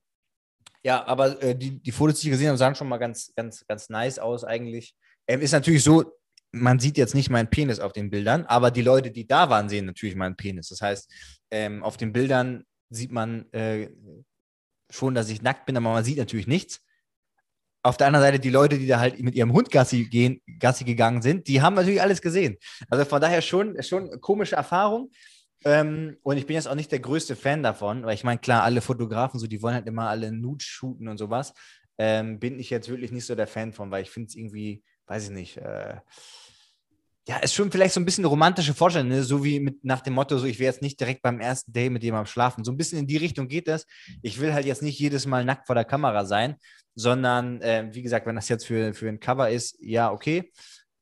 [0.83, 3.65] ja, aber äh, die, die Fotos, die ich gesehen habe, sahen schon mal ganz, ganz,
[3.67, 4.95] ganz nice aus eigentlich.
[5.27, 6.13] Ist natürlich so,
[6.51, 9.69] man sieht jetzt nicht meinen Penis auf den Bildern, aber die Leute, die da waren,
[9.69, 10.69] sehen natürlich meinen Penis.
[10.69, 11.11] Das heißt,
[11.51, 13.89] ähm, auf den Bildern sieht man äh,
[14.89, 16.81] schon, dass ich nackt bin, aber man sieht natürlich nichts.
[17.83, 20.85] Auf der anderen Seite, die Leute, die da halt mit ihrem Hund Gassi, gehen, Gassi
[20.85, 22.57] gegangen sind, die haben natürlich alles gesehen.
[22.89, 25.11] Also von daher schon, schon komische Erfahrung.
[25.65, 28.63] Ähm, und ich bin jetzt auch nicht der größte Fan davon, weil ich meine, klar,
[28.63, 31.53] alle Fotografen, so, die wollen halt immer alle Nude shooten und sowas.
[31.97, 34.83] Ähm, bin ich jetzt wirklich nicht so der Fan von, weil ich finde es irgendwie,
[35.07, 35.97] weiß ich nicht, äh,
[37.27, 39.23] ja, ist schon vielleicht so ein bisschen eine romantische Vorstellung, ne?
[39.23, 41.89] so wie mit nach dem Motto, so ich will jetzt nicht direkt beim ersten Day
[41.89, 42.63] mit jemandem schlafen.
[42.63, 43.87] So ein bisschen in die Richtung geht das.
[44.21, 46.55] Ich will halt jetzt nicht jedes Mal nackt vor der Kamera sein,
[46.93, 50.51] sondern äh, wie gesagt, wenn das jetzt für, für ein Cover ist, ja, okay.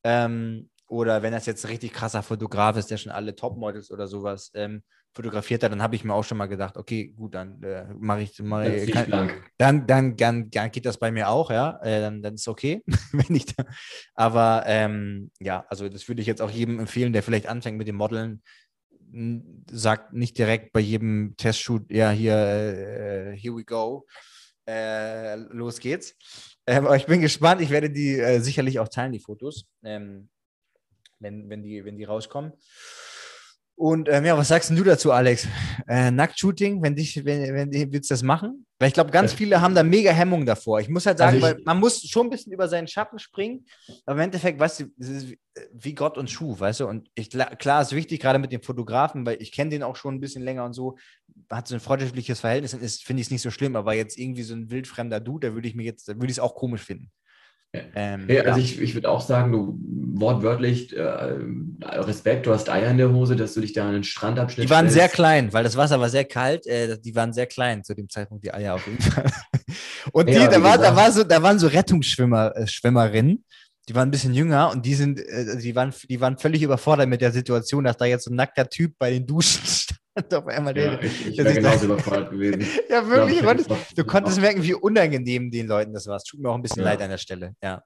[0.02, 4.06] Ähm, oder wenn das jetzt ein richtig krasser Fotograf ist, der schon alle Topmodels oder
[4.06, 4.82] sowas ähm,
[5.14, 8.22] fotografiert hat, dann habe ich mir auch schon mal gedacht, okay, gut, dann äh, mache
[8.22, 12.00] ich, mach, ich kann, dann, dann, dann, dann geht das bei mir auch, ja, äh,
[12.00, 13.64] dann, dann ist okay, wenn ich da,
[14.14, 17.86] aber ähm, ja, also das würde ich jetzt auch jedem empfehlen, der vielleicht anfängt mit
[17.86, 18.42] dem Modeln,
[19.70, 24.06] sagt nicht direkt bei jedem Testshoot, ja, hier, äh, here we go,
[24.68, 26.16] äh, los geht's.
[26.66, 30.28] Ähm, aber ich bin gespannt, ich werde die äh, sicherlich auch teilen, die Fotos, ähm,
[31.20, 32.52] wenn, wenn, die, wenn die rauskommen.
[33.76, 35.48] Und ähm, ja, was sagst du dazu, Alex?
[35.88, 38.64] Äh, Nacktshooting, wenn dich, wenn, wenn willst du das machen?
[38.78, 40.78] Weil ich glaube, ganz viele haben da mega Hemmung davor.
[40.80, 43.18] Ich muss halt sagen, Also ich- weil man muss schon ein bisschen über seinen Schatten
[43.18, 43.66] springen,
[44.06, 45.34] aber im Endeffekt, weißt du, ist
[45.72, 46.86] wie- Gott uns schuf, weißt du?
[46.88, 50.14] Und ich, klar ist wichtig, gerade mit dem Fotografen, weil ich kenne den auch schon
[50.14, 50.96] ein bisschen länger und so,
[51.50, 54.18] hat so ein freundschaftliches Verhältnis, dann ist, finde ich es nicht so schlimm, aber jetzt
[54.18, 56.54] irgendwie so ein wildfremder Dude, da würde ich mir jetzt, da würde ich es auch
[56.54, 57.10] komisch finden.
[57.94, 58.64] Ähm, Ja, also ja.
[58.64, 59.78] ich, ich würde auch sagen, du
[60.16, 61.02] wortwörtlich äh,
[61.82, 64.70] Respekt, du hast Eier in der Hose, dass du dich da an den Strandabschnitt Die
[64.70, 65.14] waren sehr stellst.
[65.16, 66.66] klein, weil das Wasser war sehr kalt.
[66.66, 69.24] Äh, die waren sehr klein zu dem Zeitpunkt, die Eier auf jeden Fall.
[70.12, 73.44] Und die, Ja, da, war, da, war so, da waren so Rettungsschwimmer, äh, Schwimmerinnen,
[73.88, 77.08] die waren ein bisschen jünger und die sind, äh, die waren, die waren völlig überfordert
[77.08, 79.62] mit der Situation, dass da jetzt so ein nackter Typ bei den Duschen
[80.18, 80.34] stand.
[80.34, 82.60] Auf einmal Ja, der, ich ich wäre genauso überfordert gewesen.
[82.88, 83.40] ja, Ich wirklich.
[83.40, 86.16] glaub, du konntest, du konntest merken, wie unangenehm den Leuten das war.
[86.16, 86.90] Es tut mir auch ein bisschen Ja.
[86.90, 87.54] leid an der Stelle.
[87.62, 87.82] Ja.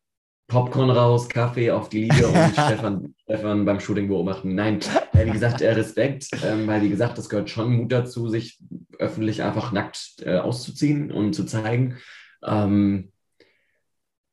[0.49, 4.55] Popcorn raus, Kaffee auf die Liege und Stefan, Stefan beim Shooting beobachten.
[4.55, 4.81] Nein,
[5.12, 8.59] äh, wie gesagt, äh, Respekt, ähm, weil wie gesagt, das gehört schon Mut dazu, sich
[8.99, 11.99] öffentlich einfach nackt äh, auszuziehen und zu zeigen.
[12.43, 13.12] Ähm,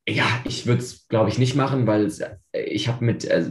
[0.08, 2.06] ja, ich würde es, glaube ich, nicht machen, weil
[2.54, 3.44] äh, ich habe mit, äh,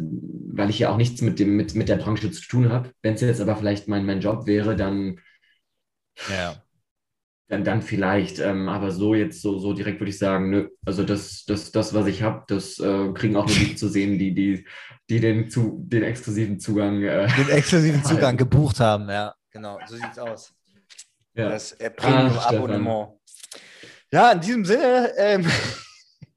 [0.56, 2.90] weil ich ja auch nichts mit dem, mit, mit der Branche zu tun habe.
[3.02, 5.20] Wenn es jetzt aber vielleicht mein, mein Job wäre, dann
[6.28, 6.56] ja.
[7.48, 11.02] dann, dann vielleicht, ähm, aber so jetzt so, so direkt würde ich sagen, nö, also
[11.02, 14.34] das, das, das was ich habe, das äh, kriegen auch nur die zu sehen, die,
[14.34, 14.66] die,
[15.10, 17.02] die den, zu, den exklusiven Zugang.
[17.02, 19.08] Äh, Den exklusiven Zugang gebucht haben.
[19.08, 19.78] Ja, genau.
[19.86, 20.54] So sieht's aus.
[21.34, 21.48] ja.
[21.48, 23.08] Das äh, Premium-Abonnement.
[24.12, 25.46] Ja, in diesem Sinne, ähm,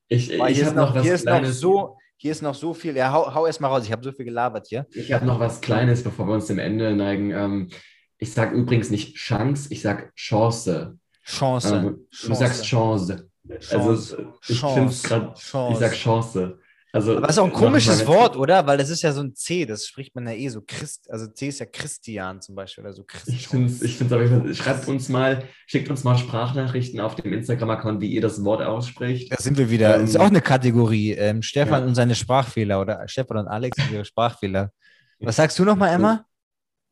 [0.09, 2.55] Ich, ich hier, ist habe noch, noch was hier, ist noch so, hier ist noch
[2.55, 2.95] so viel.
[2.95, 3.83] Ja, hau, hau erst mal raus.
[3.85, 4.85] Ich habe so viel gelabert hier.
[4.91, 7.31] Ich habe noch was Kleines, bevor wir uns dem Ende neigen.
[7.31, 7.69] Ähm,
[8.17, 10.97] ich sage übrigens nicht Chance, ich sage Chance.
[11.23, 11.75] Chance.
[11.75, 13.29] Ähm, du sagst Chance.
[13.59, 13.77] Chance.
[13.77, 15.79] Also ich finde es gerade, ich Chance.
[15.79, 16.59] sage Chance.
[16.97, 18.65] Also, Aber das ist auch ein komisches Wort, oder?
[18.65, 21.27] Weil das ist ja so ein C, das spricht man ja eh so Christ, also
[21.27, 23.27] C ist ja Christian zum Beispiel oder so Christ.
[23.27, 27.31] Ich finde es ich find's Fall, schreibt uns mal, schickt uns mal Sprachnachrichten auf dem
[27.33, 29.31] Instagram-Account, wie ihr das Wort ausspricht.
[29.31, 29.95] Da sind wir wieder.
[29.95, 31.11] Ähm, ist auch eine Kategorie.
[31.11, 31.87] Ähm, Stefan ja.
[31.87, 34.71] und seine Sprachfehler oder Stefan und Alex und ihre Sprachfehler.
[35.19, 36.25] Was sagst du nochmal, Emma?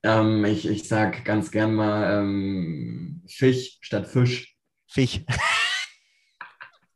[0.03, 4.55] Ähm, ich ich sage ganz gern mal ähm, Fisch statt Fisch.
[4.85, 5.21] Fisch.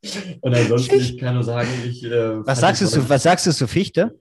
[0.42, 2.04] Und ansonsten, ich kann nur sagen, ich.
[2.04, 4.20] Äh, Was sagst du zu, was sagst du zu Fichte?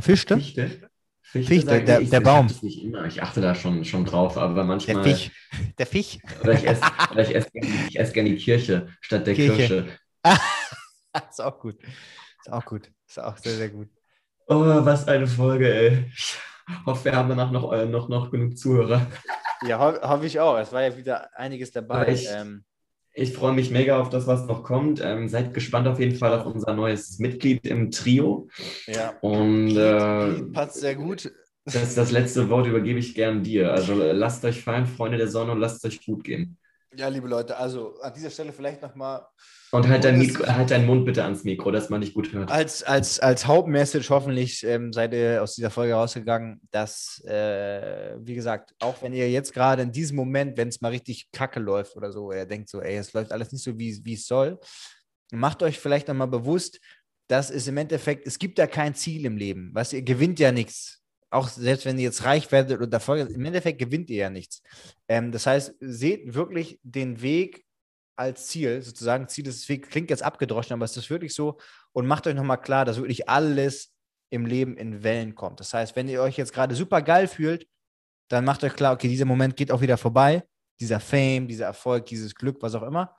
[0.00, 0.36] Fichte?
[0.36, 0.38] Fichte?
[0.38, 0.88] Fichte,
[1.48, 2.46] Fichte, ich, der- ich, der ich Baum.
[2.62, 3.04] nicht immer.
[3.06, 5.02] Ich achte da schon, schon drauf, aber Der manchmal.
[5.04, 5.30] Fisch.
[5.76, 6.18] Der Fisch.
[6.42, 9.56] Oder ich esse oder ich esse gerne ich esse gern die Kirche statt der Kirche.
[9.56, 9.86] Kirsche.
[11.30, 11.76] ist auch gut.
[11.82, 12.90] Ist auch gut.
[13.08, 13.88] Ist auch sehr, sehr gut.
[14.48, 16.10] Oh, was eine Folge, ey.
[16.14, 16.36] Ich
[16.86, 19.06] hoffe, wir haben danach noch, äh, noch, noch genug Zuhörer.
[19.66, 20.56] Ja, ho hoffe ich auch.
[20.58, 22.16] Es war ja wieder einiges dabei.
[22.28, 22.64] Ähm,
[23.18, 25.00] Ich freue mich mega auf das, was noch kommt.
[25.02, 28.48] Ähm, seid gespannt auf jeden Fall auf unser neues Mitglied im Trio.
[28.86, 29.14] ja.
[29.22, 31.32] Und äh, Passt sehr gut.
[31.64, 33.72] das, das letzte Wort übergebe ich gern dir.
[33.72, 36.58] Also lasst euch fallen, Freunde der Sonne, und lasst es euch gut gehen.
[36.98, 39.26] Ja, liebe Leute, also an dieser Stelle vielleicht nochmal
[39.70, 42.50] Und halt, dein Mikro, halt deinen Mund bitte ans Mikro, dass man dich gut hört.
[42.50, 48.34] als, als, als Hauptmessage hoffentlich ähm, seid ihr aus dieser Folge rausgegangen, dass, äh, wie
[48.34, 51.96] gesagt, auch wenn ihr jetzt gerade in diesem Moment, wenn es mal richtig kacke läuft
[51.96, 54.58] oder so, ihr denkt so, ey, es läuft alles nicht so, wie es soll,
[55.32, 56.80] macht euch vielleicht nochmal bewusst,
[57.28, 59.72] dass es im Endeffekt, es gibt ja kein Ziel im Leben.
[59.74, 61.02] Du, ihr gewinnt ja nichts.
[61.30, 64.62] Auch selbst wenn ihr jetzt reich werdet oder Erfolg, im Endeffekt gewinnt ihr ja nichts.
[65.08, 67.64] Ähm, das heißt, seht wirklich den Weg
[68.16, 71.58] als Ziel, sozusagen, Ziel ist Weg, klingt jetzt abgedroschen, aber es ist wirklich so
[71.92, 73.92] und macht euch nochmal klar, dass wirklich alles
[74.30, 75.60] im Leben in Wellen kommt.
[75.60, 77.66] Das heißt, wenn ihr euch jetzt gerade super geil fühlt,
[78.28, 80.42] dann macht euch klar, okay, dieser Moment geht auch wieder vorbei.
[80.80, 83.16] Dieser Fame, dieser Erfolg, dieses Glück, was auch immer.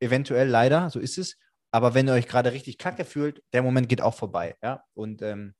[0.00, 1.36] Eventuell leider, so ist es.
[1.72, 4.56] Aber wenn ihr euch gerade richtig kacke fühlt, der Moment geht auch vorbei.
[4.62, 5.54] Ja, und ähm,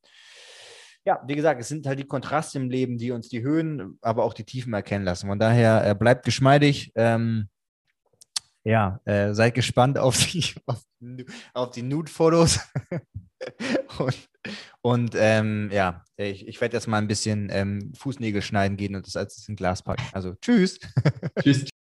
[1.05, 4.23] ja, wie gesagt, es sind halt die Kontraste im Leben, die uns die Höhen, aber
[4.23, 5.27] auch die Tiefen erkennen lassen.
[5.27, 6.91] Von daher äh, bleibt geschmeidig.
[6.95, 7.49] Ähm,
[8.63, 10.83] ja, äh, seid gespannt auf die, auf,
[11.53, 12.59] auf die Nude-Fotos.
[13.99, 14.29] und
[14.81, 19.05] und ähm, ja, ich, ich werde jetzt mal ein bisschen ähm, Fußnägel schneiden gehen und
[19.05, 20.03] das als in Glas packen.
[20.11, 20.79] Also tschüss.
[21.41, 21.69] Tschüss.